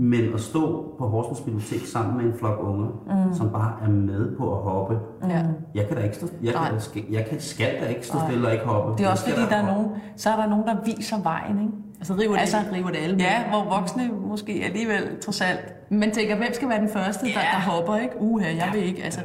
Men 0.05 0.35
at 0.35 0.41
stå 0.41 0.95
på 0.99 1.07
Horsens 1.09 1.41
Bibliotek 1.41 1.87
sammen 1.87 2.17
med 2.17 2.25
en 2.33 2.39
flok 2.39 2.59
unge, 2.61 2.87
mm. 2.87 3.35
som 3.35 3.51
bare 3.51 3.73
er 3.85 3.89
med 3.89 4.37
på 4.37 4.57
at 4.57 4.63
hoppe. 4.63 4.99
Ja. 5.29 5.43
Jeg 5.75 5.89
kan 5.89 5.97
da 5.97 6.03
ikke 6.03 6.17
stå, 6.17 6.27
jeg 6.43 6.55
kan, 6.55 6.73
da 6.75 6.79
skal, 6.79 7.03
jeg 7.11 7.27
kan, 7.31 7.41
skal 7.41 7.75
da 7.83 7.87
ikke 7.87 8.07
stå 8.07 8.19
stille 8.29 8.47
og 8.47 8.53
ikke 8.53 8.65
hoppe. 8.65 8.99
Det 8.99 9.07
er 9.07 9.11
også 9.11 9.29
fordi, 9.31 9.47
der 9.51 9.57
er 9.57 9.75
nogen, 9.75 9.89
så 10.17 10.31
er 10.31 10.37
der 10.37 10.47
nogen, 10.49 10.67
der 10.67 10.77
viser 10.85 11.23
vejen, 11.23 11.59
ikke? 11.61 11.73
Altså 12.05 12.15
river 12.23 12.33
det, 12.33 12.41
Altså, 12.41 12.57
river 12.73 12.89
det 12.91 12.97
alle 12.99 13.17
med. 13.17 13.25
Ja, 13.25 13.49
hvor 13.49 13.65
voksne 13.79 14.11
måske 14.27 14.63
alligevel 14.65 15.21
trods 15.21 15.41
alt. 15.41 15.91
Man 15.91 16.11
tænker, 16.11 16.37
hvem 16.37 16.53
skal 16.53 16.69
være 16.69 16.81
den 16.81 16.89
første, 16.89 17.27
der, 17.27 17.31
Ja. 17.33 17.39
der 17.41 17.71
hopper, 17.71 17.97
ikke? 17.97 18.15
Uha, 18.21 18.47
jeg 18.47 18.71
vil 18.75 18.83
ikke. 18.83 19.03
Altså, 19.05 19.21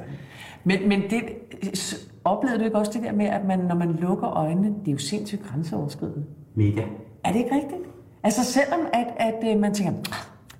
Men, 0.63 0.89
men 0.89 1.01
det, 1.01 1.21
oplevede 2.25 2.59
du 2.59 2.65
ikke 2.65 2.77
også 2.77 2.91
det 2.93 3.03
der 3.03 3.11
med, 3.11 3.25
at 3.25 3.45
man, 3.47 3.59
når 3.59 3.75
man 3.75 3.91
lukker 3.91 4.29
øjnene, 4.29 4.67
det 4.67 4.87
er 4.87 4.91
jo 4.91 4.97
sindssygt 4.97 5.43
grænseoverskridende. 5.43 6.23
Mega. 6.55 6.81
Er 7.23 7.31
det 7.31 7.39
ikke 7.39 7.55
rigtigt? 7.55 7.81
Altså 8.23 8.43
selvom 8.43 8.79
at, 8.93 9.07
at 9.17 9.55
øh, 9.55 9.59
man 9.61 9.73
tænker, 9.73 9.93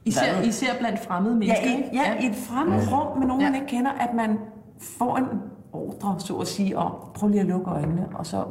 især, 0.06 0.34
Hvad? 0.36 0.48
især 0.48 0.68
blandt 0.80 1.00
fremmede 1.00 1.34
ja, 1.34 1.38
mennesker. 1.40 1.68
i, 1.68 1.78
ikke? 1.78 1.90
ja, 1.94 2.24
i 2.28 2.30
et 2.30 2.36
fremmed 2.36 2.92
rum 2.92 3.18
med 3.18 3.28
nogen, 3.28 3.42
Ja. 3.42 3.48
man 3.52 3.56
ikke 3.62 3.68
kender, 3.68 3.92
at 3.92 4.14
man 4.16 4.38
får 4.80 5.18
en 5.18 5.26
ordre, 5.74 6.16
så 6.20 6.34
at 6.36 6.48
sige, 6.48 6.78
om 6.78 6.94
prøv 7.16 7.30
lige 7.30 7.42
at 7.42 7.48
lukke 7.48 7.70
øjnene, 7.72 8.08
og 8.16 8.26
så, 8.26 8.44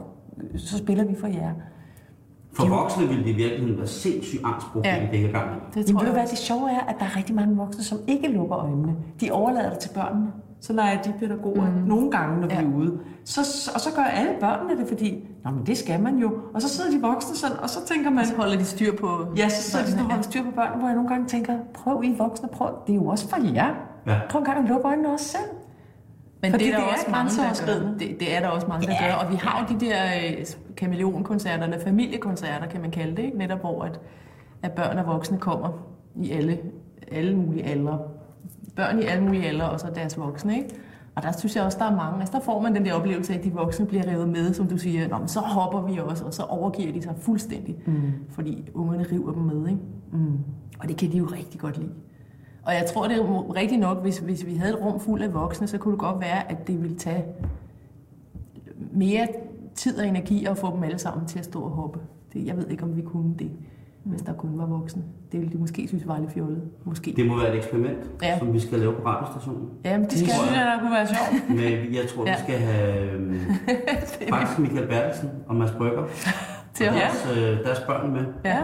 så 0.57 0.79
spiller 0.79 1.05
vi 1.05 1.15
for 1.21 1.27
jer. 1.27 1.51
For 2.59 2.69
voksne 2.69 3.07
ville 3.09 3.25
det 3.25 3.31
i 3.31 3.35
virkeligheden 3.35 3.79
være 3.79 3.87
sindssygt 3.87 4.43
angstproblem, 4.45 4.95
Ja. 4.95 5.01
ja. 5.05 5.11
det 5.11 5.19
her 5.19 5.33
gang. 5.33 5.49
Det 5.75 5.77
Jamen, 5.77 5.87
tror 5.87 5.93
ved 5.93 6.01
du 6.01 6.05
jeg 6.05 6.13
hvad, 6.13 6.23
også. 6.23 6.31
det 6.35 6.39
sjove 6.39 6.71
er, 6.71 6.81
at 6.89 6.95
der 6.99 7.05
er 7.05 7.17
rigtig 7.17 7.35
mange 7.35 7.57
voksne, 7.57 7.85
som 7.85 7.99
ikke 8.07 8.29
lukker 8.29 8.57
øjnene. 8.59 8.97
De 9.21 9.31
overlader 9.31 9.71
det 9.71 9.79
til 9.79 9.91
børnene. 9.95 10.27
Så 10.61 10.73
leger 10.73 11.03
de 11.03 11.13
pædagoger 11.21 11.71
mm. 11.71 11.89
nogle 11.89 12.11
gange, 12.11 12.41
når 12.41 12.47
vi 12.49 12.55
Ja. 12.55 12.63
er 12.63 12.67
ude. 12.77 12.99
Så, 13.25 13.71
og 13.75 13.81
så 13.81 13.89
gør 13.97 14.03
alle 14.03 14.33
børnene 14.41 14.81
det, 14.81 14.89
fordi, 14.89 15.29
Nå, 15.45 15.51
men 15.51 15.67
det 15.67 15.79
skal 15.79 16.01
man 16.03 16.17
jo. 16.19 16.33
Og 16.55 16.63
så 16.63 16.69
sidder 16.69 16.91
de 16.91 17.01
voksne 17.01 17.37
sådan, 17.37 17.57
og 17.63 17.71
så 17.71 17.85
tænker 17.87 18.11
man, 18.11 18.27
Så 18.27 18.37
holder 18.37 18.57
de 18.59 18.65
styr 18.65 18.97
på... 18.97 19.27
ja, 19.37 19.49
så 19.49 19.63
sidder 19.63 19.85
de 19.87 19.93
og 19.93 20.05
holder 20.07 20.23
styr 20.23 20.43
på 20.43 20.51
børnene, 20.51 20.79
hvor 20.79 20.87
jeg 20.89 20.95
nogle 20.95 21.09
gange 21.09 21.27
tænker, 21.27 21.59
prøv 21.75 22.01
I 22.05 22.15
voksne, 22.19 22.49
prøv, 22.53 22.69
det 22.87 22.93
er 22.93 22.97
jo 22.97 23.07
også 23.07 23.29
for 23.29 23.37
jer. 23.55 23.75
Ja. 24.07 24.17
Prøv 24.31 24.39
en 24.39 24.45
gang 24.45 24.59
at 24.59 24.69
lukke 24.69 24.87
øjnene 24.89 25.09
også 25.13 25.25
selv. 25.29 25.43
Men 26.43 26.51
Fordi 26.51 26.65
det 26.65 26.75
er 26.75 26.77
der 26.79 26.85
det 26.85 26.93
er 26.93 26.97
også 26.97 27.11
mange, 27.11 27.31
der 27.31 27.81
gør. 27.81 27.99
Det, 27.99 28.21
det 28.21 28.37
er 28.37 28.41
der 28.41 28.49
også 28.49 28.67
mange, 28.67 28.87
der 28.87 28.93
Ja. 29.01 29.07
gør. 29.07 29.15
Og 29.15 29.33
vi 29.33 29.37
har 29.37 29.67
jo 29.71 29.79
de 29.79 29.85
der 29.87 29.95
øh, 30.39 30.47
kameleonkoncerterne, 30.77 31.81
familiekoncerter, 31.85 32.67
kan 32.67 32.81
man 32.81 32.91
kalde 32.91 33.17
det, 33.17 33.23
ikke? 33.23 33.39
Netop 33.39 33.61
hvor 33.61 33.83
at, 33.83 34.01
at 34.63 34.73
børn 34.73 34.99
og 34.99 35.07
voksne 35.07 35.39
kommer 35.39 35.69
i 36.17 36.31
alle, 36.31 36.59
alle 37.13 37.37
mulige 37.37 37.65
aldre. 37.65 37.99
Børn 38.77 38.99
i 38.99 39.03
alle 39.03 39.25
mulige 39.25 39.49
aldre, 39.49 39.71
og 39.71 39.81
så 39.81 39.87
deres 39.95 40.19
voksne, 40.19 40.57
ikke? 40.57 40.69
Og 41.15 41.23
der 41.23 41.33
synes 41.33 41.57
jeg 41.57 41.65
også, 41.65 41.79
der 41.79 41.85
er 41.85 41.97
mange. 41.97 42.21
Altså, 42.21 42.33
der 42.39 42.45
får 42.45 42.61
man 42.61 42.75
den 42.75 42.85
der 42.85 42.93
oplevelse 42.93 43.33
af, 43.33 43.39
at 43.39 43.45
de 43.45 43.53
voksne 43.53 43.87
bliver 43.87 44.07
revet 44.13 44.29
med, 44.29 44.55
som 44.55 44.67
du 44.67 44.77
siger. 44.79 45.09
Nå, 45.09 45.19
men 45.19 45.29
så 45.29 45.41
hopper 45.41 45.83
vi 45.93 45.99
også, 45.99 46.25
og 46.25 46.35
så 46.35 46.43
overgiver 46.43 46.93
de 46.93 47.03
sig 47.03 47.15
fuldstændig. 47.21 47.77
Mm. 47.87 47.95
Fordi 48.31 48.69
ungerne 48.75 49.07
river 49.13 49.33
dem 49.33 49.43
med, 49.43 49.69
ikke? 49.69 49.81
Mm. 50.13 50.39
Og 50.79 50.89
det 50.89 50.97
kan 50.97 51.13
de 51.13 51.17
jo 51.19 51.25
rigtig 51.25 51.61
godt 51.61 51.79
lide. 51.79 51.91
Og 52.69 52.75
jeg 52.75 52.85
tror, 52.95 53.09
det 53.09 53.17
er 53.17 53.55
rigtigt 53.55 53.81
nok, 53.81 54.03
hvis, 54.03 54.19
hvis 54.19 54.47
vi 54.47 54.55
havde 54.55 54.73
et 54.73 54.81
rum 54.85 55.01
fuld 55.01 55.23
af 55.23 55.35
voksne, 55.35 55.67
så 55.67 55.79
kunne 55.79 55.93
det 55.93 56.01
godt 56.01 56.21
være, 56.21 56.51
at 56.51 56.67
det 56.67 56.83
ville 56.83 56.97
tage 56.97 57.25
mere 58.93 59.27
tid 59.75 59.99
og 59.99 60.07
energi 60.09 60.45
at 60.45 60.59
få 60.59 60.75
dem 60.75 60.83
alle 60.83 60.99
sammen 60.99 61.27
til 61.27 61.39
at 61.39 61.45
stå 61.45 61.61
og 61.61 61.71
hoppe. 61.71 61.99
Det, 62.33 62.47
jeg 62.47 62.57
ved 62.57 62.69
ikke, 62.69 62.83
om 62.85 62.97
vi 62.97 63.03
kunne 63.03 63.35
det, 63.39 63.51
hvis 64.05 64.21
der 64.23 64.33
kun 64.33 64.51
var 64.59 64.67
voksne. 64.67 65.03
Det 65.33 65.41
ville 65.41 65.53
de 65.53 65.59
måske 65.59 65.89
synes 65.89 66.09
var 66.09 66.19
lidt 66.19 66.33
fjollet. 66.33 66.63
Måske. 66.85 67.13
Det 67.17 67.27
må 67.27 67.37
være 67.37 67.49
et 67.51 67.57
eksperiment, 67.57 67.99
Ja. 68.23 68.39
som 68.39 68.53
vi 68.53 68.61
skal 68.61 68.79
lave 68.79 68.93
på 68.93 69.03
radiostationen. 69.07 69.69
Jamen, 69.85 70.03
det 70.03 70.11
Det 70.11 70.19
skal 70.19 70.31
synes 70.31 70.57
jeg, 70.57 70.67
der 70.67 70.79
kunne 70.81 70.91
være 70.93 71.07
sjovt. 71.07 71.49
Men 71.49 71.95
jeg 71.95 72.05
tror, 72.15 72.27
Ja. 72.27 72.33
vi 72.33 72.39
skal 72.43 72.59
have 72.59 73.11
øhm, 73.13 73.35
faktisk 74.35 74.59
Michael 74.59 74.87
Bertelsen 74.89 75.29
og 75.47 75.57
Mads 75.57 75.71
Brygger 75.71 76.05
til 76.75 76.89
og 76.89 76.95
deres, 76.95 77.29
øh, 77.39 77.65
deres 77.65 77.81
børn 77.81 78.13
med. 78.13 78.25
Ja, 78.45 78.59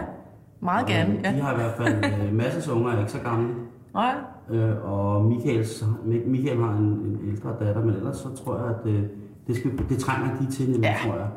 meget 0.59 0.85
gerne. 0.87 1.09
Og, 1.13 1.17
øh, 1.17 1.23
De 1.23 1.29
Ja. 1.37 1.41
har 1.43 1.53
i 1.53 1.55
hvert 1.55 1.73
fald 1.77 1.95
øh, 2.27 2.33
masser 2.33 2.71
af 2.71 2.75
unger, 2.75 2.91
er 2.91 2.99
ikke 2.99 3.11
så 3.11 3.19
gamle. 3.19 3.53
Nej. 3.95 4.15
Øh, 4.49 4.91
og 4.93 5.25
Michaels, 5.25 5.83
Michael 6.25 6.61
har 6.61 6.71
en, 6.77 6.83
en 6.85 7.19
ældre 7.27 7.49
datter, 7.65 7.85
men 7.85 7.95
ellers 7.95 8.17
så 8.17 8.35
tror 8.43 8.57
jeg, 8.57 8.67
at 8.67 8.85
øh, 8.85 9.03
det, 9.47 9.55
skal, 9.55 9.71
det 9.89 9.97
trænger 9.99 10.37
de 10.39 10.51
til 10.51 10.65
nemlig, 10.71 10.83
Ja. 10.83 10.95
tror 11.09 11.17
jeg. 11.17 11.27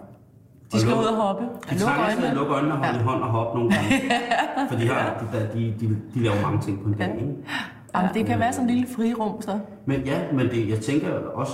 De 0.73 0.81
skal 0.81 0.93
luk- 0.93 0.99
ud 1.01 1.05
og 1.05 1.17
hoppe. 1.17 1.43
De 1.45 1.49
Luk 1.73 1.79
trænger 1.81 2.05
til 2.07 2.15
øjnene. 2.15 2.29
at 2.31 2.37
lukke 2.37 2.53
øjnene 2.53 2.73
og 2.75 2.79
holde 2.79 2.95
ja. 2.99 3.01
i 3.01 3.05
hånd 3.05 3.23
og 3.23 3.29
hoppe 3.31 3.59
nogle 3.59 3.75
gange. 3.75 3.91
For 4.71 4.77
de, 4.79 4.89
har, 4.89 5.25
de, 5.33 5.49
de, 5.61 5.75
de, 5.81 5.97
de 6.15 6.21
laver 6.23 6.43
mange 6.43 6.61
ting 6.61 6.83
på 6.83 6.89
en 6.89 6.95
dag. 6.95 7.15
Ikke? 7.21 7.35
Jamen, 7.95 8.11
det 8.15 8.27
kan 8.27 8.39
være 8.39 8.53
sådan 8.53 8.69
en 8.69 8.75
lille 8.75 8.89
frirum, 8.97 9.41
så. 9.43 9.59
Men 9.87 10.01
ja, 10.01 10.33
men 10.33 10.47
det, 10.49 10.69
jeg 10.69 10.79
tænker 10.79 11.09
også, 11.35 11.53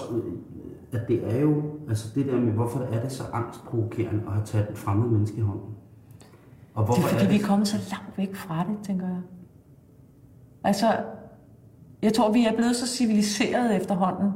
at 0.92 1.00
det 1.08 1.36
er 1.36 1.40
jo, 1.40 1.62
altså 1.88 2.08
det 2.14 2.26
der 2.26 2.36
med, 2.40 2.52
hvorfor 2.52 2.80
er 2.92 3.00
det 3.00 3.12
så 3.12 3.22
angstprovokerende 3.32 4.22
at 4.26 4.32
have 4.32 4.44
taget 4.44 4.66
et 4.70 4.78
fremmed 4.78 5.08
menneske 5.08 5.36
i 5.38 5.40
hånden? 5.40 5.62
Og 6.74 6.80
Det 6.82 6.86
hvorfor 6.86 7.08
er 7.14 7.18
fordi, 7.18 7.36
vi 7.36 7.40
er 7.42 7.46
kommet 7.46 7.68
så 7.68 7.76
langt 7.90 8.18
væk 8.18 8.34
fra 8.34 8.54
det, 8.68 8.86
tænker 8.86 9.06
jeg. 9.06 9.16
Altså, 10.64 10.96
jeg 12.02 12.12
tror, 12.12 12.32
vi 12.32 12.46
er 12.46 12.52
blevet 12.56 12.76
så 12.76 12.86
civiliseret 12.86 13.76
efterhånden. 13.76 14.32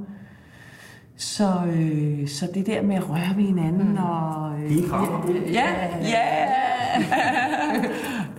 Så, 1.17 1.49
øh, 1.67 2.29
så 2.29 2.49
det 2.55 2.67
der 2.67 2.83
med 2.83 2.97
at 2.97 3.11
røre 3.11 3.37
ved 3.37 3.45
hinanden 3.45 3.89
mm. 3.89 3.99
og... 3.99 4.61
Øh, 4.61 4.71
Dine 4.71 4.89
krammer? 4.89 5.31
Ja, 5.53 5.67
ja. 6.03 6.49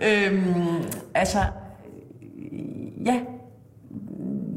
øhm, 0.28 0.84
altså, 1.14 1.40
ja. 3.06 3.20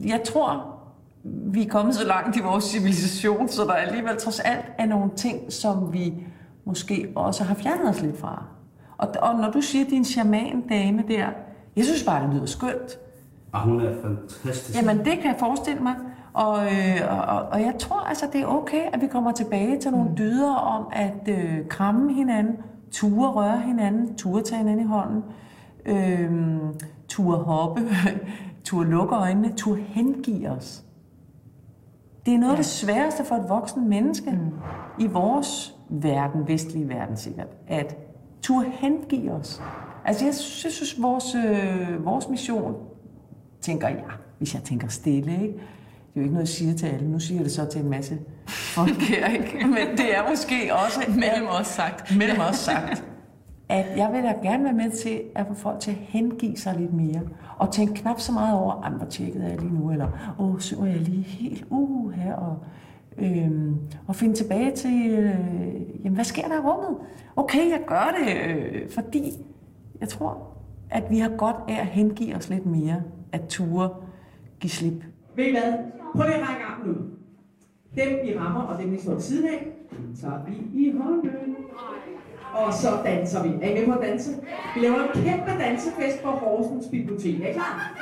Jeg 0.04 0.22
tror, 0.24 0.78
vi 1.24 1.62
er 1.62 1.68
kommet 1.68 1.94
så 1.94 2.06
langt 2.06 2.36
i 2.36 2.40
vores 2.40 2.64
civilisation, 2.64 3.48
så 3.48 3.64
der 3.64 3.72
alligevel 3.72 4.16
trods 4.16 4.40
alt 4.40 4.64
er 4.78 4.86
nogle 4.86 5.10
ting, 5.16 5.52
som 5.52 5.92
vi 5.92 6.14
måske 6.64 7.12
også 7.14 7.44
har 7.44 7.54
fjernet 7.54 7.88
os 7.88 8.02
lidt 8.02 8.18
fra. 8.20 8.44
Og, 8.98 9.08
og 9.22 9.34
når 9.34 9.50
du 9.50 9.60
siger, 9.60 9.84
din 9.84 10.04
shaman 10.04 10.60
dame 10.68 11.04
der, 11.08 11.26
jeg 11.76 11.84
synes 11.84 12.04
bare, 12.04 12.26
det 12.26 12.34
lyder 12.34 12.46
skønt. 12.46 12.98
Og 13.52 13.60
hun 13.60 13.80
er 13.80 13.94
fantastisk. 14.02 14.78
Jamen, 14.78 14.98
det 14.98 15.18
kan 15.18 15.24
jeg 15.24 15.36
forestille 15.38 15.82
mig. 15.82 15.94
Og, 16.32 16.64
øh, 16.64 17.28
og, 17.28 17.42
og 17.42 17.60
jeg 17.60 17.74
tror 17.78 18.00
altså, 18.00 18.26
det 18.32 18.40
er 18.40 18.46
okay, 18.46 18.82
at 18.92 19.00
vi 19.00 19.06
kommer 19.06 19.32
tilbage 19.32 19.80
til 19.80 19.90
nogle 19.90 20.10
dyder 20.18 20.54
om 20.54 20.86
at 20.92 21.28
øh, 21.28 21.68
kramme 21.68 22.14
hinanden, 22.14 22.56
ture 22.90 23.30
røre 23.30 23.60
hinanden, 23.60 24.16
ture 24.16 24.42
tage 24.42 24.58
hinanden 24.58 24.84
i 24.84 24.88
hånden, 24.88 25.22
øh, 25.86 26.30
ture 27.08 27.36
hoppe, 27.36 27.82
ture 28.64 28.86
lukke 28.86 29.14
øjnene, 29.14 29.52
ture 29.56 29.76
hengive 29.76 30.50
os. 30.50 30.84
Det 32.26 32.34
er 32.34 32.38
noget 32.38 32.52
af 32.52 32.56
det 32.56 32.66
sværeste 32.66 33.24
for 33.24 33.34
et 33.34 33.48
voksen 33.48 33.88
menneske 33.88 34.30
mm. 34.30 34.52
i 34.98 35.06
vores 35.06 35.76
verden, 35.90 36.48
vestlige 36.48 36.88
verden 36.88 37.16
sikkert, 37.16 37.48
at 37.68 37.96
turde 38.42 38.68
hengive 38.70 39.32
os. 39.32 39.62
Altså 40.04 40.24
jeg 40.24 40.34
synes, 40.34 40.64
jeg 40.64 40.72
synes 40.72 41.02
vores, 41.02 41.34
øh, 41.34 42.04
vores 42.04 42.28
mission, 42.28 42.74
tænker 43.62 43.88
jeg, 43.88 44.04
hvis 44.38 44.54
jeg 44.54 44.62
tænker 44.62 44.88
stille, 44.88 45.32
ikke? 45.32 45.54
Det 46.14 46.18
er 46.18 46.20
jo 46.20 46.22
ikke 46.22 46.32
noget, 46.34 46.46
jeg 46.46 46.48
siger 46.48 46.74
til 46.74 46.86
alle. 46.86 47.10
Nu 47.10 47.18
siger 47.20 47.38
jeg 47.38 47.44
det 47.44 47.52
så 47.52 47.66
til 47.66 47.80
en 47.80 47.90
masse 47.90 48.18
folk 48.48 49.02
her, 49.10 49.26
ikke? 49.28 49.66
Men 49.66 49.96
det 49.96 50.16
er 50.16 50.28
måske 50.30 50.54
også 50.86 51.00
Mellem 51.20 51.46
os 51.60 51.66
sagt. 51.66 52.16
mellem 52.18 52.40
os 52.50 52.56
sagt, 52.56 53.04
at 53.68 53.86
jeg 53.96 54.10
vil 54.12 54.22
da 54.22 54.34
gerne 54.48 54.64
være 54.64 54.72
med 54.72 54.90
til 54.90 55.20
at 55.34 55.46
få 55.46 55.54
folk 55.54 55.80
til 55.80 55.90
at 55.90 55.96
hengive 56.00 56.56
sig 56.56 56.76
lidt 56.78 56.92
mere. 56.92 57.20
Og 57.58 57.72
tænke 57.72 57.94
knap 57.94 58.20
så 58.20 58.32
meget 58.32 58.58
over, 58.58 58.82
"Ej, 58.82 58.90
hvor 58.90 59.06
tjekket 59.06 59.44
er 59.44 59.48
jeg 59.48 59.60
lige 59.60 59.74
nu, 59.74 59.90
eller 59.90 60.34
åh, 60.38 60.58
synger 60.60 60.86
jeg 60.86 61.00
lige 61.00 61.22
helt 61.22 61.64
uh 61.70 62.10
her, 62.12 62.34
og, 62.34 62.56
øhm, 63.18 63.76
og 64.06 64.16
finde 64.16 64.34
tilbage 64.34 64.70
til, 64.76 65.06
øh, 65.10 65.34
jamen 66.04 66.14
hvad 66.14 66.24
sker 66.24 66.48
der 66.48 66.54
i 66.54 66.58
rummet? 66.58 66.98
Okay, 67.36 67.70
jeg 67.70 67.80
gør 67.86 68.14
det, 68.24 68.50
øh, 68.50 68.90
fordi 68.90 69.32
jeg 70.00 70.08
tror, 70.08 70.38
at 70.90 71.04
vi 71.10 71.18
har 71.18 71.28
godt 71.28 71.56
af 71.68 71.80
at 71.80 71.86
hengive 71.86 72.36
os 72.36 72.48
lidt 72.50 72.66
mere, 72.66 73.02
at 73.32 73.40
ture 73.48 73.88
give 74.60 74.70
slip. 74.70 75.04
Ved 75.36 75.44
I 75.44 75.50
hvad? 75.50 75.72
Prøv 76.16 76.26
lige 76.26 76.34
at 76.36 76.48
række 76.48 76.64
armen 76.64 76.90
ud. 76.90 77.10
Dem 77.96 78.18
I 78.24 78.38
rammer, 78.38 78.60
og 78.60 78.82
dem 78.82 78.94
I 78.94 78.98
står 78.98 79.18
siden 79.18 79.48
af, 79.48 79.66
tager 80.20 80.44
vi 80.46 80.82
i 80.82 80.92
hånden. 80.98 81.30
Og 82.54 82.72
så 82.72 82.88
danser 83.04 83.42
vi. 83.42 83.48
Er 83.62 83.70
I 83.70 83.78
med 83.78 83.86
på 83.86 84.00
at 84.00 84.08
danse? 84.08 84.30
Vi 84.74 84.80
laver 84.80 84.96
en 84.96 85.22
kæmpe 85.24 85.50
dansefest 85.50 86.22
på 86.22 86.30
Horsens 86.30 86.86
Bibliotek. 86.90 87.40
Er 87.40 87.48
I 87.48 87.52
klar? 87.52 87.92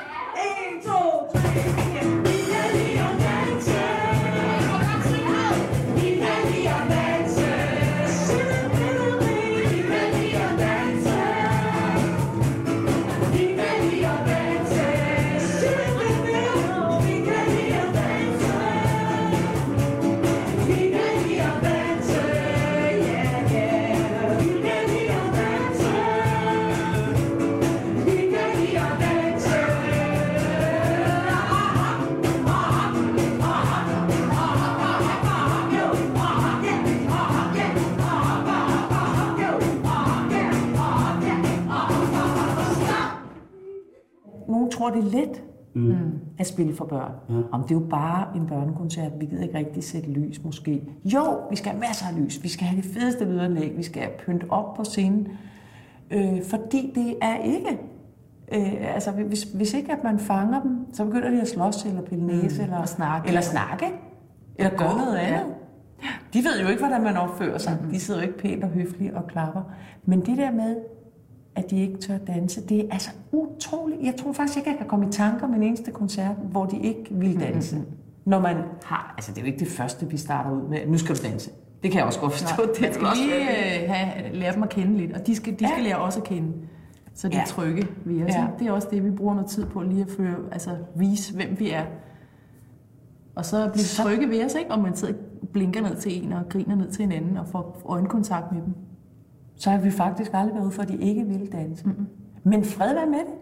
1, 0.79 0.85
2, 0.85 0.91
3, 1.33 1.41
4. 1.41 2.40
Nogle 44.51 44.71
tror, 44.71 44.91
det 44.91 44.99
er 44.99 45.11
let 45.11 45.43
mm. 45.75 45.95
at 46.39 46.47
spille 46.47 46.75
for 46.75 46.85
børn. 46.85 47.13
Ja. 47.29 47.35
Om 47.53 47.63
det 47.63 47.71
er 47.71 47.81
jo 47.81 47.87
bare 47.91 48.37
en 48.37 48.47
børnekoncert. 48.47 49.13
Vi 49.21 49.27
gider 49.27 49.43
ikke 49.43 49.59
rigtig 49.59 49.85
sætte 49.85 50.11
lys, 50.11 50.45
måske. 50.45 50.83
Jo, 51.05 51.39
vi 51.51 51.57
skal 51.57 51.71
have 51.71 51.81
masser 51.81 52.07
af 52.07 52.25
lys. 52.25 52.43
Vi 52.43 52.49
skal 52.49 52.67
have 52.67 52.83
det 52.83 52.91
fedeste 52.91 53.25
lydanlæg. 53.25 53.77
Vi 53.77 53.83
skal 53.83 54.09
pynte 54.27 54.47
op 54.49 54.75
på 54.75 54.85
scenen. 54.85 55.29
Øh, 56.11 56.43
fordi 56.45 56.93
det 56.95 57.17
er 57.23 57.37
ikke... 57.37 57.81
Øh, 58.53 58.95
altså, 58.95 59.11
hvis, 59.11 59.43
hvis 59.43 59.75
ikke 59.75 59.93
at 59.93 60.05
man 60.05 60.19
fanger 60.19 60.63
dem, 60.63 60.87
så 60.93 61.05
begynder 61.05 61.31
de 61.31 61.41
at 61.41 61.49
slås 61.49 61.85
eller 61.85 62.03
pille 62.03 62.27
næse. 62.27 62.63
Eller, 62.63 62.77
og 62.77 62.89
snakke. 62.89 63.29
Eller 63.29 63.41
snakke. 63.41 63.87
Eller 64.57 64.77
gøre 64.77 64.97
noget 64.97 65.17
andet. 65.17 65.55
De 66.35 66.39
ved 66.39 66.63
jo 66.63 66.69
ikke, 66.69 66.81
hvordan 66.81 67.03
man 67.03 67.17
opfører 67.17 67.59
sig. 67.59 67.79
De 67.91 68.01
sidder 68.01 68.21
jo 68.21 68.27
ikke 68.27 68.39
pænt 68.39 68.65
og 68.65 68.71
høfligt 68.71 69.15
og 69.15 69.27
klapper. 69.27 69.63
Men 70.05 70.21
det 70.21 70.39
der 70.39 70.51
med, 70.51 70.77
at 71.57 71.71
de 71.71 71.81
ikke 71.81 71.99
tør 71.99 72.19
danse, 72.19 72.67
det 72.67 72.81
er 72.81 72.85
altså 72.91 73.11
utroligt. 73.33 74.03
Jeg 74.03 74.15
tror 74.19 74.33
faktisk 74.33 74.59
ikke, 74.59 74.71
jeg 74.71 74.79
kan 74.79 74.87
komme 74.87 75.07
i 75.09 75.11
tanker 75.11 75.47
om 75.47 75.55
en 75.55 75.63
eneste 75.63 75.91
koncert, 75.91 76.37
hvor 76.51 76.67
de 76.67 76.79
ikke 76.79 77.05
vil 77.11 77.41
danse. 77.41 77.77
Når 78.25 78.41
man 78.41 78.57
har, 78.85 79.15
altså 79.17 79.33
det 79.33 79.39
er 79.39 79.43
jo 79.43 79.47
ikke 79.47 79.59
det 79.59 79.69
første, 79.69 80.11
vi 80.11 80.17
starter 80.17 80.51
ud 80.51 80.69
med, 80.69 80.79
nu 80.87 80.99
skal 80.99 81.17
du 81.17 81.23
danse. 81.23 81.51
Det 81.83 81.91
kan 81.91 81.99
jeg 81.99 82.07
også 82.07 82.21
godt 82.21 82.33
forstå. 82.33 82.63
Man 82.67 82.69
det 82.69 82.95
skal 82.95 83.07
lige 83.17 83.35
øh, 83.85 83.91
have, 83.91 84.35
lære 84.35 84.55
dem 84.55 84.63
at 84.63 84.69
kende 84.69 84.97
lidt, 84.97 85.13
og 85.13 85.27
de 85.27 85.35
skal, 85.37 85.53
de 85.53 85.67
skal 85.69 85.79
Ja. 85.79 85.83
lære 85.89 85.97
os 85.99 86.17
at 86.17 86.25
kende, 86.25 86.53
så 87.15 87.29
de 87.29 87.35
er 87.35 87.39
Ja. 87.39 87.45
trygge 87.47 87.87
ved 88.05 88.23
os. 88.25 88.31
Ja. 88.35 88.41
Ja. 88.41 88.47
Det 88.59 88.67
er 88.67 88.73
også 88.73 88.89
det, 88.91 89.05
vi 89.05 89.11
bruger 89.11 89.35
noget 89.35 89.51
tid 89.51 89.67
på, 89.67 89.83
lige 89.83 90.03
at 90.03 90.11
føre, 90.17 90.35
altså, 90.53 90.71
vise, 90.97 91.35
hvem 91.37 91.57
vi 91.59 91.71
er. 91.71 91.83
Og 93.35 93.45
så 93.45 93.69
blive 93.73 93.85
Så- 93.85 94.03
trygge 94.03 94.29
ved 94.29 94.45
os, 94.45 94.55
ikke? 94.55 94.71
Og 94.71 94.79
man 94.81 94.97
sidder 94.97 95.15
og 95.43 95.49
blinker 95.49 95.81
ned 95.83 95.97
til 95.97 96.25
en 96.27 96.33
og 96.33 96.49
griner 96.49 96.75
ned 96.75 96.91
til 96.91 97.03
en 97.05 97.13
anden 97.13 97.37
og 97.37 97.49
får 97.49 97.83
øjenkontakt 97.85 98.53
med 98.53 98.63
dem. 98.63 98.75
Så 99.61 99.71
har 99.71 99.79
vi 99.79 99.91
faktisk 99.91 100.31
aldrig 100.35 100.55
været 100.55 100.65
ude 100.65 100.73
for, 100.73 100.83
at 100.83 100.89
de 100.89 100.97
ikke 100.97 101.25
vil 101.25 101.53
danse. 101.53 101.87
Mm-hmm. 101.87 102.07
Men 102.45 102.65
fred 102.65 102.95
være 102.95 103.07
med 103.07 103.19
det. 103.19 103.35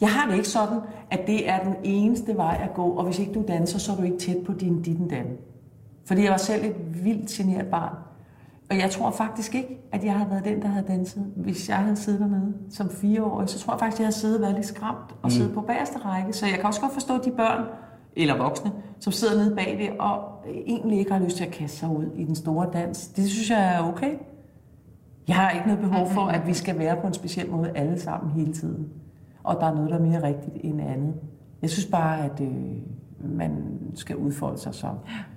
Jeg 0.00 0.08
har 0.08 0.28
det 0.28 0.36
ikke 0.36 0.48
sådan, 0.48 0.78
at 1.10 1.20
det 1.26 1.48
er 1.48 1.64
den 1.64 1.74
eneste 1.84 2.36
vej 2.36 2.60
at 2.62 2.74
gå, 2.74 2.84
og 2.84 3.04
hvis 3.04 3.18
ikke 3.18 3.32
du 3.32 3.44
danser, 3.48 3.78
så 3.78 3.92
er 3.92 3.96
du 3.96 4.02
ikke 4.02 4.18
tæt 4.18 4.36
på 4.46 4.52
din 4.52 4.82
ditten 4.82 5.08
dan. 5.08 5.26
Fordi 6.04 6.22
jeg 6.22 6.30
var 6.30 6.36
selv 6.36 6.64
et 6.64 7.04
vildt 7.04 7.28
generet 7.28 7.66
barn. 7.66 7.94
Og 8.70 8.78
jeg 8.78 8.90
tror 8.90 9.10
faktisk 9.10 9.54
ikke, 9.54 9.88
at 9.92 10.04
jeg 10.04 10.12
havde 10.12 10.30
været 10.30 10.44
den, 10.44 10.62
der 10.62 10.68
havde 10.68 10.86
danset. 10.86 11.32
Hvis 11.36 11.68
jeg 11.68 11.76
havde 11.76 11.96
siddet 11.96 12.20
dernede 12.20 12.54
som 12.70 12.90
fireårig, 12.90 13.48
så 13.48 13.58
tror 13.58 13.72
jeg 13.72 13.80
faktisk, 13.80 13.96
at 13.96 14.00
jeg 14.00 14.06
havde 14.06 14.16
siddet 14.16 14.36
og 14.36 14.42
været 14.42 14.54
lidt 14.54 14.66
skræmt 14.66 15.14
og 15.22 15.32
siddet 15.32 15.54
på 15.54 15.60
bagerste 15.60 15.98
række. 15.98 16.32
Så 16.32 16.46
jeg 16.46 16.54
kan 16.54 16.64
også 16.64 16.80
godt 16.80 16.92
forstå 16.92 17.18
de 17.24 17.30
børn, 17.30 17.64
eller 18.16 18.36
voksne, 18.36 18.72
som 19.00 19.12
sidder 19.12 19.36
nede 19.36 19.54
bag 19.54 19.78
det, 19.80 20.00
og 20.00 20.18
egentlig 20.66 20.98
ikke 20.98 21.12
har 21.12 21.20
lyst 21.20 21.36
til 21.36 21.44
at 21.44 21.50
kaste 21.50 21.76
sig 21.76 21.88
ud 21.88 22.06
i 22.14 22.24
den 22.24 22.34
store 22.34 22.68
dans. 22.72 23.08
Det 23.08 23.28
synes 23.30 23.50
jeg 23.50 23.74
er 23.74 23.92
okay. 23.92 24.14
Jeg 25.28 25.36
har 25.36 25.50
ikke 25.50 25.66
noget 25.66 25.80
behov 25.80 26.10
for, 26.10 26.20
at 26.20 26.46
vi 26.46 26.54
skal 26.54 26.78
være 26.78 26.96
på 27.00 27.06
en 27.06 27.14
speciel 27.14 27.50
måde 27.50 27.72
alle 27.74 28.00
sammen 28.00 28.32
hele 28.32 28.52
tiden. 28.52 28.88
Og 29.44 29.56
der 29.60 29.66
er 29.66 29.74
noget, 29.74 29.90
der 29.90 29.96
er 29.96 30.02
mere 30.02 30.22
rigtigt 30.22 30.56
end 30.60 30.80
andet. 30.80 31.14
Jeg 31.62 31.70
synes 31.70 31.86
bare, 31.86 32.24
at 32.24 32.40
øh, 32.40 32.48
man 33.36 33.50
skal 33.94 34.16
udfolde 34.16 34.58
sig 34.58 34.74
så, 34.74 34.88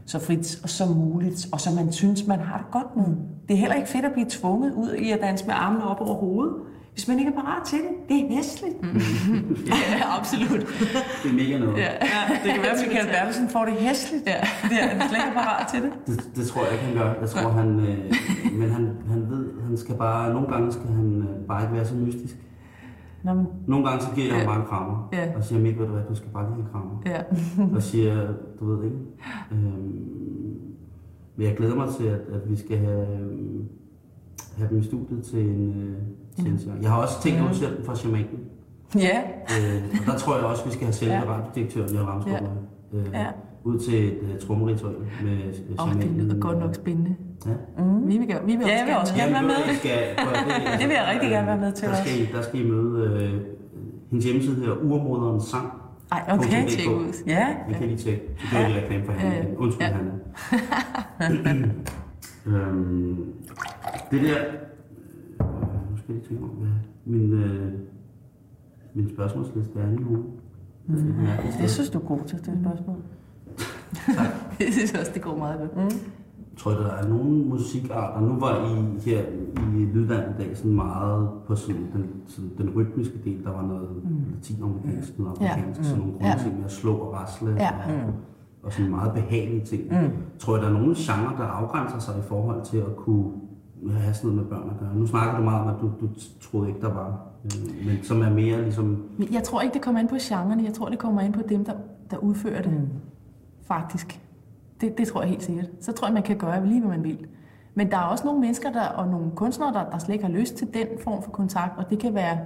så 0.06 0.19
frit 0.19 0.60
og 0.63 0.69
som 0.69 0.88
muligt, 0.89 1.47
og 1.52 1.62
så 1.62 1.69
man 1.75 1.91
synes, 1.91 2.28
man 2.28 2.39
har 2.39 2.58
det 2.58 2.71
godt 2.71 2.95
med. 2.95 3.15
Det 3.47 3.54
er 3.54 3.58
heller 3.58 3.75
ikke 3.75 3.89
fedt 3.89 4.06
at 4.06 4.12
blive 4.13 4.25
tvunget 4.30 4.73
ud 4.73 4.93
i 4.93 5.12
at 5.12 5.21
danse 5.21 5.45
med 5.45 5.54
armene 5.58 5.84
op 5.86 6.02
over 6.02 6.13
hovedet, 6.13 6.54
hvis 6.93 7.08
man 7.08 7.19
ikke 7.19 7.32
er 7.32 7.36
parat 7.36 7.67
til 7.67 7.78
det. 7.78 8.10
Det 8.10 8.25
er 8.25 8.36
hæsligt. 8.36 8.75
ja, 9.69 10.17
absolut. 10.19 10.60
Det 11.23 11.30
er 11.30 11.34
mega 11.34 11.58
noget. 11.58 11.78
Ja, 11.78 11.91
det 12.43 12.52
kan 12.54 12.62
være, 12.62 12.71
at 12.80 12.88
Michael 12.88 13.08
Bertelsen 13.08 13.49
får 13.49 13.65
det 13.65 13.73
hæsligt. 13.73 14.28
Ja. 14.28 14.39
Det 14.69 14.84
er 14.84 14.88
han 14.88 15.10
slet 15.10 15.19
ikke 15.25 15.34
parat 15.34 15.67
til 15.67 15.82
det. 15.82 15.91
Det, 16.08 16.36
det 16.36 16.47
tror 16.47 16.63
jeg 16.63 16.73
ikke, 16.73 16.86
han 16.86 16.93
gør. 16.95 17.13
Jeg 17.21 17.30
tror, 17.30 17.49
han, 17.49 17.80
øh, 17.80 18.13
men 18.60 18.71
han, 18.71 18.97
han 19.10 19.30
ved, 19.30 19.49
han 19.70 19.78
skal 19.78 19.96
bare, 19.96 20.34
nogle 20.34 20.48
gange 20.48 20.72
skal 20.72 20.88
han 20.88 21.22
øh, 21.22 21.48
bare 21.48 21.62
ikke 21.64 21.74
være 21.76 21.86
så 21.86 21.96
mystisk. 21.96 22.38
Nå, 23.24 23.34
men, 23.34 23.48
Nogle 23.68 23.88
gange 23.90 24.04
så 24.04 24.10
giver 24.16 24.28
jeg 24.28 24.36
ham 24.36 24.42
Ja. 24.42 24.48
bare 24.48 24.60
en 24.62 24.66
krammer, 24.68 25.10
Ja. 25.14 25.36
og 25.38 25.44
siger, 25.44 25.62
Mikkel, 25.62 25.80
ved 25.82 25.88
du 25.88 25.94
hvad, 25.94 26.04
du 26.10 26.16
skal 26.16 26.30
bare 26.30 26.44
lige 26.46 26.54
have 26.54 26.62
en 26.66 26.68
krammer. 26.72 27.02
ja. 27.06 27.22
og 27.76 27.82
siger, 27.84 28.28
du 28.60 28.66
ved 28.76 28.84
ikke. 28.86 28.98
Øhm, 29.52 30.60
men 31.36 31.48
jeg 31.48 31.58
glæder 31.58 31.76
mig 31.76 31.88
til, 32.00 32.04
at, 32.08 32.20
at 32.34 32.50
vi 32.50 32.56
skal 32.56 32.78
have, 32.78 33.08
øhm, 33.22 33.64
have 34.58 34.70
dem 34.70 34.78
i 34.80 34.84
studiet 34.84 35.24
til 35.24 35.40
en, 35.50 35.70
øh, 35.82 35.98
til 36.44 36.52
en 36.54 36.60
sang. 36.60 36.82
Jeg 36.82 36.92
har 36.92 37.02
også 37.02 37.22
tænkt 37.22 37.40
at 37.40 37.50
udsætte 37.50 37.78
dem 37.78 37.86
fra 37.86 37.96
shamanen. 37.96 38.40
ja. 38.96 39.20
Øh, 39.22 39.84
og 40.02 40.06
der 40.14 40.18
tror 40.18 40.36
jeg 40.36 40.46
også, 40.46 40.66
vi 40.66 40.72
skal 40.72 40.84
have 40.86 40.94
selve 40.94 41.14
Ja. 41.14 41.20
ja. 41.20 41.32
radiodirektøren, 41.32 41.90
Jørgen 41.94 42.08
Ramsgaard, 42.10 42.44
Ja. 42.94 42.98
øh, 43.00 43.06
Ja. 43.14 43.26
Ud 43.63 43.80
til 43.80 44.08
et 44.08 44.19
uh, 44.34 44.39
trommeritual 44.48 44.95
med 45.24 45.32
øh, 45.32 45.80
Åh, 45.80 45.88
oh, 45.88 45.93
det 46.02 46.12
lyder 46.12 46.39
godt 46.39 46.60
nok 46.60 46.76
spændende. 46.76 47.15
Ja. 47.45 47.84
Mm. 47.84 48.08
Vi 48.08 48.17
vil, 48.17 48.28
gøre- 48.28 48.45
vi 48.45 48.56
vil 48.56 48.65
Ja, 48.67 48.78
jeg 48.78 48.86
vil 48.88 48.95
også 48.95 49.15
gerne 49.15 49.34
være 49.34 49.43
med. 49.43 49.74
I 49.74 49.76
skal, 49.76 49.91
det, 50.48 50.80
Det 50.80 50.88
vil 50.88 50.93
jeg 51.02 51.08
rigtig 51.13 51.30
gerne 51.30 51.48
være 51.48 51.58
med 51.58 51.72
til 51.74 51.88
der 51.88 51.91
også. 51.91 52.04
skal, 52.04 52.22
I, 52.22 52.26
der 52.36 52.41
skal 52.41 52.60
I 52.65 52.69
møde, 52.72 53.10
øh, 53.13 53.41
hendes 54.10 54.26
hjemmeside 54.26 54.56
hedder 54.56 54.76
Urmoderens 54.76 55.43
Sang. 55.43 55.67
Ej, 56.12 56.22
okay. 56.30 56.67
Tjek 56.67 56.89
ud. 56.89 57.13
Ja. 57.28 57.48
Vi 57.67 57.74
kan 57.74 57.88
lige 57.88 57.98
tjekke. 57.98 58.22
Gør 58.52 58.60
jeg 58.60 58.69
lige 58.69 58.82
reklame 58.82 59.06
for 59.06 59.12
hende. 59.12 59.36
Ja, 59.36 59.43
ja. 59.43 59.56
Undskyld, 59.58 59.88
Ja. 59.88 59.93
Hanne. 61.26 61.74
øhm, 62.48 63.17
det 64.12 64.22
der... 64.22 64.38
Øh, 65.41 65.91
nu 65.91 65.98
skal 65.98 66.06
jeg 66.13 66.15
lige 66.15 66.28
tænke 66.30 66.43
om, 66.43 66.50
hvad 66.50 66.69
min, 67.06 67.34
øh, 67.34 67.72
min 68.93 69.10
spørgsmålsliste 69.10 69.80
er 69.80 69.88
lige 69.89 70.04
nu. 70.04 70.17
Mm. 70.88 70.95
Ja, 71.26 71.32
Jeg 71.62 71.69
synes, 71.69 71.89
du 71.89 72.00
er 72.00 72.04
god 72.04 72.19
til 72.28 72.36
at 72.36 72.39
stille 72.41 72.60
spørgsmål. 73.93 74.25
Jeg 74.60 74.67
synes 74.73 74.93
også, 74.93 75.12
det 75.13 75.21
går 75.21 75.38
meget 75.38 75.60
godt. 75.60 75.75
Mm. 75.78 75.99
Tror 76.58 76.71
du, 76.71 76.84
der 76.84 76.91
er 76.93 77.08
nogle 77.08 77.30
musikarter? 77.30 78.21
Nu 78.21 78.39
var 78.39 78.56
I 78.56 78.99
her 79.10 79.21
i 79.78 79.86
Lydland 79.93 80.23
i 80.39 80.43
dag 80.43 80.58
sådan 80.58 80.73
meget 80.73 81.30
på 81.47 81.56
sådan 81.56 81.88
den, 81.93 82.06
sådan 82.28 82.52
den 82.58 82.69
rytmiske 82.75 83.17
del. 83.25 83.43
Der 83.43 83.52
var 83.52 83.62
noget 83.67 83.89
mm. 84.04 84.23
latinamerikansk, 84.36 85.19
noget 85.19 85.38
Ja. 85.41 85.47
afrikansk, 85.47 85.84
sådan 85.84 85.99
nogle 85.99 86.13
Ja. 86.21 86.30
grundting 86.30 86.56
med 86.58 86.65
at 86.65 86.71
slå 86.71 86.93
og 86.93 87.13
rasle. 87.13 87.52
Ja. 87.60 87.69
Og, 87.69 88.13
og 88.63 88.73
sådan 88.73 88.91
meget 88.91 89.13
behagelige 89.13 89.65
ting. 89.65 89.84
Mm. 89.91 90.10
Tror 90.39 90.56
jeg, 90.56 90.62
der 90.63 90.69
er 90.69 90.73
nogle 90.73 90.95
genrer, 90.97 91.36
der 91.38 91.43
afgrænser 91.43 91.99
sig 91.99 92.15
i 92.19 92.21
forhold 92.28 92.63
til 92.65 92.78
at 92.78 92.95
kunne 92.95 93.32
have 93.91 94.13
sådan 94.13 94.30
noget 94.30 94.41
med 94.41 94.58
børn 94.58 94.69
at 94.69 94.80
gøre? 94.80 94.95
Nu 94.95 95.06
snakker 95.08 95.38
du 95.38 95.43
meget 95.43 95.62
om, 95.62 95.67
at 95.67 95.75
du, 95.82 95.88
du 96.02 96.10
troede 96.41 96.67
ikke, 96.67 96.82
der 96.82 96.93
var. 96.93 97.19
Øh, 97.45 97.86
men 97.88 98.04
som 98.04 98.21
er 98.21 98.30
mere 98.30 98.62
ligesom... 98.62 99.04
Jeg 99.32 99.43
tror 99.43 99.62
ikke, 99.62 99.73
det 99.73 99.82
kommer 99.82 99.99
an 100.02 100.08
på 100.08 100.15
genrerne. 100.21 100.63
Jeg 100.63 100.73
tror, 100.73 100.89
det 100.89 100.99
kommer 100.99 101.21
an 101.21 101.32
på 101.32 101.41
dem, 101.49 101.65
der, 101.65 101.73
der 102.12 102.17
udfører 102.17 102.62
det. 102.62 102.71
Mm. 102.71 102.88
Faktisk. 103.70 104.22
Det, 104.82 104.98
det 104.98 105.08
tror 105.08 105.22
jeg 105.22 105.30
helt 105.30 105.44
sikkert. 105.44 105.70
Så 105.80 105.92
tror 105.92 106.08
jeg, 106.08 106.14
man 106.14 106.24
kan 106.24 106.38
gøre 106.38 106.66
lige, 106.66 106.80
hvad 106.80 106.90
man 106.90 107.04
vil. 107.04 107.28
Men 107.74 107.92
der 107.92 107.98
er 107.98 108.02
også 108.02 108.26
nogle 108.26 108.40
mennesker 108.40 108.72
der, 108.72 108.86
og 108.86 109.08
nogle 109.08 109.32
kunstnere, 109.36 109.74
der, 109.74 109.90
der 109.90 109.98
slet 109.98 110.14
ikke 110.14 110.26
har 110.26 110.32
lyst 110.32 110.56
til 110.56 110.74
den 110.74 110.88
form 111.04 111.24
for 111.24 111.32
kontakt, 111.32 111.78
og 111.78 111.90
det 111.90 112.00
kan 112.00 112.14
være 112.14 112.40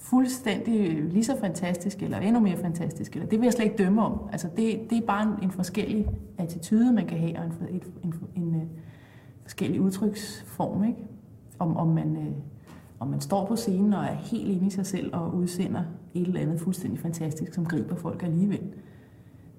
fuldstændig 0.00 1.04
lige 1.04 1.24
så 1.24 1.36
fantastisk, 1.40 2.02
eller 2.02 2.18
endnu 2.18 2.40
mere 2.40 2.56
fantastisk, 2.56 3.12
eller 3.12 3.28
det 3.28 3.40
vil 3.40 3.46
jeg 3.46 3.52
slet 3.52 3.64
ikke 3.64 3.76
dømme 3.76 4.02
om. 4.02 4.28
Altså 4.32 4.48
det, 4.56 4.80
det 4.90 4.98
er 4.98 5.06
bare 5.06 5.22
en, 5.22 5.42
en 5.42 5.50
forskellig 5.50 6.08
attitude, 6.38 6.92
man 6.92 7.06
kan 7.06 7.18
have, 7.18 7.38
og 7.38 7.44
en, 7.44 7.52
en, 7.70 7.82
en, 8.02 8.14
en, 8.36 8.42
en 8.54 8.70
forskellig 9.42 9.80
udtryksform, 9.80 10.84
ikke? 10.84 10.98
Om, 11.58 11.76
om, 11.76 11.86
man, 11.86 12.16
øh, 12.16 12.32
om 13.00 13.08
man 13.08 13.20
står 13.20 13.46
på 13.46 13.56
scenen 13.56 13.92
og 13.92 14.04
er 14.04 14.14
helt 14.14 14.48
inde 14.48 14.66
i 14.66 14.70
sig 14.70 14.86
selv 14.86 15.14
og 15.14 15.34
udsender 15.34 15.82
et 16.14 16.26
eller 16.26 16.40
andet 16.40 16.60
fuldstændig 16.60 17.00
fantastisk, 17.00 17.54
som 17.54 17.66
griber 17.66 17.96
folk 17.96 18.22
alligevel. 18.22 18.60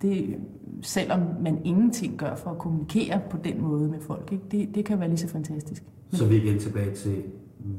Det, 0.01 0.35
selvom 0.81 1.21
man 1.41 1.57
ingenting 1.63 2.17
gør 2.17 2.35
for 2.35 2.49
at 2.49 2.57
kommunikere 2.57 3.21
på 3.29 3.37
den 3.43 3.61
måde 3.61 3.89
med 3.89 3.99
folk, 3.99 4.29
ikke? 4.31 4.43
Det, 4.51 4.75
det 4.75 4.85
kan 4.85 4.99
være 4.99 5.09
lige 5.09 5.17
så 5.17 5.27
fantastisk. 5.27 5.83
Så 6.11 6.23
er 6.23 6.27
vi 6.29 6.35
igen 6.35 6.59
tilbage 6.59 6.95
til, 6.95 7.23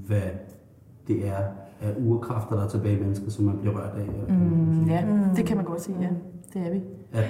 hvad 0.07 0.23
det 1.09 1.29
er 1.29 1.43
af 1.81 1.95
urkræfter, 1.99 2.57
der 2.57 2.65
er 2.65 2.69
tilbage 2.69 2.97
i 2.97 3.01
mennesket, 3.01 3.33
som 3.33 3.45
man 3.45 3.59
bliver 3.59 3.75
rørt 3.75 3.99
af. 3.99 4.35
Mm, 4.35 4.85
ja, 4.89 5.05
det 5.37 5.47
kan 5.47 5.57
man 5.57 5.67
godt 5.67 5.83
sige, 5.83 5.97
ja. 6.01 6.09
Det 6.55 6.67
er 6.67 6.71
vi. 6.71 6.81
At, 7.13 7.25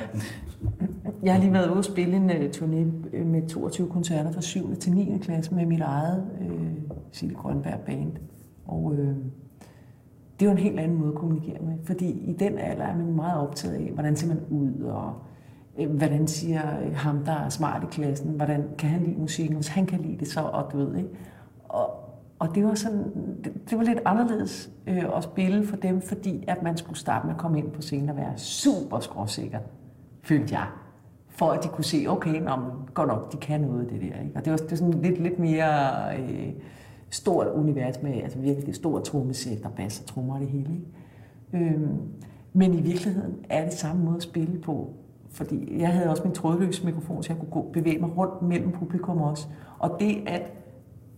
Jeg 1.23 1.35
har 1.35 1.41
lige 1.41 1.53
været 1.53 1.69
ude 1.69 1.79
og 1.79 1.85
spille 1.85 2.17
en 2.17 2.31
uh, 2.31 2.37
turné 2.37 3.07
øh, 3.13 3.27
med 3.27 3.49
22 3.49 3.89
koncerter 3.89 4.33
fra 4.33 4.41
7. 4.41 4.77
til 4.77 4.93
9. 4.93 5.19
klasse 5.23 5.55
med 5.55 5.67
mit 5.67 5.81
eget 5.81 6.25
uh, 6.41 6.97
Silje 7.13 7.35
Grønberg 7.35 7.81
Band. 7.87 8.13
Og 8.67 8.85
uh, 8.85 9.09
det 10.41 10.47
er 10.47 10.51
jo 10.51 10.53
en 10.53 10.63
helt 10.63 10.81
anden 10.81 10.99
måde 10.99 11.13
at 11.13 11.19
kommunikere 11.19 11.59
med, 11.61 11.75
fordi 11.85 12.11
i 12.11 12.33
den 12.33 12.59
alder 12.59 12.85
er 12.85 12.97
man 12.97 13.15
meget 13.15 13.41
optaget 13.41 13.75
af, 13.75 13.91
hvordan 13.95 14.17
ser 14.17 14.29
man 14.29 14.41
ud, 14.51 14.83
og 14.83 15.13
øh, 15.79 15.91
hvordan 15.91 16.29
siger 16.29 16.61
ham, 16.95 17.25
der 17.25 17.33
er 17.33 17.49
smart 17.49 17.83
i 17.83 17.87
klassen, 17.91 18.31
hvordan 18.31 18.65
kan 18.79 18.91
han 18.91 19.03
lide 19.03 19.21
musikken, 19.21 19.55
hvis 19.55 19.69
han 19.69 19.87
kan 19.87 20.01
lide 20.01 20.19
det 20.19 20.29
så, 20.29 20.41
og 20.41 20.73
du 20.73 20.79
ved, 20.79 20.97
ikke? 20.97 21.09
Og, 21.69 22.07
og 22.39 22.55
det 22.55 22.65
var 22.65 22.75
sådan, 22.75 23.05
det, 23.45 23.71
det 23.71 23.79
var 23.79 23.85
lidt 23.85 23.99
anderledes 24.05 24.71
øh, 24.87 25.17
at 25.17 25.23
spille 25.23 25.67
for 25.67 25.77
dem, 25.77 26.01
fordi 26.01 26.45
at 26.49 26.63
man 26.63 26.77
skulle 26.77 26.99
starte 26.99 27.27
med 27.27 27.35
at 27.35 27.41
komme 27.41 27.59
ind 27.59 27.71
på 27.71 27.83
scenen 27.83 28.09
og 28.09 28.17
være 28.17 28.33
super 28.37 28.99
skråsikker, 29.01 29.59
følte 30.23 30.55
jeg. 30.55 30.67
For 31.29 31.51
at 31.51 31.65
de 31.65 31.69
kunne 31.69 31.85
se, 31.85 32.05
okay, 32.09 32.41
nå, 32.41 32.53
godt 32.95 33.09
nok, 33.09 33.33
de 33.33 33.37
kan 33.37 33.61
noget 33.61 33.81
af 33.81 33.89
det 33.89 34.01
der. 34.01 34.21
Ikke? 34.23 34.33
Og 34.35 34.45
det 34.45 34.51
var, 34.51 34.57
det 34.57 34.71
var 34.71 34.77
sådan 34.77 35.01
lidt, 35.01 35.23
lidt 35.23 35.39
mere 35.39 36.19
øh, 36.19 36.53
stort 37.17 37.47
univers 37.47 38.03
med 38.03 38.13
altså 38.23 38.39
virkelig 38.39 38.75
stort 38.75 39.05
trommesæt 39.05 39.65
og 39.65 39.73
bass 39.73 40.01
og 40.01 40.07
trommer 40.07 40.35
og 40.35 40.41
det 40.41 40.49
hele. 40.49 40.71
Ikke? 40.73 41.75
Øhm, 41.75 41.99
men 42.53 42.75
i 42.75 42.81
virkeligheden 42.81 43.35
er 43.51 43.65
det 43.65 43.73
samme 43.73 44.05
måde 44.05 44.17
at 44.17 44.23
spille 44.23 44.59
på. 44.59 44.91
Fordi 45.31 45.81
jeg 45.81 45.89
havde 45.89 46.11
også 46.11 46.23
min 46.25 46.33
trådløse 46.33 46.85
mikrofon, 46.85 47.23
så 47.23 47.33
jeg 47.33 47.39
kunne 47.39 47.51
gå, 47.51 47.71
bevæge 47.73 47.99
mig 47.99 48.17
rundt 48.17 48.43
mellem 48.43 48.73
publikum 48.73 49.19
også. 49.19 49.47
Og 49.79 49.97
det 50.01 50.23
at, 50.27 50.43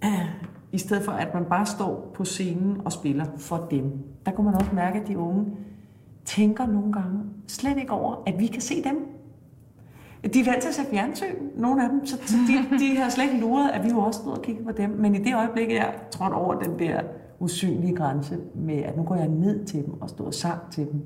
øh, 0.05 0.11
i 0.73 0.79
stedet 0.79 1.05
for 1.05 1.13
at 1.13 1.35
man 1.35 1.45
bare 1.45 1.67
står 1.67 2.11
på 2.15 2.25
scenen 2.25 2.81
og 2.85 2.93
spiller 2.93 3.25
for 3.37 3.67
dem, 3.71 3.93
der 4.27 4.33
kunne 4.33 4.45
man 4.45 4.55
også 4.55 4.75
mærke, 4.75 5.01
at 5.01 5.09
de 5.09 5.19
unge 5.19 5.47
tænker 6.25 6.67
nogle 6.67 6.93
gange 6.93 7.21
slet 7.47 7.79
ikke 7.79 7.93
over, 7.93 8.23
at 8.27 8.39
vi 8.39 8.47
kan 8.47 8.61
se 8.61 8.85
dem. 8.85 9.18
De 10.25 10.41
er 10.41 10.45
vant 10.45 10.63
til 10.63 10.69
at 10.69 10.75
se 10.75 10.83
fjernsyn, 10.91 11.35
nogle 11.57 11.83
af 11.85 11.89
dem, 11.91 12.07
så, 12.07 12.17
så 12.27 12.37
de, 12.49 12.79
de 12.79 12.97
har 12.97 13.11
slet 13.11 13.25
ikke 13.25 13.41
luret, 13.41 13.71
at 13.71 13.85
vi 13.85 13.89
jo 13.89 13.99
også 13.99 14.21
stod 14.21 14.33
og 14.33 14.43
kigge 14.43 14.65
på 14.65 14.73
dem. 14.73 14.91
Men 14.91 15.15
i 15.15 15.19
det 15.19 15.35
øjeblik, 15.35 15.71
jeg 15.71 15.95
trådte 16.11 16.35
over 16.35 16.55
den 16.55 16.79
der 16.79 17.01
usynlige 17.41 17.97
grænse 17.97 18.39
med, 18.55 18.79
at 18.79 18.97
nu 18.97 19.03
går 19.03 19.15
jeg 19.15 19.29
ned 19.29 19.65
til 19.65 19.85
dem 19.85 20.03
og 20.03 20.09
står 20.09 20.25
og 20.25 20.35
sang 20.35 20.61
til 20.71 20.87
dem, 20.93 21.03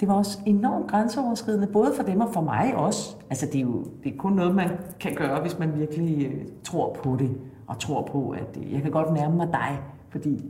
det 0.00 0.08
var 0.08 0.14
også 0.14 0.38
enormt 0.46 0.90
grænseoverskridende, 0.90 1.66
både 1.66 1.92
for 1.96 2.02
dem 2.02 2.20
og 2.20 2.32
for 2.32 2.40
mig 2.40 2.74
også. 2.76 3.16
Altså 3.30 3.46
det 3.46 3.54
er 3.54 3.60
jo 3.62 3.84
det 4.04 4.12
er 4.12 4.16
kun 4.16 4.32
noget, 4.32 4.54
man 4.54 4.68
kan 5.00 5.14
gøre, 5.14 5.40
hvis 5.40 5.58
man 5.58 5.78
virkelig 5.78 6.26
øh, 6.26 6.44
tror 6.64 6.98
på 7.02 7.16
det, 7.18 7.30
og 7.66 7.78
tror 7.78 8.02
på, 8.02 8.30
at 8.30 8.58
øh, 8.64 8.72
jeg 8.72 8.82
kan 8.82 8.90
godt 8.90 9.14
nærme 9.14 9.36
mig 9.36 9.48
dig, 9.52 9.78
fordi 10.10 10.44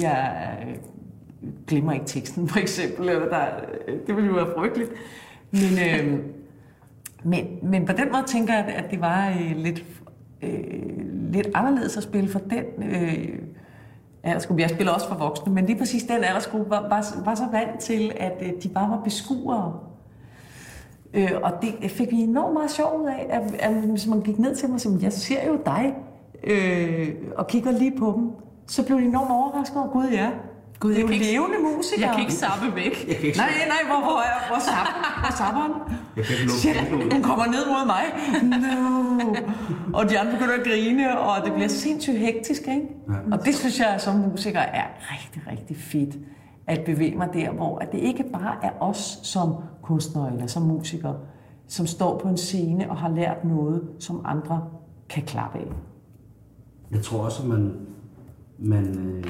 jeg 0.00 0.42
øh, 0.62 0.76
glemmer 1.66 1.92
ikke 1.92 2.06
teksten, 2.06 2.48
for 2.48 2.58
eksempel. 2.58 3.08
Eller 3.08 3.28
der, 3.28 3.44
øh, 3.88 3.98
det 4.06 4.16
ville 4.16 4.28
jo 4.28 4.34
være 4.34 4.54
frygteligt. 4.56 4.90
Men, 5.50 5.62
øh, 5.62 6.18
men, 7.26 7.46
men 7.62 7.86
på 7.86 7.92
den 7.92 8.12
måde 8.12 8.22
tænker 8.26 8.54
jeg, 8.54 8.64
at 8.64 8.90
det 8.90 9.00
var 9.00 9.28
øh, 9.28 9.56
lidt, 9.56 9.84
øh, 10.42 11.32
lidt 11.32 11.48
anderledes 11.54 11.96
at 11.96 12.02
spille 12.02 12.28
for 12.28 12.38
den 12.38 12.82
øh, 12.82 13.38
aldersgruppe. 14.22 14.62
Jeg 14.62 14.70
spiller 14.70 14.92
også 14.92 15.08
for 15.08 15.14
voksne, 15.14 15.52
men 15.52 15.66
lige 15.66 15.78
præcis 15.78 16.02
den 16.02 16.24
aldersgruppe 16.24 16.70
var, 16.70 16.80
var, 16.80 17.24
var 17.24 17.34
så 17.34 17.44
vant 17.52 17.80
til, 17.80 18.12
at 18.16 18.42
øh, 18.42 18.52
de 18.62 18.68
bare 18.68 18.90
var 18.90 19.00
beskuere. 19.04 19.78
Øh, 21.14 21.30
og 21.42 21.52
det 21.62 21.90
fik 21.90 22.10
vi 22.10 22.16
enormt 22.16 22.54
meget 22.54 22.70
sjov 22.70 23.00
ud 23.00 23.06
af, 23.06 23.26
at, 23.30 23.54
at 23.58 23.74
hvis 23.74 24.06
man 24.06 24.20
gik 24.20 24.38
ned 24.38 24.54
til 24.54 24.68
mig 24.68 24.74
og 24.74 24.80
sagde, 24.80 24.98
jeg 25.02 25.12
ser 25.12 25.46
jo 25.46 25.58
dig, 25.66 25.94
øh, 26.44 27.14
og 27.36 27.46
kigger 27.46 27.70
lige 27.70 27.98
på 27.98 28.12
dem, 28.16 28.30
så 28.66 28.86
blev 28.86 28.98
de 29.00 29.04
enormt 29.04 29.30
overrasket 29.30 29.76
over, 29.78 29.88
gud 29.88 30.08
ja, 30.12 30.30
Gud, 30.80 30.90
det 30.90 30.96
er 30.96 31.00
jeg 31.00 31.08
jo 31.08 31.12
ikke- 31.12 31.26
levende 31.32 31.76
musikere. 31.76 32.06
Jeg 32.06 32.14
kan 32.14 32.20
ikke 32.20 32.32
sappe 32.34 32.66
væk. 32.74 32.94
jeg 33.08 33.16
kan 33.16 33.26
ikke, 33.26 33.38
Nej, 33.38 33.48
nej, 33.74 33.82
hvor, 33.90 34.00
hvor, 34.08 34.18
er, 34.20 34.48
hvor, 34.48 34.60
sap, 34.68 34.86
hvor 35.22 35.32
sapperen? 35.36 35.72
jeg 36.16 36.24
kan 36.24 36.36
ikke 36.40 36.52
Shit, 36.52 36.76
kommer 37.22 37.46
ned 37.46 37.64
mod 37.74 37.84
mig. 37.86 38.04
No. 38.42 39.98
Og 39.98 40.10
de 40.10 40.18
andre 40.18 40.32
begynder 40.32 40.54
at 40.54 40.64
grine, 40.66 41.18
og 41.20 41.44
det 41.44 41.52
bliver 41.54 41.68
sindssygt 41.68 42.18
hektisk, 42.18 42.60
ikke? 42.62 42.88
Ja. 43.08 43.14
Og 43.36 43.44
det 43.44 43.54
synes 43.54 43.80
jeg 43.80 44.00
som 44.00 44.14
musiker 44.16 44.60
er 44.60 44.84
rigtig, 45.12 45.42
rigtig 45.52 45.76
fedt. 45.76 46.16
At 46.66 46.80
bevæge 46.86 47.16
mig 47.16 47.28
der, 47.34 47.50
hvor 47.50 47.78
at 47.78 47.92
det 47.92 47.98
ikke 47.98 48.24
bare 48.32 48.54
er 48.62 48.70
os 48.80 49.18
som 49.22 49.54
kunstnere 49.82 50.32
eller 50.32 50.46
som 50.46 50.62
musikere, 50.62 51.16
som 51.68 51.86
står 51.86 52.18
på 52.18 52.28
en 52.28 52.36
scene 52.36 52.90
og 52.90 52.96
har 52.96 53.08
lært 53.08 53.44
noget, 53.44 53.88
som 53.98 54.22
andre 54.24 54.64
kan 55.08 55.22
klappe 55.22 55.58
af. 55.58 55.66
Jeg 56.90 57.02
tror 57.02 57.18
også, 57.24 57.42
at 57.42 57.48
man, 57.48 57.72
man, 58.58 58.84
øh, 58.98 59.24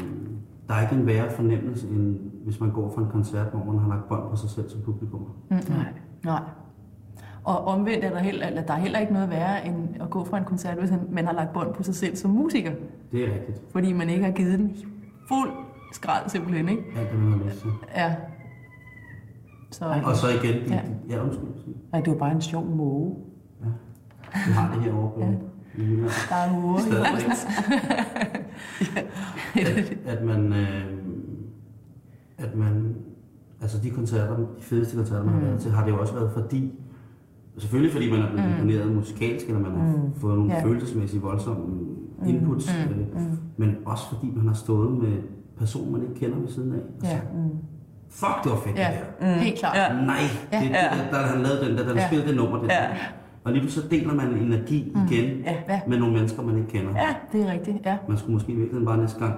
der 0.69 0.75
er 0.75 0.83
ikke 0.83 0.95
en 0.95 1.07
værre 1.07 1.31
fornemmelse, 1.31 1.89
end 1.89 2.19
hvis 2.45 2.61
man 2.61 2.71
går 2.71 2.93
fra 2.95 3.03
en 3.03 3.09
koncert, 3.11 3.47
hvor 3.53 3.73
man 3.73 3.79
har 3.83 3.89
lagt 3.89 4.09
bånd 4.09 4.31
på 4.31 4.37
sig 4.37 4.51
selv 4.51 4.69
som 4.71 4.81
publikum. 4.81 5.21
Mm, 5.51 5.57
nej. 5.69 5.87
Nej. 6.25 6.41
Og 7.45 7.65
omvendt 7.65 8.05
er 8.05 8.11
der, 8.11 8.19
heller, 8.19 8.47
eller 8.47 8.63
der 8.63 8.73
er 8.75 8.79
heller 8.79 8.99
ikke 8.99 9.13
noget 9.13 9.31
værre 9.31 9.67
end 9.67 9.89
at 10.01 10.11
gå 10.11 10.25
fra 10.25 10.39
en 10.39 10.45
koncert, 10.45 10.79
hvis 10.79 10.91
man 11.11 11.27
har 11.27 11.33
lagt 11.33 11.53
bånd 11.53 11.75
på 11.75 11.83
sig 11.83 11.95
selv 11.95 12.17
som 12.17 12.31
musiker. 12.31 12.73
Det 13.13 13.29
er 13.29 13.35
rigtigt. 13.35 13.61
Fordi 13.73 13.93
man 13.93 14.09
ikke 14.09 14.25
har 14.25 14.33
givet 14.33 14.59
den 14.59 14.77
fuld 15.29 15.51
skrald 15.93 16.29
simpelthen, 16.29 16.69
ikke? 16.69 16.83
Alt 16.97 17.11
det, 17.11 17.19
man 17.19 17.33
har 17.33 17.45
lyst 17.45 17.61
til. 17.61 17.71
Ja. 17.97 18.15
Så, 19.71 19.85
Og 20.05 20.17
så 20.17 20.27
igen, 20.29 20.69
Ja. 20.69 20.75
ja, 20.75 20.81
ja 21.17 21.23
undskyld. 21.23 21.49
Nej, 21.93 22.01
det 22.01 22.13
var 22.13 22.19
bare 22.19 22.33
en 22.33 22.41
sjov 22.41 22.67
måge. 22.67 23.17
Vi 24.47 24.53
har 24.53 24.75
det 24.75 24.93
på 24.93 25.13
i 25.79 25.83
Jylland. 25.83 26.11
der 26.29 26.37
er. 26.37 26.79
Stadigvæk. 26.81 27.33
at, 29.55 29.93
at 30.07 30.25
man, 30.25 30.53
øh, 30.53 30.85
at 32.39 32.55
man, 32.57 32.95
altså 33.63 33.79
de 33.83 33.91
koncerter, 33.91 34.37
de 34.37 34.47
fedeste 34.61 34.97
koncerter, 34.97 35.25
man 35.25 35.35
har 35.35 35.41
været 35.41 35.61
til, 35.61 35.71
har 35.71 35.85
det 35.85 35.93
jo 35.93 36.01
også 36.01 36.15
været 36.15 36.31
fordi, 36.33 36.73
selvfølgelig 37.59 37.93
fordi 37.93 38.11
man 38.11 38.21
er 38.21 38.31
blevet 38.33 38.51
imponeret 38.51 38.93
musikalsk, 38.93 39.47
eller 39.47 39.61
man 39.61 39.73
har 39.73 39.99
fået 40.17 40.39
nogle 40.39 40.55
Ja. 40.55 40.65
følelsesmæssige 40.65 41.21
voldsomme 41.23 41.87
inputs, 42.27 42.75
øh, 42.91 42.97
men 43.57 43.77
også 43.87 44.05
fordi 44.15 44.33
man 44.37 44.47
har 44.47 44.55
stået 44.55 44.99
med 44.99 45.13
personer, 45.59 45.91
man 45.93 46.03
ikke 46.03 46.15
kender 46.15 46.39
ved 46.39 46.49
siden 46.49 46.73
af. 46.73 46.79
Altså, 47.01 47.15
Ja. 47.17 47.21
Fuck, 48.09 48.45
det 48.45 48.53
var 48.53 48.59
fedt 48.59 48.77
Ja, 48.79 48.89
det 49.21 49.27
her. 49.29 49.39
helt 49.39 49.59
klart. 49.59 49.77
Ja. 49.77 50.01
Nej, 50.07 50.17
det, 50.53 50.61
det, 50.63 50.71
der, 50.71 51.19
der, 51.19 51.27
han 51.27 51.43
lavede 51.43 51.69
den 51.69 51.79
der, 51.79 51.85
der 51.85 51.95
Ja. 52.01 52.07
spillede 52.07 52.29
det 52.29 52.37
nummer 52.37 52.59
der. 52.59 52.65
Ja. 52.75 52.89
Og 53.47 53.53
lige 53.53 53.71
så 53.71 53.81
deler 53.91 54.15
man 54.15 54.27
energi 54.29 54.93
igen 55.09 55.45
Ja. 55.69 55.81
med 55.87 55.99
nogle 55.99 56.15
mennesker, 56.15 56.43
man 56.43 56.57
ikke 56.57 56.69
kender. 56.69 56.93
Ja, 56.97 57.15
det 57.33 57.49
er 57.49 57.53
rigtigt, 57.53 57.77
ja. 57.87 57.97
Man 58.09 58.19
skulle 58.19 58.33
måske 58.33 58.53
i 58.53 58.55
virkeligheden 58.55 58.87
bare 58.87 58.97
næste 58.99 59.19
gang, 59.21 59.35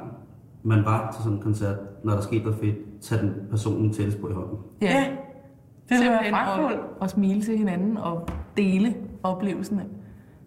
man 0.63 0.85
var 0.85 1.11
til 1.15 1.23
sådan 1.23 1.37
en 1.37 1.43
koncert, 1.43 1.77
når 2.05 2.13
der 2.13 2.21
skete 2.21 2.45
noget 2.45 2.59
fedt, 2.59 2.77
tage 3.03 3.21
den 3.23 3.35
personen 3.51 3.93
tættest 3.93 4.21
på 4.21 4.29
i 4.29 4.33
hånden. 4.33 4.57
Ja, 4.83 5.05
Det 5.89 5.99
ville 5.99 6.11
være 6.11 6.31
pragtfuldt. 6.31 6.75
at, 6.75 7.05
at 7.05 7.11
smile 7.11 7.43
til 7.43 7.59
hinanden 7.59 7.97
og 7.97 8.29
dele 8.57 8.95
oplevelsen 9.23 9.81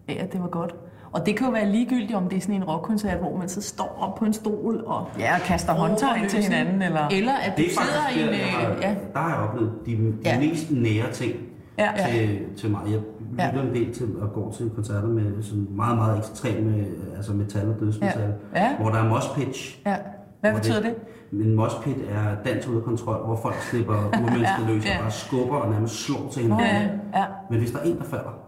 af, 0.08 0.16
at 0.24 0.32
det 0.32 0.40
var 0.40 0.48
godt. 0.48 0.74
Og 1.12 1.26
det 1.26 1.36
kan 1.36 1.46
jo 1.46 1.52
være 1.52 1.72
ligegyldigt, 1.72 2.14
om 2.14 2.28
det 2.28 2.36
er 2.36 2.40
sådan 2.40 2.54
en 2.54 2.64
rockkoncert, 2.64 3.18
hvor 3.18 3.36
man 3.38 3.48
så 3.48 3.60
står 3.62 3.96
op 4.00 4.14
på 4.14 4.24
en 4.24 4.32
stol 4.32 4.82
og 4.86 5.06
Ja, 5.18 5.34
og 5.34 5.40
kaster 5.40 5.72
håndtegn 5.72 6.28
til 6.28 6.42
hinanden, 6.42 6.82
eller... 6.82 7.08
Eller 7.08 7.32
at 7.32 7.52
du 7.56 7.62
Det 7.62 7.66
er 7.66 7.70
sidder 7.70 8.02
faktisk 8.02 8.18
i 8.18 8.22
en... 8.22 8.28
der, 8.28 8.34
jeg 8.34 8.46
har, 8.48 8.70
øh, 8.70 8.82
Ja, 8.82 8.94
der 9.12 9.18
har 9.18 9.28
jeg 9.40 9.48
oplevet 9.48 9.72
de, 9.86 9.90
de 9.96 10.14
Ja. 10.24 10.38
mest 10.40 10.70
nære 10.70 11.10
ting 11.12 11.32
Ja. 11.78 11.90
til, 12.12 12.38
til 12.56 12.70
mig. 12.70 12.80
Jeg 12.90 13.00
Ja. 13.38 13.48
lytter 13.50 13.62
en 13.68 13.74
del 13.74 13.94
til 13.94 14.04
at 14.22 14.32
gå 14.32 14.52
til 14.56 14.70
koncerter 14.70 15.08
med 15.08 15.42
sådan 15.42 15.66
meget, 15.70 15.96
meget 15.98 16.18
ekstreme 16.18 16.84
altså 17.16 17.32
metal 17.32 17.68
og 17.68 17.80
dødsmetal, 17.80 18.34
Ja. 18.54 18.62
Ja. 18.62 18.76
hvor 18.80 18.90
der 18.90 18.96
er 18.98 19.08
mosh 19.08 19.34
pitch. 19.34 19.80
ja. 19.86 19.96
Hvad 20.40 20.54
betyder 20.54 20.80
det? 20.82 20.94
En 21.32 21.54
mosh 21.54 21.82
pit 21.82 21.96
er 22.10 22.34
dans 22.44 22.68
ude 22.68 22.76
af 22.76 22.82
kontrol, 22.82 23.24
hvor 23.26 23.36
folk 23.36 23.54
slipper 23.54 23.94
urmennesker 24.22 24.66
løs 24.68 24.84
Ja. 24.86 24.96
og 24.96 25.00
bare 25.02 25.10
skubber 25.10 25.56
og 25.56 25.70
nærmest 25.70 25.94
slår 25.94 26.28
til 26.32 26.42
hinanden. 26.42 26.66
Ja, 27.14 27.20
ja. 27.20 27.24
Men 27.50 27.58
hvis 27.58 27.70
der 27.70 27.78
er 27.78 27.82
en, 27.82 27.98
der 27.98 28.04
falder, 28.04 28.38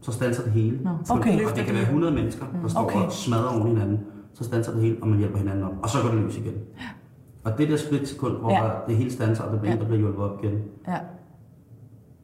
så 0.00 0.12
standser 0.12 0.42
det 0.42 0.52
hele. 0.52 0.78
Så- 1.04 1.12
okay. 1.14 1.44
Og 1.44 1.56
det 1.56 1.64
kan 1.64 1.74
være 1.74 1.82
100 1.84 2.14
mennesker, 2.14 2.44
der 2.62 2.68
står 2.68 2.80
Okay. 2.80 2.98
og 2.98 3.12
smadrer 3.12 3.48
oven 3.58 3.68
hinanden. 3.68 4.00
Så 4.34 4.44
standser 4.44 4.72
det 4.72 4.82
hele, 4.82 4.96
og 5.02 5.08
man 5.08 5.18
hjælper 5.18 5.38
hinanden 5.38 5.64
op. 5.64 5.72
Og 5.82 5.88
så 5.88 5.98
går 6.02 6.08
det 6.08 6.18
løs 6.20 6.36
igen. 6.36 6.54
Og 7.44 7.58
det 7.58 7.68
der 7.68 7.76
split 7.76 8.08
sekund, 8.08 8.36
hvor 8.38 8.50
Ja. 8.50 8.64
ja. 8.64 8.70
det 8.88 8.96
hele 8.96 9.12
standser, 9.12 9.44
og 9.44 9.52
der 9.52 9.58
bliver 9.58 9.72
en, 9.74 9.78
der 9.80 9.84
bliver 9.86 9.98
hjulpet 9.98 10.24
op 10.24 10.44
igen, 10.44 10.58
ja. 10.88 10.96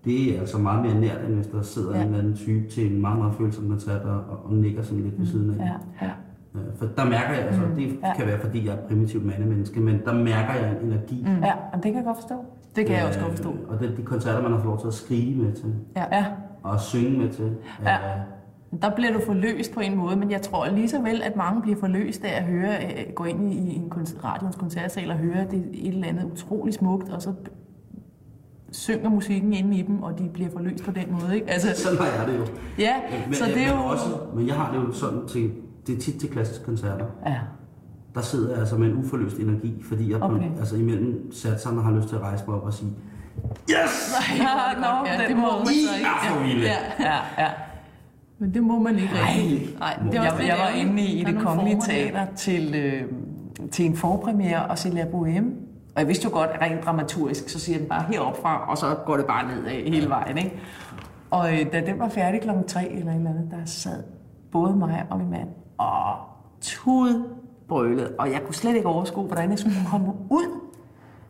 Det 0.04 0.36
er 0.36 0.40
altså 0.40 0.58
meget 0.58 0.82
mere 0.82 1.00
nært, 1.00 1.24
end 1.26 1.34
hvis 1.34 1.46
der 1.46 1.62
sidder 1.62 1.90
Ja. 1.90 1.96
ja. 1.96 2.02
en 2.02 2.06
eller 2.08 2.18
anden 2.18 2.36
type 2.36 2.68
til 2.68 2.92
en 2.94 3.00
meget, 3.00 3.18
meget 3.18 3.34
følsom 3.34 3.68
koncert 3.68 4.02
og, 4.02 4.14
og, 4.30 4.38
og 4.44 4.52
nikker 4.54 4.82
sådan 4.82 5.02
lidt 5.04 5.18
ved 5.18 5.26
siden 5.26 5.60
af. 5.60 5.64
Ja, 5.64 5.72
ja. 6.06 6.10
Øh, 6.54 6.60
For 6.76 6.86
der 6.96 7.04
mærker 7.04 7.34
jeg, 7.34 7.42
altså 7.46 7.62
det 7.76 7.98
Ja. 8.02 8.14
kan 8.16 8.26
være, 8.26 8.38
fordi 8.40 8.66
jeg 8.66 8.72
er 8.74 8.86
primitivt 8.88 9.26
mandemenneske, 9.26 9.80
men 9.80 10.00
der 10.04 10.14
mærker 10.14 10.52
jeg 10.54 10.76
en 10.82 10.86
energi. 10.86 11.24
Mm. 11.28 11.42
Ja, 11.44 11.52
og 11.72 11.74
det 11.74 11.82
kan 11.82 11.94
jeg 11.94 12.04
godt 12.04 12.16
forstå. 12.16 12.34
Det 12.76 12.86
kan 12.86 12.96
jeg 12.96 13.06
også 13.06 13.20
godt 13.20 13.30
forstå. 13.32 13.50
Øh, 13.52 13.58
Og 13.68 13.80
det 13.80 13.90
er 13.90 13.94
de 13.96 14.02
koncerter, 14.02 14.42
man 14.42 14.50
har 14.50 14.58
fået 14.58 14.66
lov 14.66 14.80
til 14.80 14.86
at 14.86 14.94
skrige 14.94 15.42
med 15.42 15.52
til, 15.52 15.74
Ja. 15.96 16.24
og 16.62 16.80
synge 16.80 17.18
med 17.18 17.28
til. 17.28 17.52
Ja. 17.84 17.94
Øh, 17.94 18.80
Der 18.82 18.90
bliver 18.96 19.12
du 19.12 19.20
forløst 19.26 19.74
på 19.74 19.80
en 19.80 19.96
måde, 19.96 20.16
men 20.16 20.30
jeg 20.30 20.42
tror 20.42 20.70
lige 20.70 20.88
så 20.88 21.00
vel, 21.02 21.22
at 21.24 21.36
mange 21.36 21.62
bliver 21.62 21.76
forløst 21.78 22.24
af 22.24 22.36
at 22.40 22.44
høre, 22.44 22.76
øh, 22.84 23.12
gå 23.14 23.24
ind 23.24 23.52
i 23.52 23.76
en 23.76 23.92
radions 24.24 24.56
koncertsal 24.56 25.10
og 25.10 25.16
høre 25.16 25.44
det 25.50 25.64
et 25.72 25.88
eller 25.94 26.06
andet 26.08 26.24
utroligt 26.32 26.76
smukt, 26.76 27.08
og 27.12 27.22
så 27.22 27.32
synger 28.72 29.08
musikken 29.10 29.52
inde 29.52 29.76
i 29.76 29.82
dem, 29.82 30.02
og 30.02 30.18
de 30.18 30.28
bliver 30.34 30.50
forløst 30.52 30.84
på 30.84 30.90
den 30.90 31.04
måde. 31.10 31.34
Ikke? 31.34 31.50
Altså, 31.50 31.82
Sådan 31.82 31.98
har 31.98 32.06
jeg 32.06 32.26
det 32.28 32.38
jo. 32.38 32.44
ja, 32.78 32.94
Men, 33.26 33.34
så 33.34 33.44
det 33.44 33.62
er 33.62 33.68
jo... 33.76 33.82
Også, 33.84 34.04
men 34.36 34.46
jeg 34.46 34.54
har 34.54 34.72
det 34.72 34.78
jo 34.78 34.92
sådan 34.92 35.26
til, 35.28 35.50
det 35.86 35.96
er 35.96 36.00
tit 36.00 36.20
til 36.20 36.28
klassiske 36.30 36.64
koncerter. 36.64 37.06
Ja. 37.26 37.36
Der 38.14 38.20
sidder 38.20 38.50
jeg 38.50 38.58
altså 38.58 38.76
med 38.76 38.86
en 38.88 38.96
uforløst 38.96 39.36
energi, 39.38 39.82
fordi 39.88 40.10
jeg 40.12 40.22
Okay. 40.22 40.36
okay. 40.36 40.58
altså 40.58 40.76
imellem 40.76 41.32
satserne 41.32 41.82
har 41.82 41.90
lyst 41.92 42.08
til 42.08 42.16
at 42.16 42.22
rejse 42.22 42.44
mig 42.48 42.56
op 42.56 42.62
og 42.62 42.72
sige, 42.74 42.90
Yes! 43.70 44.14
Nej, 44.38 44.74
Nå, 44.80 45.06
ja, 45.08 45.18
den 45.22 45.28
det 45.28 45.36
må 45.36 45.42
måde. 45.42 45.54
man 45.58 45.66
så 45.66 45.72
I 45.72 45.96
ikke. 45.98 46.08
er 46.26 46.32
for 46.32 46.42
vilde! 46.42 46.62
Ja, 46.66 46.76
Ja, 47.00 47.16
ja. 47.44 47.48
men 48.38 48.54
det 48.54 48.62
må 48.62 48.78
man 48.78 48.94
ikke 48.98 49.10
rigtigt. 49.14 49.78
Nej, 49.78 49.98
det 50.10 50.14
er 50.14 50.20
også 50.30 50.36
Jeg, 50.42 50.48
jeg 50.48 50.56
var 50.58 50.68
inde 50.68 51.02
i, 51.02 51.06
i 51.06 51.22
er 51.22 51.26
det 51.26 51.38
kongelige 51.42 51.80
teater 51.86 52.26
til, 52.36 52.74
øh, 52.74 53.02
til 53.70 53.84
en 53.86 53.96
forpremiere 53.96 54.66
og 54.66 54.78
se 54.78 54.88
La 54.90 55.02
Bohème. 55.04 55.44
Og 56.00 56.02
jeg 56.02 56.08
vidste 56.08 56.24
jo 56.24 56.34
godt, 56.34 56.50
at 56.50 56.60
rent 56.60 56.84
dramaturgisk, 56.84 57.48
så 57.48 57.60
siger 57.60 57.78
den 57.78 57.88
bare 57.88 58.04
heroppe 58.08 58.40
fra, 58.42 58.70
og 58.70 58.78
så 58.78 58.96
går 59.06 59.16
det 59.16 59.26
bare 59.26 59.48
ned 59.48 59.64
hele 59.64 60.08
vejen. 60.08 60.38
Ikke? 60.38 60.60
Og 61.30 61.52
øh, 61.52 61.72
da 61.72 61.80
den 61.86 61.98
var 61.98 62.08
færdig 62.08 62.40
klokken 62.40 62.68
tre 62.68 62.88
eller 62.88 63.12
et 63.12 63.16
eller 63.16 63.30
andet, 63.30 63.48
der 63.50 63.64
sad 63.64 64.02
både 64.52 64.76
mig 64.76 65.06
og 65.10 65.18
min 65.18 65.30
mand 65.30 65.48
og 65.78 66.16
tudbrølede. 66.60 68.14
Og 68.18 68.32
jeg 68.32 68.42
kunne 68.44 68.54
slet 68.54 68.76
ikke 68.76 68.88
overskue, 68.88 69.24
hvordan 69.24 69.50
jeg 69.50 69.58
skulle 69.58 69.76
komme 69.90 70.12
ud 70.30 70.60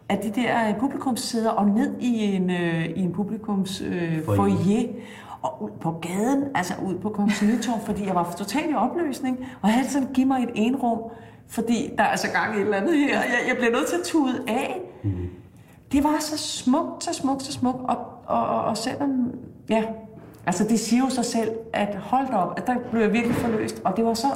af 0.09 0.19
de 0.19 0.41
der 0.41 0.69
øh, 0.69 0.81
publikumssæder 0.81 1.51
og 1.51 1.67
ned 1.67 1.99
i 2.01 2.35
en, 2.37 2.51
øh, 2.51 2.85
i 2.85 3.01
en 3.01 3.13
publikums 3.13 3.81
øh, 3.81 4.25
Foyer. 4.25 4.37
foyer 4.37 4.87
og 5.43 5.63
ud 5.63 5.71
på 5.81 5.91
gaden, 6.03 6.45
altså 6.55 6.75
ud 6.87 6.99
på 6.99 7.09
Kongens 7.09 7.43
Nytorv, 7.43 7.81
fordi 7.87 8.07
jeg 8.07 8.15
var 8.15 8.35
totalt 8.39 8.71
i 8.71 8.75
opløsning, 8.75 9.39
og 9.63 9.69
jeg 9.69 9.75
havde 9.75 9.89
sådan, 9.89 10.09
giv 10.15 10.27
mig 10.27 10.43
et 10.43 10.51
enrum, 10.55 10.99
fordi 11.51 11.91
der 11.99 12.05
er 12.05 12.09
altså 12.09 12.27
gang 12.33 12.55
i 12.55 12.57
et 12.59 12.65
eller 12.65 12.77
andet 12.77 12.99
her, 12.99 13.09
jeg, 13.21 13.39
jeg 13.49 13.57
bliver 13.57 13.71
nødt 13.73 13.87
til 13.89 13.97
at 13.97 14.03
tude 14.05 14.35
af. 14.49 14.81
Det 15.93 16.05
var 16.05 16.17
så 16.21 16.39
smukt, 16.39 17.05
så 17.05 17.13
smukt, 17.13 17.43
så 17.43 17.53
smukt, 17.53 17.79
og, 17.79 17.97
og, 18.27 18.47
og, 18.47 18.65
og 18.65 18.77
selvom, 18.77 19.31
ja, 19.69 19.85
altså 20.47 20.65
det 20.65 20.81
siger 20.81 21.03
jo 21.05 21.11
sig 21.11 21.25
selv, 21.25 21.51
at 21.73 21.97
hold 21.97 22.31
op, 22.35 22.55
at 22.59 22.67
der 22.67 22.75
blev 22.91 23.03
jeg 23.03 23.13
virkelig 23.13 23.37
forløst, 23.37 23.83
og 23.85 23.97
det 23.97 24.05
var 24.05 24.15
så 24.15 24.27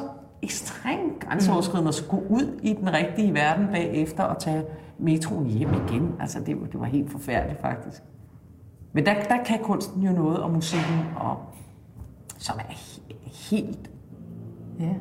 ekstremt 0.43 1.21
grænseoverskridende 1.21 1.89
at 1.89 1.95
skulle 1.95 2.31
ud 2.31 2.61
i 2.63 2.73
den 2.73 2.93
rigtige 2.93 3.35
verden 3.35 3.67
bagefter 3.73 4.23
og 4.23 4.39
tage 4.39 4.65
metroen 4.99 5.47
hjem 5.47 5.69
igen. 5.89 6.13
Altså 6.21 6.41
det, 6.41 6.61
var- 6.61 6.67
det 6.67 6.81
var 6.81 6.87
helt 6.87 7.11
forfærdeligt 7.13 7.61
faktisk. 7.61 8.03
Men 8.93 9.07
der, 9.07 9.15
der 9.23 9.43
kan 9.45 9.59
kunsten 9.59 10.03
jo 10.03 10.13
noget, 10.13 10.39
og 10.39 10.51
musikken, 10.51 11.01
og, 11.17 11.37
som 12.39 12.59
er 12.59 12.73
he- 12.73 13.51
helt, 13.51 13.91
Ja, 14.81 14.95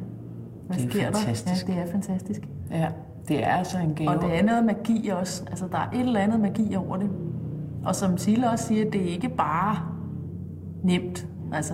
hvad 0.67 0.77
Det 0.77 0.85
er 0.85 0.89
sker 0.89 1.11
fantastisk. 1.11 1.67
der? 1.67 1.73
Ja, 1.73 1.79
det 1.81 1.87
er 1.87 1.91
fantastisk. 1.91 2.41
ja, 2.71 2.87
det 3.27 3.43
er 3.43 3.47
altså 3.51 3.77
en 3.77 3.95
gave. 3.95 4.09
Og 4.09 4.21
det 4.23 4.39
er 4.39 4.43
noget 4.43 4.65
magi 4.65 5.09
også. 5.09 5.43
Altså, 5.49 5.67
der 5.71 5.77
er 5.77 5.89
et 5.93 5.99
eller 5.99 6.19
andet 6.19 6.39
magi 6.39 6.75
over 6.75 6.97
det. 6.97 7.09
Og 7.85 7.95
som 7.95 8.17
Sille 8.17 8.49
også 8.49 8.65
siger, 8.67 8.91
det 8.91 9.01
er 9.01 9.05
ikke 9.13 9.29
bare 9.29 9.77
nemt. 10.83 11.27
Altså, 11.53 11.73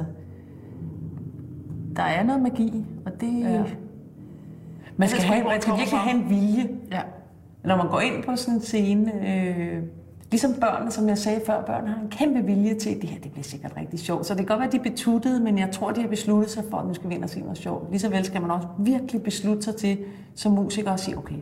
der 1.96 2.04
er 2.04 2.24
noget 2.24 2.42
magi, 2.42 2.86
og 3.06 3.12
det... 3.22 3.40
Ja. 3.40 3.64
Man 4.98 5.08
skal, 5.10 5.24
have, 5.24 5.44
man 5.44 5.62
skal 5.62 5.74
virkelig 5.78 6.00
have 6.00 6.24
en 6.24 6.30
vilje. 6.30 6.70
ja. 6.92 7.02
Når 7.64 7.76
man 7.78 7.88
går 7.90 8.00
ind 8.00 8.24
på 8.24 8.36
sådan 8.36 8.54
en 8.54 8.62
scene, 8.62 9.12
øh, 9.14 9.84
ligesom 10.32 10.54
børnene, 10.54 10.92
som 10.92 11.10
jeg 11.10 11.18
sagde 11.18 11.42
før, 11.46 11.66
børn 11.66 11.88
har 11.88 12.02
en 12.02 12.10
kæmpe 12.10 12.46
vilje 12.46 12.74
til, 12.74 13.02
det 13.02 13.10
her 13.10 13.20
det 13.20 13.32
bliver 13.32 13.44
sikkert 13.44 13.74
rigtig 13.78 14.00
sjovt. 14.00 14.26
Så 14.26 14.34
det 14.34 14.40
kan 14.40 14.48
godt 14.48 14.60
være, 14.60 14.68
at 14.68 14.74
de 14.74 14.78
er 14.78 14.92
betuttede, 14.92 15.40
men 15.40 15.58
jeg 15.58 15.70
tror, 15.72 15.92
de 15.92 16.02
har 16.02 16.08
besluttet 16.08 16.52
sig 16.52 16.64
for, 16.70 16.78
at 16.78 16.88
nu 16.88 16.94
skal 16.94 17.10
vi 17.10 17.16
ind 17.16 17.24
og 17.24 17.30
se 17.30 17.40
noget 17.40 17.58
sjovt. 17.58 17.90
Ligeså 17.90 18.10
vel 18.10 18.26
skal 18.26 18.42
man 18.42 18.52
også 18.52 18.68
virkelig 18.80 19.24
beslutte 19.24 19.62
sig 19.62 19.76
til, 19.76 19.98
som 20.36 20.52
musiker, 20.52 20.92
at 20.92 21.00
sige, 21.00 21.18
okay, 21.18 21.36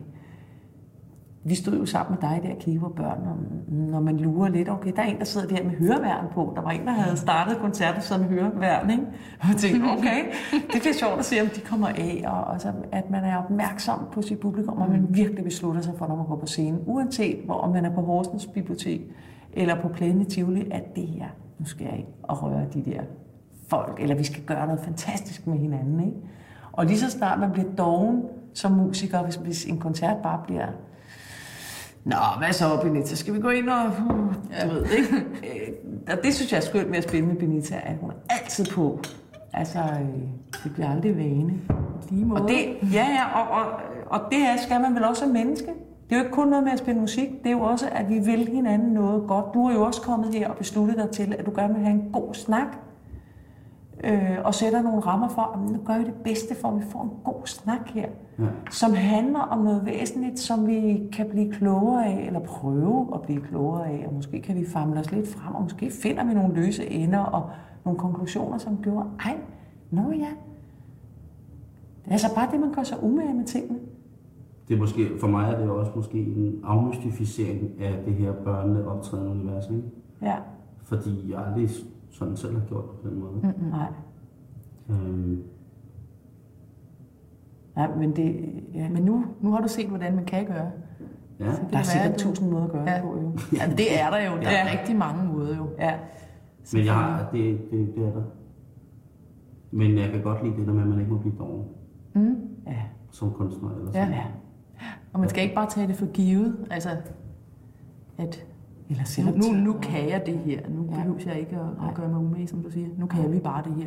vi 1.48 1.54
stod 1.54 1.78
jo 1.78 1.86
sammen 1.86 2.18
med 2.20 2.30
dig 2.30 2.40
der, 2.42 2.80
på 2.80 2.88
børn, 2.88 3.18
og 3.26 3.36
når 3.68 4.00
man 4.00 4.16
lurer 4.16 4.48
lidt, 4.48 4.68
okay, 4.68 4.92
der 4.96 5.02
er 5.02 5.06
en, 5.06 5.18
der 5.18 5.24
sidder 5.24 5.56
der 5.56 5.64
med 5.64 5.70
høreværn 5.70 6.24
på. 6.32 6.52
Der 6.56 6.62
var 6.62 6.70
en, 6.70 6.86
der 6.86 6.92
havde 6.92 7.16
startet 7.16 7.58
koncerten 7.58 8.02
sådan 8.02 8.30
med 8.30 8.38
høreværn, 8.38 8.90
ikke? 8.90 9.02
Og 9.40 9.48
jeg 9.48 9.56
tænkte, 9.56 9.86
okay, 9.98 10.24
det 10.52 10.80
bliver 10.80 10.94
sjovt 10.94 11.18
at 11.18 11.24
se, 11.24 11.40
om 11.40 11.46
de 11.46 11.60
kommer 11.60 11.88
af, 11.88 12.24
og, 12.26 12.44
og 12.44 12.60
så, 12.60 12.72
at 12.92 13.10
man 13.10 13.24
er 13.24 13.36
opmærksom 13.36 13.98
på 14.12 14.22
sit 14.22 14.38
publikum, 14.38 14.78
og 14.78 14.90
man 14.90 15.06
virkelig 15.10 15.44
beslutter 15.44 15.80
sig 15.80 15.94
for, 15.98 16.06
når 16.06 16.16
man 16.16 16.26
går 16.26 16.36
på 16.36 16.46
scenen, 16.46 16.80
uanset 16.86 17.38
hvor, 17.44 17.54
om 17.54 17.72
man 17.72 17.84
er 17.84 17.94
på 17.94 18.00
Horsens 18.00 18.46
Bibliotek, 18.46 19.00
eller 19.52 19.80
på 19.82 19.88
Plæne 19.88 20.24
Tivoli, 20.24 20.68
at 20.70 20.96
det 20.96 21.06
her, 21.06 21.26
nu 21.58 21.64
skal 21.64 21.84
jeg 21.84 21.98
ind 21.98 22.06
og 22.22 22.42
røre 22.42 22.64
de 22.74 22.82
der 22.84 23.00
folk, 23.68 23.98
eller 24.00 24.14
vi 24.14 24.24
skal 24.24 24.42
gøre 24.42 24.66
noget 24.66 24.80
fantastisk 24.80 25.46
med 25.46 25.58
hinanden, 25.58 26.00
ikke? 26.00 26.16
Og 26.72 26.86
lige 26.86 26.98
så 26.98 27.10
snart 27.10 27.40
man 27.40 27.52
bliver 27.52 27.68
doven 27.78 28.22
som 28.54 28.72
musiker, 28.72 29.22
hvis, 29.22 29.34
hvis 29.34 29.64
en 29.64 29.78
koncert 29.78 30.16
bare 30.22 30.40
bliver 30.46 30.66
Nå, 32.08 32.16
hvad 32.38 32.52
så, 32.52 32.80
Benita? 32.82 33.14
Skal 33.14 33.34
vi 33.34 33.40
gå 33.40 33.48
ind 33.48 33.68
og... 33.68 33.86
Uh, 33.86 34.70
du 34.70 34.74
ved, 34.74 34.84
ikke? 34.98 35.16
Øh, 35.16 35.72
og 36.12 36.24
det 36.24 36.34
synes 36.34 36.52
jeg 36.52 36.58
er 36.58 36.62
skønt 36.62 36.90
med 36.90 36.98
at 36.98 37.04
spille 37.04 37.26
med 37.26 37.36
Benita, 37.36 37.74
at 37.84 37.96
hun 38.00 38.10
er 38.10 38.14
altid 38.28 38.66
på. 38.66 39.00
Altså, 39.52 39.78
øh, 39.78 40.18
det 40.64 40.72
bliver 40.74 40.90
aldrig 40.90 41.16
vane. 41.16 41.52
Lige 42.10 42.24
måde. 42.24 42.42
Og 42.42 42.48
det, 42.48 42.76
ja, 42.92 43.06
ja, 43.06 43.40
og, 43.40 43.48
og, 43.50 43.66
og 44.06 44.20
det 44.30 44.38
er, 44.38 44.56
skal 44.56 44.80
man 44.80 44.94
vel 44.94 45.04
også 45.04 45.20
som 45.20 45.28
menneske. 45.28 45.66
Det 45.66 46.14
er 46.14 46.18
jo 46.18 46.24
ikke 46.24 46.34
kun 46.34 46.48
noget 46.48 46.64
med 46.64 46.72
at 46.72 46.78
spille 46.78 47.00
musik, 47.00 47.28
det 47.42 47.46
er 47.46 47.56
jo 47.56 47.60
også, 47.60 47.88
at 47.92 48.08
vi 48.08 48.18
vil 48.18 48.48
hinanden 48.48 48.92
noget 48.92 49.28
godt. 49.28 49.54
Du 49.54 49.66
har 49.66 49.74
jo 49.74 49.82
også 49.82 50.00
kommet 50.02 50.34
her 50.34 50.48
og 50.48 50.56
besluttet 50.56 50.96
dig 50.96 51.10
til, 51.10 51.34
at 51.38 51.46
du 51.46 51.52
gerne 51.56 51.74
vil 51.74 51.82
have 51.82 51.94
en 51.94 52.10
god 52.12 52.34
snak, 52.34 52.66
øh, 54.04 54.38
og 54.44 54.54
sætter 54.54 54.82
nogle 54.82 55.00
rammer 55.00 55.28
for, 55.28 55.42
at 55.42 55.72
nu 55.72 55.78
gør 55.84 55.98
vi 55.98 56.04
det 56.04 56.14
bedste 56.14 56.54
for, 56.60 56.68
at 56.68 56.76
vi 56.76 56.82
får 56.90 57.02
en 57.02 57.10
god 57.24 57.46
snak 57.46 57.90
her, 57.90 58.08
ja. 58.38 58.44
som 58.70 58.94
handler 58.94 59.40
om 59.40 59.58
noget 59.58 59.86
væsentligt, 59.86 60.38
som 60.38 60.66
vi 60.66 61.08
kan 61.12 61.26
blive 61.30 61.52
klogere 61.52 62.06
af, 62.06 62.26
eller 62.26 62.40
prøve 62.40 63.08
at 63.14 63.22
blive 63.22 63.40
klogere 63.40 63.88
af, 63.88 64.04
og 64.06 64.14
måske 64.14 64.42
kan 64.42 64.56
vi 64.56 64.66
famle 64.66 65.00
os 65.00 65.12
lidt 65.12 65.28
frem, 65.28 65.54
og 65.54 65.62
måske 65.62 65.90
finder 65.90 66.24
vi 66.24 66.34
nogle 66.34 66.54
løse 66.54 66.90
ender 66.90 67.18
og 67.18 67.50
nogle 67.84 67.98
konklusioner, 67.98 68.58
som 68.58 68.78
gjorde, 68.82 69.06
ej, 69.24 69.36
nå 69.90 70.10
ja, 70.10 70.28
det 72.04 72.12
er 72.12 72.12
altså 72.12 72.34
bare 72.34 72.48
det, 72.52 72.60
man 72.60 72.72
gør 72.72 72.82
sig 72.82 73.02
umage 73.02 73.34
med 73.34 73.44
tingene. 73.44 73.78
Det 74.68 74.74
er 74.74 74.78
måske, 74.78 75.08
for 75.20 75.26
mig 75.26 75.52
er 75.52 75.58
det 75.58 75.70
også 75.70 75.92
måske 75.96 76.18
en 76.18 76.60
afmystificering 76.64 77.70
af 77.80 78.02
det 78.04 78.14
her 78.14 78.32
børnene 78.32 78.88
optrædende 78.88 79.30
univers, 79.30 79.64
ikke? 79.70 79.82
Ja. 80.22 80.36
Fordi 80.82 81.30
jeg 81.30 81.46
aldrig 81.46 81.70
sådan 82.10 82.36
selv 82.36 82.58
har 82.58 82.66
gjort 82.66 82.84
på 82.84 83.08
den 83.08 83.20
måde. 83.20 83.32
Mm-hmm. 83.32 83.68
Nej. 83.70 83.92
Øhm, 84.90 85.42
Ja, 87.76 87.88
men 87.96 88.16
det... 88.16 88.52
Ja. 88.74 88.88
Men 88.88 89.02
nu, 89.02 89.24
nu 89.40 89.50
har 89.50 89.60
du 89.60 89.68
set, 89.68 89.86
hvordan 89.88 90.14
man 90.14 90.24
kan 90.24 90.46
gøre. 90.46 90.70
ja, 91.40 91.44
det 91.44 91.66
Der 91.72 91.78
er 91.78 91.82
sikkert 91.82 92.12
du- 92.14 92.18
tusind 92.24 92.50
måder 92.50 92.64
at 92.64 92.70
gøre 92.72 92.90
Ja. 92.90 92.94
det 92.94 93.02
på, 93.02 93.08
jo. 93.20 93.32
Ja, 93.52 93.72
det 93.76 94.00
er 94.00 94.10
der 94.10 94.18
jo. 94.30 94.30
Der 94.42 94.48
er 94.48 94.66
Ja. 94.68 94.78
rigtig 94.78 94.96
mange 94.96 95.32
måder 95.32 95.56
jo. 95.56 95.66
Ja. 95.78 95.94
men 96.72 96.84
jeg 96.84 96.94
har, 96.94 97.28
det, 97.32 97.60
det, 97.70 97.92
det 97.96 98.06
er 98.06 98.12
der. 98.12 98.22
Men 99.70 99.98
jeg 99.98 100.10
kan 100.10 100.22
godt 100.22 100.44
lide 100.44 100.56
det 100.56 100.66
der 100.66 100.72
med, 100.72 100.82
at 100.82 100.88
man 100.88 100.98
ikke 101.00 101.12
må 101.12 101.18
blive 101.18 101.34
doven 101.38 101.64
Mm. 102.14 102.36
Ja. 102.66 102.82
som 103.10 103.32
kunstner. 103.32 103.70
Eller 103.70 103.90
Ja. 103.94 104.04
sådan. 104.04 104.12
ja. 104.14 104.24
Og 105.12 105.20
man 105.20 105.28
skal 105.28 105.42
ikke 105.42 105.54
bare 105.54 105.70
tage 105.70 105.86
det 105.88 105.96
for 105.96 106.06
givet. 106.06 106.66
Altså, 106.70 106.88
at 108.18 108.46
Eller 108.88 109.00
nu, 109.02 109.06
selektiv. 109.06 109.52
nu, 109.52 109.58
nu 109.60 109.72
kan 109.82 110.08
jeg 110.08 110.22
det 110.26 110.38
her. 110.38 110.60
Nu 110.68 110.84
Ja. 110.90 110.96
behøver 110.96 111.18
jeg 111.26 111.38
ikke 111.40 111.56
at, 111.56 111.88
at 111.88 111.94
gøre 111.94 112.08
mig 112.08 112.18
umage, 112.18 112.46
som 112.46 112.62
du 112.62 112.70
siger. 112.70 112.88
Nu 112.98 113.06
kan 113.06 113.32
vi 113.32 113.38
bare 113.38 113.62
det 113.64 113.74
her. 113.76 113.86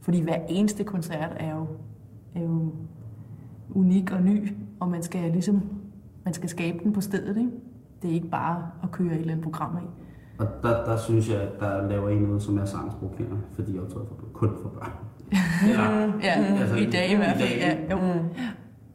Fordi 0.00 0.20
hver 0.20 0.36
eneste 0.48 0.84
koncert 0.84 1.36
er 1.36 1.54
jo, 1.56 1.66
er 2.34 2.42
jo 2.42 2.72
unik 3.74 4.12
og 4.12 4.22
ny, 4.22 4.52
og 4.80 4.88
man 4.88 5.02
skal 5.02 5.30
ligesom 5.30 5.62
man 6.24 6.34
skal 6.34 6.48
skabe 6.48 6.78
den 6.84 6.92
på 6.92 7.00
stedet. 7.00 7.36
Ikke? 7.36 7.50
Det 8.02 8.10
er 8.10 8.14
ikke 8.14 8.28
bare 8.28 8.62
at 8.82 8.90
køre 8.90 9.12
et 9.12 9.18
eller 9.20 9.30
andet 9.32 9.44
program 9.44 9.76
af. 9.76 9.82
Og 10.38 10.46
der, 10.62 10.84
der 10.84 10.96
synes 10.96 11.28
jeg, 11.30 11.40
at 11.40 11.60
der 11.60 11.88
laver 11.88 12.08
en 12.08 12.22
noget, 12.22 12.42
som 12.42 12.58
er 12.58 12.64
sangsprovokerende, 12.64 13.36
fordi 13.52 13.74
jeg 13.74 13.82
optræder 13.82 14.06
for, 14.06 14.16
kun 14.32 14.48
for 14.62 14.68
børn. 14.68 14.90
Eller, 15.70 16.12
Ja, 16.22 16.30
altså, 16.60 16.76
i 16.76 16.90
dag 16.90 17.12
i 17.12 17.16
hvert 17.16 17.36
fald. 17.36 17.48
i 17.48 17.58
Ja, 17.58 17.76
jo. 17.90 17.98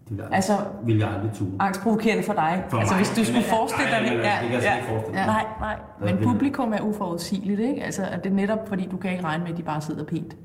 Det 0.10 0.18
vil 0.18 0.18
jeg, 0.18 0.28
Altså, 0.32 0.54
vil 0.86 0.98
jeg 0.98 1.08
aldrig 1.16 1.32
tue. 1.34 1.48
angstprovokerende 1.60 2.24
for 2.24 2.34
dig. 2.34 2.64
For 2.70 2.78
altså, 2.78 2.94
mig. 2.94 3.04
hvis 3.06 3.18
du 3.18 3.24
skulle 3.26 3.44
forestille 3.44 3.92
dig 3.92 4.00
det. 4.02 4.22
altså, 4.26 4.70
ikke 4.76 4.88
forestille 4.88 5.16
mig. 5.16 5.26
Nej, 5.26 5.46
nej. 5.60 5.76
Men 6.16 6.24
publikum 6.28 6.74
er 6.74 6.82
uforudsigeligt, 6.82 7.60
ikke? 7.60 7.84
Altså, 7.84 8.04
at 8.12 8.24
det 8.24 8.30
er 8.32 8.36
netop 8.36 8.68
fordi, 8.68 8.88
du 8.92 8.98
kan 8.98 9.12
ikke 9.12 9.24
regne 9.24 9.44
med, 9.44 9.52
at 9.52 9.58
de 9.58 9.64
bare 9.64 9.82
sidder 9.82 10.04
pænt. 10.04 10.36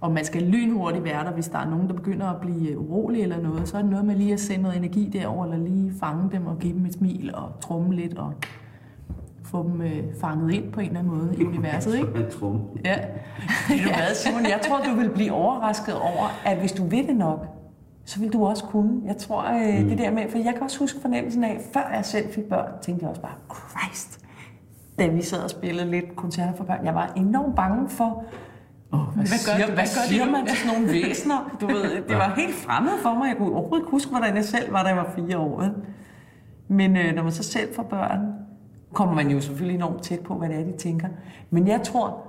Og 0.00 0.12
man 0.12 0.24
skal 0.24 0.42
lynhurtigt 0.42 1.04
være 1.04 1.24
der, 1.24 1.30
hvis 1.30 1.48
der 1.48 1.58
er 1.58 1.70
nogen, 1.70 1.88
der 1.88 1.94
begynder 1.94 2.26
at 2.26 2.36
blive 2.40 2.78
urolig 2.78 3.22
eller 3.22 3.40
noget. 3.40 3.68
Så 3.68 3.76
er 3.76 3.82
det 3.82 3.90
noget 3.90 4.06
med 4.06 4.14
lige 4.16 4.32
at 4.32 4.40
sende 4.40 4.62
noget 4.62 4.76
energi 4.78 5.10
derover, 5.12 5.44
eller 5.44 5.58
lige 5.58 5.92
fange 6.00 6.30
dem 6.32 6.46
og 6.46 6.58
give 6.58 6.72
dem 6.74 6.86
et 6.86 6.92
smil 6.94 7.30
og 7.34 7.52
trumme 7.60 7.94
lidt 7.94 8.18
og 8.18 8.32
få 9.44 9.62
dem 9.62 9.80
øh, 9.80 10.02
fanget 10.20 10.52
ind 10.54 10.72
på 10.72 10.80
en 10.80 10.86
eller 10.86 10.98
anden 11.00 11.14
måde 11.18 11.34
i 11.38 11.44
universet, 11.44 11.94
ikke? 11.98 12.08
Ja. 12.84 12.96
Ved 13.68 13.78
du 13.84 13.88
hvad, 13.88 14.14
Simon? 14.14 14.42
Jeg 14.42 14.60
tror, 14.68 14.78
du 14.78 15.00
vil 15.00 15.10
blive 15.10 15.32
overrasket 15.32 15.94
over, 15.94 16.34
at 16.44 16.56
hvis 16.58 16.72
du 16.72 16.84
vil 16.84 17.06
det 17.06 17.16
nok, 17.16 17.46
så 18.08 18.20
vil 18.20 18.32
du 18.32 18.46
også 18.46 18.64
kunne. 18.64 19.00
Jeg 19.04 19.16
tror, 19.16 19.42
øh, 19.44 19.82
Mm. 19.82 19.88
det 19.88 19.98
der 19.98 20.10
med, 20.10 20.30
for 20.30 20.38
jeg 20.38 20.54
kan 20.54 20.62
også 20.62 20.78
huske 20.78 21.00
fornemmelsen 21.00 21.44
af, 21.44 21.60
før 21.72 21.90
jeg 21.94 22.04
selv 22.04 22.32
fik 22.32 22.44
børn, 22.44 22.68
tænkte 22.82 23.02
jeg 23.02 23.10
også 23.10 23.22
bare, 23.22 23.32
Christ, 23.54 24.20
da 24.98 25.06
vi 25.06 25.22
sad 25.22 25.42
og 25.42 25.50
spillede 25.50 25.90
lidt 25.90 26.16
koncerter 26.16 26.54
for 26.54 26.64
børn, 26.64 26.84
jeg 26.84 26.94
var 26.94 27.12
enormt 27.16 27.56
bange 27.56 27.88
for, 27.88 28.24
Oh, 28.92 28.98
hvad, 29.00 29.14
Hvad 29.14 29.24
gør 29.24 29.28
siger, 29.36 29.56
hvad, 29.56 29.66
Hvad 29.66 29.84
gør 29.84 29.84
siger 30.08 30.30
man 30.30 30.46
til 30.46 30.56
sådan 30.56 30.80
nogle 30.80 30.92
væsener? 31.06 31.56
Du 31.60 31.66
ved, 31.66 32.02
det 32.08 32.16
var 32.16 32.34
helt 32.36 32.54
fremmed 32.54 32.92
for 33.02 33.14
mig. 33.14 33.28
Jeg 33.28 33.36
kunne 33.36 33.52
overhovedet 33.52 33.82
ikke 33.84 33.90
huske, 33.90 34.10
hvordan 34.10 34.36
jeg 34.36 34.44
selv 34.44 34.72
var, 34.72 34.82
da 34.82 34.88
jeg 34.88 34.96
var 34.96 35.12
fire 35.16 35.38
år. 35.38 35.64
Men 36.68 36.96
øh, 36.96 37.14
når 37.14 37.22
man 37.22 37.32
så 37.32 37.42
selv 37.42 37.74
får 37.74 37.82
børn, 37.82 38.20
kommer 38.92 39.14
man 39.14 39.30
jo 39.30 39.40
selvfølgelig 39.40 39.74
enormt 39.76 40.02
tæt 40.02 40.20
på, 40.20 40.34
hvad 40.34 40.48
det 40.48 40.60
er, 40.60 40.64
de 40.64 40.76
tænker. 40.76 41.08
Men 41.50 41.68
jeg 41.68 41.82
tror, 41.82 42.26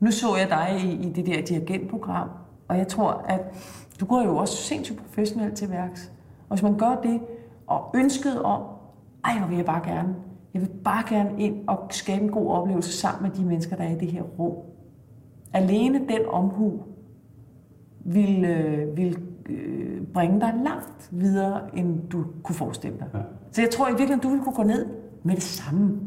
nu 0.00 0.10
så 0.10 0.36
jeg 0.36 0.48
dig 0.48 0.80
i, 0.84 1.06
i 1.08 1.12
det 1.12 1.26
der 1.26 1.42
dirigentprogram, 1.42 2.28
og 2.68 2.78
jeg 2.78 2.88
tror, 2.88 3.24
at 3.28 3.40
du 4.00 4.06
går 4.06 4.22
jo 4.22 4.36
også 4.36 4.56
sindssygt 4.56 4.98
professionelt 4.98 5.54
til 5.54 5.70
værks. 5.70 6.12
Og 6.48 6.56
hvis 6.56 6.62
man 6.62 6.78
gør 6.78 7.00
det, 7.02 7.20
og 7.66 7.90
ønsket 7.94 8.42
om, 8.42 8.62
ej, 9.24 9.38
hvor 9.38 9.48
vil 9.48 9.56
jeg 9.56 9.66
bare 9.66 9.88
gerne, 9.88 10.14
jeg 10.54 10.62
vil 10.62 10.70
bare 10.84 11.04
gerne 11.08 11.42
ind 11.42 11.68
og 11.68 11.86
skabe 11.90 12.24
en 12.24 12.30
god 12.30 12.50
oplevelse 12.50 12.92
sammen 12.92 13.30
med 13.30 13.36
de 13.36 13.44
mennesker, 13.44 13.76
der 13.76 13.84
er 13.84 13.90
i 13.90 13.98
det 13.98 14.12
her 14.12 14.22
rum. 14.22 14.56
Alene 15.52 15.98
den 15.98 16.26
omhu 16.28 16.82
vil, 18.00 18.44
øh, 18.44 18.96
vil 18.96 19.18
øh, 19.46 20.02
bringe 20.14 20.40
dig 20.40 20.54
langt 20.64 21.08
videre, 21.10 21.76
end 21.76 22.08
du 22.08 22.24
kunne 22.42 22.56
forestille 22.56 22.98
dig. 22.98 23.06
Ja. 23.14 23.18
Så 23.52 23.62
jeg 23.62 23.70
tror 23.70 23.86
i 23.86 23.90
virkeligheden, 23.90 24.20
du 24.20 24.28
ville 24.28 24.44
kunne 24.44 24.54
gå 24.54 24.62
ned 24.62 24.86
med 25.22 25.34
det 25.34 25.42
samme. 25.42 26.00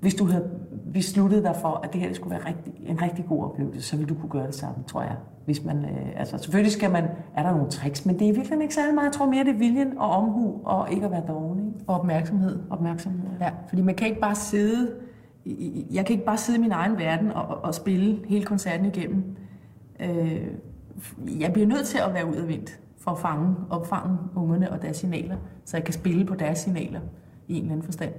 Hvis 0.00 0.14
du 0.14 0.24
havde 0.24 0.50
besluttet 0.92 1.44
dig 1.44 1.56
for, 1.60 1.80
at 1.84 1.92
det 1.92 2.00
her 2.00 2.08
det 2.08 2.16
skulle 2.16 2.30
være 2.30 2.48
rigtig, 2.48 2.74
en 2.86 3.02
rigtig 3.02 3.24
god 3.28 3.44
oplevelse, 3.44 3.82
så 3.82 3.96
ville 3.96 4.14
du 4.14 4.20
kunne 4.20 4.30
gøre 4.30 4.46
det 4.46 4.54
samme, 4.54 4.84
tror 4.86 5.02
jeg. 5.02 5.16
Hvis 5.44 5.64
man, 5.64 5.84
øh, 5.84 6.06
altså 6.16 6.38
selvfølgelig 6.38 6.72
skal 6.72 6.90
man, 6.90 7.04
er 7.36 7.42
der 7.42 7.50
nogle 7.56 7.70
tricks, 7.70 8.06
men 8.06 8.14
det 8.14 8.22
er 8.22 8.26
i 8.26 8.30
virkeligheden 8.30 8.62
ikke 8.62 8.74
særlig 8.74 8.94
meget. 8.94 9.04
Jeg 9.06 9.12
tror 9.12 9.26
mere, 9.26 9.44
det 9.44 9.54
er 9.54 9.58
viljen 9.58 9.98
og 9.98 10.10
omhu, 10.10 10.60
og 10.64 10.92
ikke 10.92 11.04
at 11.06 11.10
være 11.12 11.22
doven, 11.28 11.58
ikke? 11.58 11.70
Og 11.86 11.94
opmærksomhed. 12.00 12.62
Opmærksomhed. 12.70 13.20
Ja, 13.40 13.50
fordi 13.68 13.82
man 13.82 13.94
kan 13.94 14.08
ikke 14.08 14.20
bare 14.20 14.34
sidde, 14.34 14.92
jeg 15.92 16.06
kan 16.06 16.12
ikke 16.14 16.24
bare 16.26 16.36
sidde 16.36 16.58
i 16.58 16.62
min 16.62 16.72
egen 16.72 16.98
verden 16.98 17.32
og, 17.32 17.42
og- 17.46 17.64
og 17.64 17.74
spille 17.74 18.18
hele 18.28 18.44
koncerten 18.44 18.86
igennem. 18.86 19.24
Øh, 20.00 20.46
jeg 21.40 21.52
bliver 21.52 21.68
nødt 21.68 21.86
til 21.86 21.98
at 21.98 22.14
være 22.14 22.26
udadvendt 22.26 22.80
for 22.98 23.10
at 23.10 23.18
fange, 23.18 23.54
opfange 23.70 24.18
ungerne 24.36 24.72
og 24.72 24.82
deres 24.82 24.96
signaler, 24.96 25.36
så 25.64 25.76
jeg 25.76 25.84
kan 25.84 25.94
spille 25.94 26.24
på 26.24 26.34
deres 26.34 26.58
signaler 26.58 27.00
i 27.48 27.54
en 27.54 27.60
eller 27.62 27.72
anden 27.72 27.84
forstand. 27.84 28.12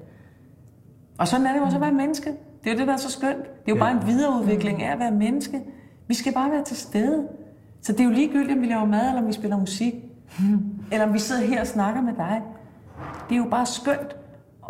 Og 1.17 1.27
sådan 1.27 1.45
er 1.45 1.51
det 1.53 1.59
jo 1.59 1.63
også 1.65 1.77
at 1.77 1.81
være 1.81 1.91
menneske. 1.93 2.29
Det 2.67 2.73
er 2.73 2.75
jo 2.75 2.79
det, 2.79 2.87
der 2.87 2.93
er 2.93 2.97
så 2.97 3.11
skønt. 3.11 3.37
Det 3.43 3.71
er 3.71 3.75
jo 3.75 3.75
Ja. 3.75 3.79
bare 3.79 3.91
en 3.91 4.07
videreudvikling 4.07 4.83
af 4.83 4.93
at 4.93 4.99
være 4.99 5.11
menneske. 5.11 5.61
Vi 6.07 6.13
skal 6.13 6.33
bare 6.33 6.51
være 6.51 6.63
til 6.63 6.77
stede. 6.77 7.27
Så 7.81 7.91
det 7.91 7.99
er 7.99 8.03
jo 8.03 8.09
ligegyldigt, 8.11 8.57
om 8.57 8.61
vi 8.61 8.65
laver 8.67 8.85
mad, 8.85 9.07
eller 9.07 9.21
om 9.21 9.27
vi 9.27 9.33
spiller 9.33 9.57
musik. 9.59 9.93
Eller 10.91 11.05
om 11.07 11.13
vi 11.13 11.19
sidder 11.19 11.41
her 11.41 11.61
og 11.61 11.67
snakker 11.67 12.01
med 12.01 12.13
dig. 12.13 12.41
Det 13.29 13.35
er 13.35 13.39
jo 13.43 13.49
bare 13.51 13.65
skønt 13.65 14.15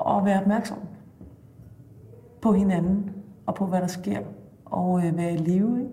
at 0.07 0.25
være 0.25 0.41
opmærksom 0.41 0.77
på 2.41 2.53
hinanden, 2.53 3.09
og 3.45 3.55
på 3.55 3.65
hvad 3.65 3.81
der 3.81 3.87
sker, 3.87 4.19
og 4.65 5.05
øh, 5.05 5.17
være 5.17 5.33
i 5.33 5.37
live. 5.37 5.77
Ikke? 5.79 5.91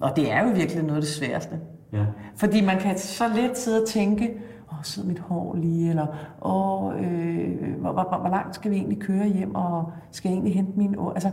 Og 0.00 0.16
det 0.16 0.32
er 0.32 0.42
jo 0.48 0.54
virkelig 0.54 0.82
noget 0.82 0.96
af 0.96 1.02
det 1.02 1.10
sværeste. 1.10 1.60
Ja. 1.92 2.04
Fordi 2.36 2.64
man 2.64 2.78
kan 2.78 2.98
så 2.98 3.24
let 3.28 3.58
sidde 3.58 3.82
og 3.82 3.88
tænke, 3.88 4.34
åh, 4.72 4.78
sidder 4.82 5.08
mit 5.08 5.18
hår 5.18 5.56
lige, 5.56 5.90
eller 5.90 6.06
åh, 6.42 6.94
øh, 7.02 7.80
hvor, 7.80 7.92
hvor, 7.92 8.18
hvor, 8.20 8.30
langt 8.30 8.54
skal 8.54 8.70
vi 8.70 8.76
egentlig 8.76 8.98
køre 8.98 9.26
hjem, 9.26 9.54
og 9.54 9.92
skal 10.10 10.28
jeg 10.28 10.34
egentlig 10.34 10.54
hente 10.54 10.78
mine 10.78 10.98
ord? 10.98 11.12
Altså, 11.14 11.30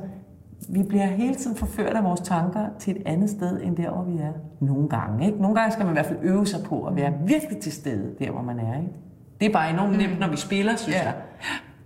vi 0.69 0.83
bliver 0.83 1.05
hele 1.05 1.35
tiden 1.35 1.57
forført 1.57 1.93
af 1.95 2.03
vores 2.03 2.21
tanker 2.21 2.65
til 2.79 2.97
et 2.97 3.03
andet 3.05 3.29
sted, 3.29 3.61
end 3.63 3.77
der, 3.77 3.89
hvor 3.89 4.03
vi 4.03 4.17
er. 4.17 4.31
Nogle 4.59 4.89
gange, 4.89 5.25
ikke? 5.25 5.41
Nogle 5.41 5.55
gange 5.55 5.71
skal 5.71 5.85
man 5.85 5.93
i 5.93 5.95
hvert 5.95 6.05
fald 6.05 6.19
øve 6.21 6.47
sig 6.47 6.59
på 6.65 6.83
at 6.83 6.95
være 6.95 7.13
virkelig 7.25 7.57
til 7.57 7.71
stede, 7.71 8.15
der 8.19 8.31
hvor 8.31 8.41
man 8.41 8.59
er, 8.59 8.77
ikke? 8.77 8.93
Det 9.39 9.49
er 9.49 9.53
bare 9.53 9.69
enormt 9.69 9.97
nemt, 9.97 10.19
når 10.19 10.27
vi 10.27 10.37
spiller, 10.37 10.75
synes 10.75 10.95
Ja. 10.95 11.03
jeg. 11.03 11.13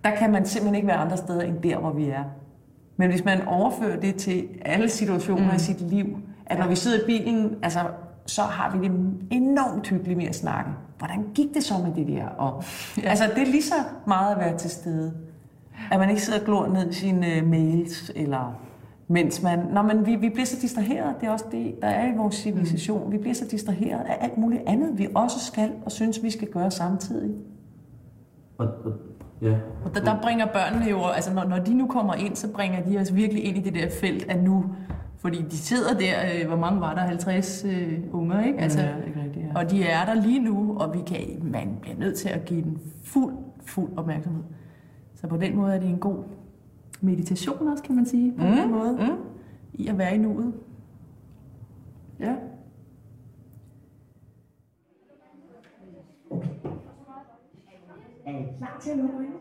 Der 0.03 0.15
kan 0.15 0.31
man 0.31 0.45
simpelthen 0.45 0.75
ikke 0.75 0.87
være 0.87 0.97
andre 0.97 1.17
steder, 1.17 1.41
end 1.41 1.61
der, 1.61 1.77
hvor 1.77 1.91
vi 1.91 2.09
er. 2.09 2.23
Men 2.97 3.09
hvis 3.09 3.25
man 3.25 3.47
overfører 3.47 3.99
det 3.99 4.15
til 4.15 4.47
alle 4.65 4.89
situationer 4.89 5.49
mm. 5.49 5.55
i 5.55 5.59
sit 5.59 5.81
liv, 5.81 6.17
at 6.45 6.59
når 6.59 6.67
vi 6.67 6.75
sidder 6.75 6.97
i 6.97 7.05
bilen, 7.05 7.55
altså, 7.63 7.79
så 8.25 8.41
har 8.41 8.77
vi 8.77 8.87
det 8.87 8.91
enormt 9.31 9.87
hyggeligt 9.87 10.17
med 10.17 10.27
at 10.27 10.35
snakke. 10.35 10.71
Hvordan 10.97 11.25
gik 11.35 11.53
det 11.53 11.63
så 11.63 11.73
med 11.85 11.95
det 11.95 12.07
der? 12.07 12.27
Og, 12.27 12.63
ja. 12.97 13.09
Altså, 13.09 13.23
det 13.35 13.41
er 13.43 13.51
lige 13.51 13.63
så 13.63 13.75
meget 14.07 14.35
at 14.35 14.39
være 14.39 14.57
til 14.57 14.69
stede. 14.69 15.13
At 15.91 15.99
man 15.99 16.09
ikke 16.09 16.21
sidder 16.21 16.39
og 16.39 16.45
glor 16.45 16.67
ned 16.67 16.89
i 16.89 16.93
sine 16.93 17.27
uh, 17.41 17.49
mails, 17.49 18.11
eller 18.15 18.59
mens 19.07 19.43
man... 19.43 19.59
Nå, 19.73 19.81
men 19.81 20.05
vi, 20.05 20.15
vi 20.15 20.29
bliver 20.29 20.45
så 20.45 20.57
distraheret. 20.61 21.15
Det 21.21 21.27
er 21.27 21.31
også 21.31 21.45
det, 21.51 21.75
der 21.81 21.87
er 21.87 22.13
i 22.13 22.17
vores 22.17 22.35
civilisation. 22.35 23.05
Mm. 23.05 23.11
Vi 23.11 23.17
bliver 23.17 23.33
så 23.33 23.45
distraheret 23.51 24.05
af 24.05 24.17
alt 24.21 24.37
muligt 24.37 24.61
andet, 24.67 24.97
vi 24.97 25.07
også 25.15 25.39
skal 25.39 25.71
og 25.85 25.91
synes, 25.91 26.23
vi 26.23 26.29
skal 26.29 26.47
gøre 26.47 26.71
samtidig. 26.71 27.35
Og, 28.57 28.67
og, 28.67 28.93
ja. 29.41 29.55
Og 29.85 29.95
der, 29.95 30.03
der 30.03 30.21
bringer 30.21 30.45
børnene 30.45 30.85
jo, 30.89 31.05
altså 31.05 31.33
når, 31.33 31.43
når 31.43 31.57
de 31.57 31.73
nu 31.73 31.87
kommer 31.87 32.13
ind, 32.13 32.35
så 32.35 32.51
bringer 32.51 32.83
de 32.83 32.97
os 32.97 33.15
virkelig 33.15 33.43
ind 33.43 33.57
i 33.57 33.61
det 33.61 33.73
der 33.73 33.89
felt 34.01 34.29
af 34.29 34.39
nu. 34.39 34.65
Fordi 35.17 35.41
de 35.41 35.57
sidder 35.57 35.93
der, 35.99 36.15
øh, 36.41 36.47
hvor 36.47 36.57
mange 36.57 36.81
var 36.81 36.93
der? 36.93 37.01
50 37.01 37.65
øh, 37.65 37.99
unger, 38.11 38.43
ikke? 38.43 38.59
Altså, 38.59 38.79
Ja, 38.79 38.95
ikke 39.07 39.23
rigtigt, 39.23 39.45
ja. 39.45 39.59
Og 39.59 39.71
de 39.71 39.83
er 39.83 40.05
der 40.05 40.13
lige 40.13 40.39
nu, 40.39 40.77
og 40.77 40.93
vi 40.93 40.99
kan, 41.07 41.19
man 41.51 41.77
bliver 41.81 41.97
nødt 41.97 42.17
til 42.17 42.29
at 42.29 42.45
give 42.45 42.61
den 42.61 42.77
fuld, 43.03 43.33
fuld 43.65 43.97
opmærksomhed. 43.97 44.43
Så 45.15 45.27
på 45.27 45.37
den 45.37 45.55
måde 45.55 45.75
er 45.75 45.79
det 45.79 45.89
en 45.89 45.99
god 45.99 46.23
meditation 47.01 47.67
også, 47.67 47.83
kan 47.83 47.95
man 47.95 48.05
sige. 48.05 48.31
På 48.37 48.43
mm. 48.43 48.51
den 48.51 48.71
måde. 48.71 48.93
Mm. 48.93 49.17
I 49.73 49.87
at 49.87 49.97
være 49.97 50.15
i 50.15 50.17
nuet. 50.17 50.53
Ja. 52.19 52.35
Er 58.25 58.31
I 58.39 58.43
klar 58.57 58.79
til 58.81 58.89
at 58.89 58.97
lukke 58.97 59.15
øjnene? 59.15 59.35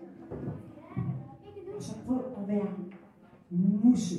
Og 1.76 1.82
så 1.82 1.92
prøv 2.06 2.18
at 2.42 2.48
være 2.48 2.66
musse. 3.50 4.14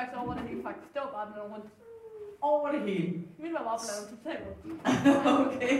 Faktisk 0.00 0.18
over 0.22 0.34
det 0.34 0.42
hele, 0.48 0.62
faktisk. 0.68 0.88
Det 0.94 1.00
var 1.04 1.12
bare 1.18 1.28
nogen 1.36 1.52
rundt. 1.52 1.68
Over 2.40 2.68
det 2.74 2.80
hele. 2.80 3.08
Min 3.42 3.52
var 3.56 3.64
bare 3.70 3.80
blandet 3.84 4.06
totalt 4.14 4.44
okay. 5.44 5.74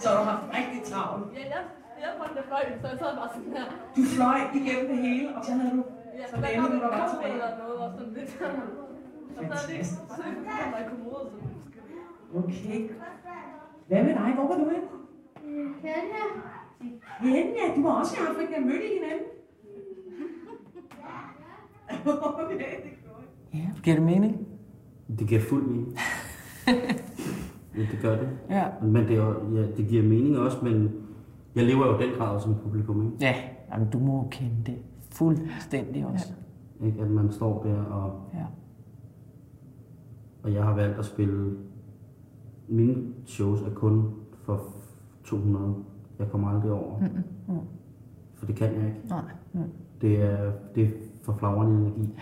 Så 0.00 0.06
du 0.12 0.16
har 0.16 0.30
haft 0.32 0.46
rigtig 0.58 0.80
travlt. 0.90 1.24
Ja, 1.34 1.44
jeg, 1.54 1.62
jeg 2.02 2.10
det 2.36 2.44
fløj, 2.44 2.62
så 2.82 2.86
jeg 2.92 2.98
sad 2.98 3.16
bare 3.20 3.30
sådan 3.34 3.52
her. 3.56 3.66
Du 3.96 4.02
fløj 4.16 4.38
igennem 4.58 4.86
det 4.92 4.98
hele, 5.06 5.28
og 5.36 5.44
så 5.44 5.52
havde 5.52 5.72
du 5.76 5.82
Ja, 6.18 6.26
så 6.30 6.36
der 6.36 6.60
kom 6.60 6.70
du 6.70 6.76
en 6.76 6.80
der 6.80 6.88
var 6.88 7.06
ko 7.06 7.14
tilbage. 7.14 7.32
eller 7.32 7.58
noget, 7.62 7.78
og 7.84 7.90
sådan 7.98 8.12
lidt. 8.18 8.30
Og 9.36 9.42
så 9.44 9.52
er 9.52 9.76
det 9.76 9.86
så 9.86 9.96
kom 10.08 10.44
der 10.44 10.56
så 10.64 11.38
Okay. 12.40 12.90
Hvad 13.88 14.02
med 14.04 14.14
dig? 14.14 14.30
Hvor 14.34 14.46
var 14.48 14.56
du 14.62 14.68
hen? 14.74 14.84
Kenya. 15.82 16.24
Kenya, 17.22 17.74
du 17.76 17.82
var 17.82 17.92
også 18.00 18.16
i 18.16 18.26
Afrika. 18.28 18.60
Mødte 18.60 18.84
I 18.90 18.92
hinanden? 18.98 19.26
okay, 22.40 22.58
det 22.58 22.66
er 22.66 22.80
godt. 22.84 22.97
Ja, 23.54 23.70
giver 23.82 23.96
det 23.96 24.04
mening? 24.04 24.46
Det 25.18 25.28
giver 25.28 25.40
fuld 25.40 25.66
mening. 25.66 25.96
ja, 27.76 27.80
det 27.80 27.98
gør 28.02 28.16
det. 28.16 28.28
Ja. 28.50 28.64
Men 28.82 29.04
det, 29.08 29.16
er, 29.16 29.50
ja, 29.54 29.66
det 29.76 29.86
giver 29.88 30.02
mening 30.02 30.38
også, 30.38 30.58
men 30.62 30.92
jeg 31.54 31.64
lever 31.64 31.86
jo 31.86 31.98
den 31.98 32.10
grad 32.18 32.40
som 32.40 32.54
publikum, 32.62 33.06
ikke? 33.06 33.16
Ja, 33.20 33.34
jamen, 33.72 33.90
du 33.90 33.98
må 33.98 34.28
kende 34.30 34.56
det 34.66 34.76
fuldstændig 35.10 36.06
også. 36.06 36.32
ikke? 36.84 37.00
At 37.02 37.10
man 37.10 37.32
står 37.32 37.62
der, 37.62 37.82
og, 37.82 38.20
Ja. 38.34 38.44
og 40.42 40.54
jeg 40.54 40.64
har 40.64 40.74
valgt 40.74 40.98
at 40.98 41.04
spille... 41.04 41.56
Mine 42.70 42.96
shows 43.26 43.62
er 43.62 43.70
kun 43.74 44.10
for 44.42 44.60
200. 45.24 45.74
Jeg 46.18 46.28
kommer 46.30 46.48
aldrig 46.48 46.72
over. 46.72 46.98
Mm-mm. 46.98 47.58
For 48.34 48.46
det 48.46 48.54
kan 48.56 48.74
jeg 48.74 48.86
ikke. 48.86 49.00
Nej. 49.08 49.22
Mm. 49.52 49.60
Det 50.00 50.22
er, 50.22 50.52
det 50.74 50.82
er 50.84 50.88
for 51.22 51.32
flagrende 51.32 51.76
energi. 51.76 52.14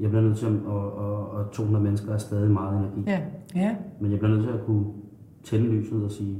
Jeg 0.00 0.10
bliver 0.10 0.22
nødt 0.22 0.36
til 0.36 0.46
at, 0.46 0.52
og, 0.66 0.92
og, 0.92 1.30
og 1.30 1.50
200 1.50 1.84
mennesker 1.84 2.12
er 2.12 2.18
stadig 2.18 2.50
meget 2.50 2.78
energi. 2.78 3.02
Ja. 3.06 3.20
Ja. 3.54 3.76
Men 4.00 4.10
jeg 4.10 4.18
bliver 4.18 4.34
nødt 4.34 4.46
til 4.46 4.52
at 4.52 4.64
kunne 4.66 4.86
tænde 5.44 5.66
lyset 5.66 6.04
og 6.04 6.10
sige, 6.10 6.38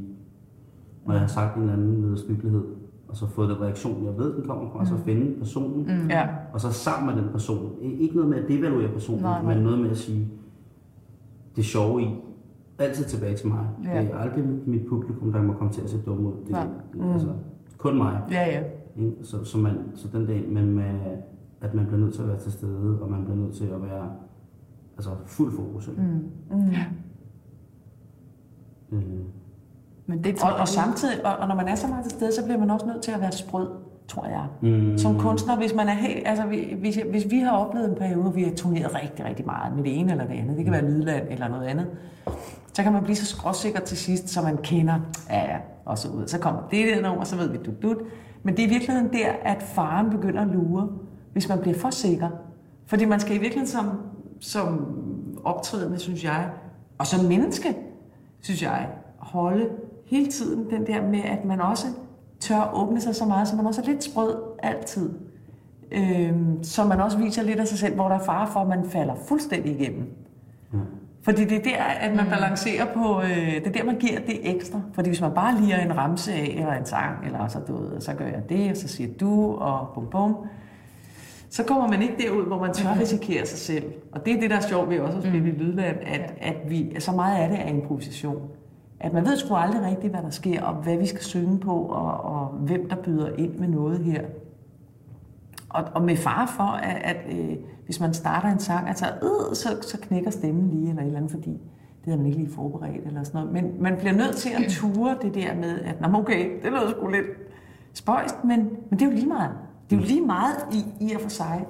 når 1.07 1.12
jeg 1.12 1.20
har 1.20 1.28
sagt 1.28 1.57
en 1.57 1.62
eller 1.62 1.74
anden 1.74 2.03
vederstyggelighed, 2.03 2.64
og 3.09 3.16
så 3.16 3.26
fået 3.26 3.49
den 3.49 3.61
reaktion, 3.61 4.05
jeg 4.05 4.18
ved, 4.18 4.36
den 4.36 4.44
kommer 4.46 4.70
fra, 4.70 4.80
mm. 4.80 4.86
så 4.86 4.96
finde 4.96 5.38
personen, 5.38 5.78
mm. 5.82 6.09
Ja. 6.11 6.28
og 6.53 6.61
så 6.61 6.72
sammen 6.72 7.14
med 7.14 7.22
den 7.22 7.32
person. 7.32 7.72
Ikke 7.80 8.14
noget 8.14 8.30
med 8.30 8.38
at 8.38 8.49
devaluere 8.49 8.92
personen, 8.92 9.22
Nej, 9.22 9.42
nej. 9.42 9.55
men 9.55 9.64
noget 9.64 9.78
med 9.78 9.90
at 9.90 9.96
sige, 9.96 10.28
det 11.57 11.64
sjove 11.64 12.03
i, 12.03 12.07
altid 12.78 13.05
tilbage 13.05 13.36
til 13.36 13.49
mig. 13.49 13.66
Ja. 13.84 14.03
Det 14.03 14.11
er 14.12 14.18
aldrig 14.18 14.44
mit 14.66 14.86
publikum, 14.88 15.32
der 15.32 15.42
må 15.42 15.53
komme 15.53 15.72
til 15.72 15.80
at 15.82 15.90
se 15.90 15.99
dumme 16.07 16.28
ud. 16.28 16.32
Det, 16.42 16.51
Nej. 16.51 16.66
mm. 16.94 17.12
altså, 17.12 17.28
kun 17.78 17.96
mig. 17.96 18.22
Ja, 18.30 18.46
ja. 18.46 18.62
Så, 19.22 19.44
så, 19.44 19.59
man, 19.59 19.74
så 19.94 20.09
den 20.12 20.26
dag, 20.26 20.44
men 20.49 20.70
med, 20.70 20.92
at 21.61 21.74
man 21.74 21.86
bliver 21.86 22.00
nødt 22.00 22.14
til 22.14 22.22
at 22.22 22.28
være 22.28 22.38
til 22.38 22.52
stede, 22.52 22.98
og 23.02 23.11
man 23.11 23.24
bliver 23.24 23.36
nødt 23.36 23.54
til 23.54 23.64
at 23.64 23.82
være 23.82 24.11
altså, 24.96 25.11
fuld 25.26 25.52
fokus. 25.56 25.88
Mm. 25.96 26.02
Mm. 26.56 26.70
Øh, 28.92 29.02
Men 30.06 30.24
det 30.24 30.42
Og, 30.42 30.52
og 30.52 30.68
samtidig, 30.68 31.26
og, 31.26 31.36
og 31.36 31.48
når 31.48 31.54
man 31.54 31.68
er 31.68 31.74
så 31.74 31.86
meget 31.86 32.04
til 32.04 32.12
stede, 32.12 32.32
så 32.34 32.44
bliver 32.44 32.59
man 32.59 32.70
også 32.70 32.86
nødt 32.86 33.02
til 33.02 33.12
at 33.12 33.20
være 33.20 33.32
sprød, 33.32 33.68
tror 34.09 34.26
jeg. 34.26 34.46
mm, 34.62 34.98
Som 34.98 35.18
kunstner, 35.18 35.56
hvis 35.56 35.74
man 35.74 35.88
er 35.88 35.92
helt, 35.92 36.28
altså 36.28 36.46
vi- 36.46 36.76
hvis, 36.80 36.98
hvis 37.11 37.30
vi 37.30 37.38
har 37.38 37.50
oplevet 37.56 37.88
en 37.90 37.94
periode, 37.96 38.22
hvor 38.22 38.30
vi 38.30 38.42
har 38.42 38.54
turneret 38.56 38.94
rigtig, 39.02 39.24
rigtig 39.24 39.46
meget 39.46 39.76
med 39.76 39.84
det 39.84 39.98
ene 40.00 40.12
eller 40.12 40.26
det 40.26 40.34
andet, 40.34 40.56
det 40.56 40.64
kan 40.64 40.72
være 40.72 40.90
lydland 40.90 41.26
eller 41.30 41.48
noget 41.48 41.66
andet, 41.66 41.86
så 42.72 42.82
kan 42.82 42.92
man 42.92 43.02
blive 43.02 43.16
så 43.16 43.26
skråsikker 43.26 43.80
til 43.80 43.96
sidst, 43.96 44.28
så 44.28 44.42
man 44.42 44.56
kender, 44.56 45.00
ja, 45.30 45.40
ja, 45.52 45.59
og 45.84 45.98
så 45.98 46.09
ud. 46.09 46.26
Så 46.26 46.38
kommer 46.40 46.61
det 46.70 46.86
der 46.96 47.02
nummer, 47.09 47.24
så 47.24 47.36
ved 47.36 47.48
vi, 47.50 47.56
du, 47.56 47.70
du. 47.82 48.00
Men 48.42 48.56
det 48.56 48.62
er 48.62 48.66
i 48.66 48.70
virkeligheden 48.70 49.12
der, 49.12 49.32
at 49.42 49.62
faren 49.62 50.11
begynder 50.11 50.40
at 50.42 50.48
lure, 50.48 50.88
hvis 51.33 51.49
man 51.49 51.59
bliver 51.59 51.79
for 51.79 51.91
sikker. 51.91 52.29
Fordi 52.87 53.05
man 53.05 53.20
skal 53.20 53.37
i 53.37 53.39
virkeligheden 53.39 53.68
som, 53.68 54.01
som 54.41 54.87
optrædende, 55.45 55.99
synes 55.99 56.24
jeg, 56.24 56.51
og 56.99 57.07
som 57.07 57.24
menneske, 57.24 57.76
synes 58.41 58.62
jeg, 58.62 58.89
holde 59.18 59.68
hele 60.07 60.31
tiden 60.31 60.70
den 60.70 60.87
der 60.87 61.03
med, 61.03 61.20
at 61.24 61.45
man 61.45 61.61
også 61.61 61.87
tør 62.41 62.70
åbne 62.74 63.01
sig 63.01 63.14
så 63.14 63.24
meget, 63.24 63.49
så 63.49 63.57
man 63.57 63.66
også 63.66 63.83
er 63.83 63.87
lidt 63.87 64.05
sprød 64.05 64.37
altid. 64.62 65.11
Øhm, 65.93 66.64
så 66.64 66.85
man 66.85 67.01
også 67.01 67.18
viser 67.18 67.43
lidt 67.43 67.61
af 67.61 67.68
sig 67.68 67.79
selv, 67.79 67.95
hvor 67.95 68.09
der 68.09 68.14
er 68.14 68.24
fare 68.24 68.49
for, 68.53 68.61
at 68.61 68.68
man 68.68 68.91
falder 68.91 69.14
fuldstændig 69.29 69.81
igennem. 69.81 70.07
Ja. 70.72 70.79
Fordi 71.22 71.45
det 71.45 71.57
er 71.57 71.62
der, 71.62 71.83
at 71.83 72.16
man 72.16 72.26
balancerer 72.31 72.95
på, 72.95 73.22
øh, 73.22 73.55
det 73.55 73.66
er 73.66 73.72
der, 73.72 73.85
man 73.85 73.99
giver 73.99 74.20
det 74.20 74.55
ekstra. 74.55 74.81
Fordi 74.93 75.09
hvis 75.09 75.20
man 75.20 75.33
bare 75.35 75.61
liger 75.61 75.79
en 75.79 75.97
ramse 75.97 76.33
af, 76.33 76.55
eller 76.59 76.72
en 76.72 76.85
sang, 76.85 77.26
eller 77.26 77.49
så, 77.49 77.59
du 77.68 77.76
ved, 77.76 78.01
så 78.01 78.14
gør 78.14 78.26
jeg 78.26 78.43
det, 78.49 78.70
og 78.70 78.76
så 78.76 78.89
siger 78.89 79.11
du, 79.20 79.55
og 79.55 79.89
bum 79.95 80.07
bum, 80.11 80.37
så 81.51 81.64
kommer 81.64 81.88
man 81.88 82.03
ikke 82.03 82.14
derud, 82.18 82.46
hvor 82.46 82.61
man 82.61 82.74
tør 82.74 82.99
risikere 83.01 83.46
sig 83.46 83.59
selv. 83.59 83.84
Og 84.12 84.26
det 84.26 84.34
er 84.34 84.40
det, 84.40 84.51
der 84.51 84.57
er 84.57 84.68
sjovt 84.68 84.90
ved 84.90 85.01
også 85.01 85.18
at 85.18 85.24
spille 85.24 85.49
i 85.49 85.53
Lydland, 85.53 85.96
at, 86.03 86.34
at, 86.40 86.70
vi, 86.70 86.96
så 86.99 87.12
meget 87.12 87.42
af 87.42 87.49
det 87.49 87.61
er 87.61 87.66
improvisation. 87.66 88.49
At 89.01 89.12
man 89.12 89.24
ved 89.24 89.36
sgu 89.36 89.55
aldrig 89.55 89.82
rigtigt, 89.82 90.12
hvad 90.12 90.22
der 90.22 90.30
sker, 90.30 90.62
og 90.62 90.74
hvad 90.74 90.96
vi 90.96 91.07
skal 91.07 91.22
synge 91.22 91.59
på, 91.59 91.74
og, 91.74 92.20
og 92.20 92.46
hvem 92.46 92.88
der 92.88 92.96
byder 92.96 93.36
ind 93.38 93.59
med 93.59 93.68
noget 93.68 93.99
her. 93.99 94.22
Og, 95.68 95.84
og 95.94 96.03
med 96.03 96.16
fare 96.16 96.49
for, 96.57 96.62
at, 96.62 96.96
at 97.05 97.38
øh, 97.38 97.57
hvis 97.84 98.01
man 98.01 98.14
starter 98.14 98.49
en 98.49 98.59
sang, 98.59 98.88
altså, 98.88 99.07
øh, 99.07 99.55
så, 99.55 99.68
så 99.82 99.99
knækker 100.03 100.30
stemmen 100.30 100.70
lige, 100.70 100.88
eller 100.88 101.03
et 101.03 101.07
eller 101.07 101.18
andet, 101.18 101.30
fordi 101.32 101.51
det 101.51 102.05
havde 102.05 102.16
man 102.16 102.26
ikke 102.26 102.38
lige 102.38 102.55
forberedt, 102.55 103.07
eller 103.07 103.22
sådan 103.22 103.40
noget. 103.40 103.53
Men 103.53 103.82
man 103.82 103.96
bliver 103.96 104.12
nødt 104.14 104.36
til 104.36 104.51
at 104.51 104.70
ture 104.76 105.16
det 105.22 105.34
der 105.34 105.55
med, 105.55 105.80
at 105.80 106.01
Nå, 106.01 106.18
okay, 106.18 106.62
det 106.62 106.72
lød 106.72 106.90
sgu 106.90 107.09
lidt 107.09 107.26
spøjst, 107.92 108.44
men, 108.44 108.59
men 108.59 108.99
det 108.99 109.03
er 109.03 109.07
jo 109.07 109.12
lige 109.12 109.28
meget. 109.28 109.51
Det 109.91 109.97
er 109.97 110.01
jo 110.01 110.07
lige 110.07 110.20
meget 110.26 110.55
i, 110.72 110.84
i 111.11 111.12
og 111.14 111.20
for 111.20 111.28
sig. 111.28 111.66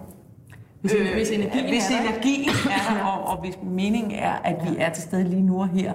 Hvis, 0.81 0.95
øh, 0.95 1.07
hvis 1.15 1.31
energien 1.31 1.65
hvis 1.69 1.91
er 1.91 2.03
der, 2.03 2.09
energien 2.15 2.49
er 2.71 2.95
der, 2.95 3.05
og, 3.11 3.27
og 3.37 3.41
hvis 3.41 3.59
meningen 3.63 4.13
er, 4.13 4.33
at 4.45 4.57
vi 4.71 4.77
er 4.79 4.93
til 4.93 5.03
stede 5.03 5.25
lige 5.25 5.43
nu 5.43 5.61
og 5.61 5.69
her. 5.69 5.95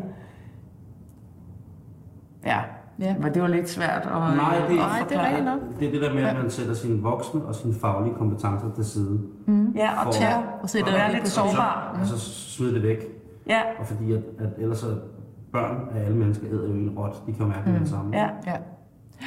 Ja, 2.46 2.60
Ja. 3.00 3.16
men 3.22 3.34
det 3.34 3.42
var 3.42 3.48
lidt 3.48 3.70
svært 3.70 4.02
at, 4.02 4.12
Nej, 4.12 4.58
det, 4.70 4.76
Nej, 4.76 5.04
det 5.10 5.18
er 5.18 5.26
rigtigt 5.26 5.46
nok. 5.46 5.60
det 5.80 5.88
er 5.88 5.92
det 5.92 6.02
der 6.02 6.14
med, 6.14 6.24
at 6.24 6.36
man 6.36 6.50
sætter 6.50 6.74
sine 6.74 7.02
voksne 7.02 7.46
og 7.46 7.56
sine 7.56 7.74
faglige 7.74 8.16
kompetencer 8.16 8.72
til 8.76 8.86
side. 8.86 9.22
Ja, 9.76 10.00
og 10.00 10.04
For- 10.04 10.12
tør 10.22 10.58
Og 10.62 10.70
sætter 10.70 10.92
være 10.92 11.08
det 11.12 11.16
lidt 11.16 11.28
sårbar. 11.28 11.98
Og 12.02 12.08
så 12.08 12.20
smide 12.20 12.74
det 12.74 12.84
væk. 12.84 12.98
Ja, 13.48 13.62
Og 13.80 13.86
fordi 13.88 14.12
at, 14.14 14.22
at 14.40 14.50
ellers 14.58 14.78
så 14.78 14.96
børn 15.52 15.88
af 15.96 16.06
alle 16.06 16.18
mennesker 16.18 16.48
æder 16.52 16.68
jo 16.68 16.74
en 16.74 16.90
rot. 16.98 17.24
De 17.28 17.34
kan 17.34 17.42
jo 17.42 17.48
mærke 17.52 17.70
mm. 17.72 17.80
det 17.80 17.90
samme. 17.90 18.18
ja. 18.18 18.30
Ja. 18.48 18.56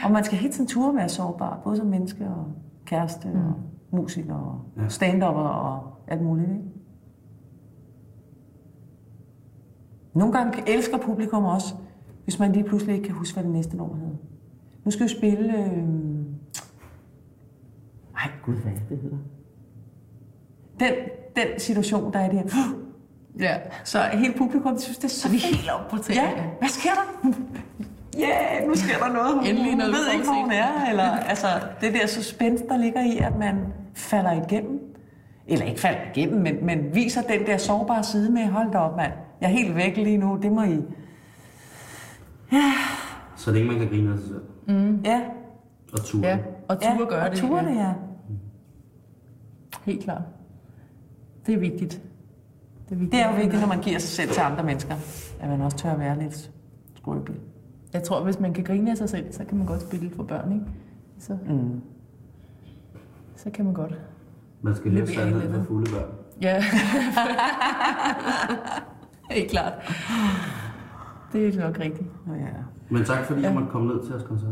Og 0.04 0.10
man 0.10 0.24
skal 0.24 0.38
hele 0.38 0.52
tiden 0.52 0.66
ture 0.68 0.94
være 0.96 1.08
sårbar, 1.08 1.60
både 1.64 1.76
som 1.76 1.86
menneske 1.86 2.24
og 2.24 2.46
kæreste 2.86 3.28
mm. 3.28 3.40
og 3.46 3.54
musiker 3.90 4.34
og 4.34 4.60
Ja. 4.82 4.88
stand-upper 4.88 5.42
og 5.42 5.94
alt 6.08 6.22
muligt. 6.22 6.50
Ikke? 6.50 6.62
Nogle 10.14 10.32
gange 10.32 10.62
elsker 10.70 10.98
publikum 10.98 11.44
også, 11.44 11.74
hvis 12.24 12.38
man 12.38 12.52
lige 12.52 12.64
pludselig 12.64 12.94
ikke 12.94 13.06
kan 13.06 13.14
huske, 13.14 13.34
hvad 13.34 13.44
det 13.44 13.52
næste 13.52 13.76
nummer 13.76 13.96
hedder. 13.96 14.16
Nu 14.84 14.90
skal 14.90 15.04
vi 15.04 15.10
spille... 15.10 15.58
Øh... 15.64 15.78
Ej, 18.16 18.30
gud, 18.44 18.54
hvad 18.54 18.72
det, 18.88 18.98
hedder? 18.98 19.16
Den, 20.80 20.92
den 21.36 21.60
situation, 21.60 22.12
der 22.12 22.18
er 22.18 22.30
der. 22.30 22.42
Ja. 23.40 23.56
Så 23.84 23.98
hele 24.12 24.34
publikum 24.38 24.78
synes, 24.78 24.98
det 24.98 25.04
er 25.04 25.08
så 25.08 25.28
Vi 25.28 25.36
er 25.36 25.56
helt 25.56 25.70
oppe 25.70 25.90
på 25.90 25.96
Ja, 25.96 26.02
tæerne. 26.02 26.50
hvad 26.58 26.68
sker 26.68 26.90
der? 26.90 27.32
Ja, 28.18 28.56
yeah, 28.58 28.68
nu 28.68 28.74
sker 28.74 28.98
der 28.98 29.12
noget. 29.12 29.34
Hun, 29.34 29.46
Endelig 29.46 29.74
noget, 29.76 29.92
ved 29.92 30.12
ikke, 30.12 30.24
hvor 30.24 30.34
hun 30.42 30.50
er. 30.52 30.90
Eller, 30.90 31.10
altså, 31.10 31.46
det 31.80 31.94
der 31.94 32.06
suspense, 32.06 32.64
der 32.68 32.76
ligger 32.76 33.00
i, 33.00 33.18
at 33.18 33.36
man 33.38 33.56
falder 33.94 34.32
igennem. 34.32 34.80
Eller 35.46 35.64
ikke 35.66 35.80
falder 35.80 35.98
igennem, 36.14 36.42
men, 36.42 36.66
men 36.66 36.94
viser 36.94 37.22
den 37.22 37.46
der 37.46 37.56
sårbare 37.56 38.04
side 38.04 38.32
med, 38.32 38.46
hold 38.46 38.72
da 38.72 38.78
op, 38.78 38.96
mand. 38.96 39.12
Jeg 39.40 39.46
er 39.46 39.50
helt 39.52 39.76
væk 39.76 39.96
lige 39.96 40.16
nu, 40.16 40.38
det 40.42 40.52
må 40.52 40.62
I... 40.62 40.80
Så 43.36 43.50
længe 43.50 43.68
man 43.68 43.78
kan 43.78 43.88
grine 43.88 44.12
af 44.12 44.18
sig 44.18 44.28
selv. 44.28 44.42
Ja, 45.04 45.20
Og 45.92 46.04
ture. 46.04 46.26
ja. 46.28 46.38
Og 46.68 46.78
ja 46.82 46.94
ture 46.96 47.06
gør 47.06 47.24
og 47.24 47.30
det. 47.30 47.38
ture 47.38 47.64
det, 47.64 47.76
ja. 47.76 47.92
Helt 49.84 50.04
klart. 50.04 50.22
Det 51.46 51.54
er 51.54 51.58
vigtigt. 51.58 51.92
Det 52.88 52.94
er, 52.94 52.96
vigtigt. 52.98 53.12
Det 53.12 53.20
er 53.20 53.30
jo 53.30 53.36
vigtigt, 53.36 53.60
når 53.60 53.68
man 53.68 53.80
giver 53.80 53.98
sig 53.98 54.08
selv 54.08 54.30
til 54.30 54.40
andre 54.40 54.64
mennesker, 54.64 54.94
at 55.40 55.48
man 55.48 55.60
også 55.60 55.76
tør 55.76 55.90
at 55.92 55.98
være 56.00 56.18
lidt 56.18 56.50
skrøbelig. 56.96 57.40
Jeg 57.96 58.02
tror, 58.04 58.24
hvis 58.24 58.40
man 58.40 58.52
kan 58.54 58.64
grine 58.64 58.90
af 58.90 58.96
sig 58.96 59.08
selv, 59.08 59.32
så 59.32 59.44
kan 59.44 59.58
man 59.58 59.66
godt 59.66 59.82
spille 59.82 60.10
for 60.16 60.22
børn, 60.22 60.52
ikke? 60.52 60.64
Så, 61.18 61.36
Mm. 61.48 61.80
så 63.36 63.50
kan 63.50 63.64
man 63.64 63.74
godt. 63.74 63.98
Man 64.62 64.74
skal 64.76 64.96
i 64.96 65.06
sandheden 65.06 65.52
for 65.54 65.62
fulde 65.62 65.90
børn. 65.90 66.10
Ja. 66.42 66.62
Helt 69.30 69.50
klart. 69.50 69.72
Det 71.32 71.56
er 71.56 71.60
nok 71.66 71.78
rigtigt. 71.80 72.08
Ja. 72.28 72.46
Men 72.90 73.04
tak 73.04 73.24
fordi 73.24 73.42
jeg 73.42 73.54
måtte 73.54 73.68
komme 73.70 73.88
ned 73.94 74.02
til 74.02 74.10
jeres 74.10 74.22
koncert. 74.24 74.50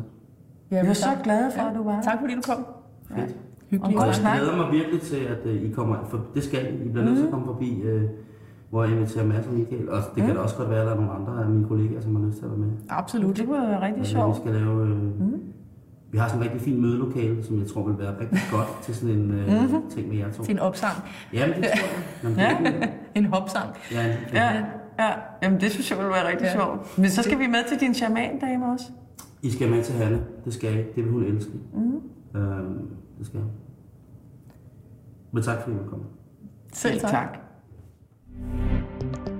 Ja, 0.70 0.76
Jeg 0.76 0.86
er 0.86 0.92
så 0.92 1.08
glad 1.24 1.50
for, 1.56 1.62
at 1.62 1.76
du 1.76 1.82
var. 1.82 2.02
Tak 2.02 2.18
fordi 2.20 2.34
du 2.34 2.40
kom. 2.46 2.66
Fedt. 3.08 3.36
Hyggeligt. 3.70 3.98
Og 4.00 4.06
jeg 4.06 4.14
glæder 4.36 4.56
mig 4.56 4.72
virkelig 4.72 5.00
til, 5.00 5.16
at 5.16 5.46
uh, 5.46 5.52
I 5.52 5.70
kommer. 5.70 5.96
For 6.08 6.24
det 6.34 6.42
skal 6.44 6.74
I. 6.74 6.84
I 6.84 6.88
bliver 6.88 7.04
nødt 7.04 7.16
til 7.16 7.24
at 7.24 7.30
komme 7.30 7.46
forbi, 7.46 7.82
uh, 7.82 8.02
hvor 8.70 8.84
jeg 8.84 8.92
inviterer 8.92 9.26
Mads 9.26 9.46
og 9.46 9.52
Michael. 9.52 9.88
Og 9.90 9.98
det 10.14 10.22
kan 10.24 10.34
da 10.34 10.40
også 10.40 10.56
godt 10.56 10.70
være, 10.70 10.80
at 10.80 10.86
der 10.86 10.92
er 10.92 10.96
nogle 10.96 11.12
andre 11.12 11.42
af 11.44 11.48
mine 11.50 11.68
kollegaer, 11.68 12.00
som 12.00 12.16
har 12.16 12.26
lyst 12.26 12.38
til 12.38 12.44
at 12.44 12.50
være 12.50 12.58
med. 12.60 12.68
Absolut. 12.88 13.36
Det 13.36 13.46
kunne 13.46 13.60
være 13.68 13.80
rigtig 13.82 14.00
Og 14.00 14.06
sjovt. 14.06 14.36
Vi 14.36 14.40
skal 14.40 14.52
lave... 14.60 14.82
Uh, 14.82 15.32
Vi 16.12 16.18
har 16.18 16.28
sådan 16.28 16.40
en 16.42 16.44
rigtig 16.44 16.60
fin 16.60 16.80
mødelokale, 16.80 17.44
som 17.44 17.58
jeg 17.58 17.66
tror 17.66 17.86
vil 17.86 17.98
være 17.98 18.20
rigtig 18.20 18.38
godt 18.56 18.68
til 18.82 18.94
sådan 18.94 19.14
en 19.14 19.30
uh, 19.30 19.90
ting 19.90 20.08
med 20.08 20.16
jer 20.16 20.32
to. 20.32 20.42
Til 20.42 20.52
en 20.52 20.58
opsang. 20.58 20.96
Jamen, 21.32 21.56
det 21.56 21.64
tror 21.64 22.28
jeg. 22.30 22.72
Det, 22.82 22.88
En 23.22 23.24
hopsang. 23.24 23.68
ja, 23.92 24.06
Ja, 24.32 24.54
ja. 24.98 25.10
Jamen, 25.42 25.60
det 25.60 25.70
synes 25.70 25.90
jeg 25.90 25.98
ville 25.98 26.10
være 26.12 26.28
rigtig 26.30 26.44
Ja. 26.46 26.52
sjovt. 26.52 26.98
Men 26.98 27.10
så 27.10 27.22
skal 27.22 27.38
vi 27.38 27.46
med 27.46 27.68
til 27.68 27.80
din 27.80 27.94
shaman-dame 27.94 28.72
også. 28.72 28.84
I 29.42 29.50
skal 29.50 29.70
med 29.70 29.82
til 29.82 29.94
Hanne. 29.94 30.20
Det 30.44 30.54
skal 30.54 30.74
I. 30.74 30.76
Det 30.96 31.04
vil 31.04 31.12
hun 31.12 31.22
elske. 31.22 31.52
Mm. 31.74 32.40
Øhm, 32.40 32.78
det 33.18 33.26
skal 33.26 33.38
jeg. 33.38 33.46
Men 35.32 35.42
tak 35.42 35.62
fordi 35.62 35.76
I 35.76 35.78
kom. 35.90 36.00
Selv 36.72 37.00
tak. 37.00 37.10
tak. 37.10 37.38
Thank 38.36 39.28
you. 39.28 39.33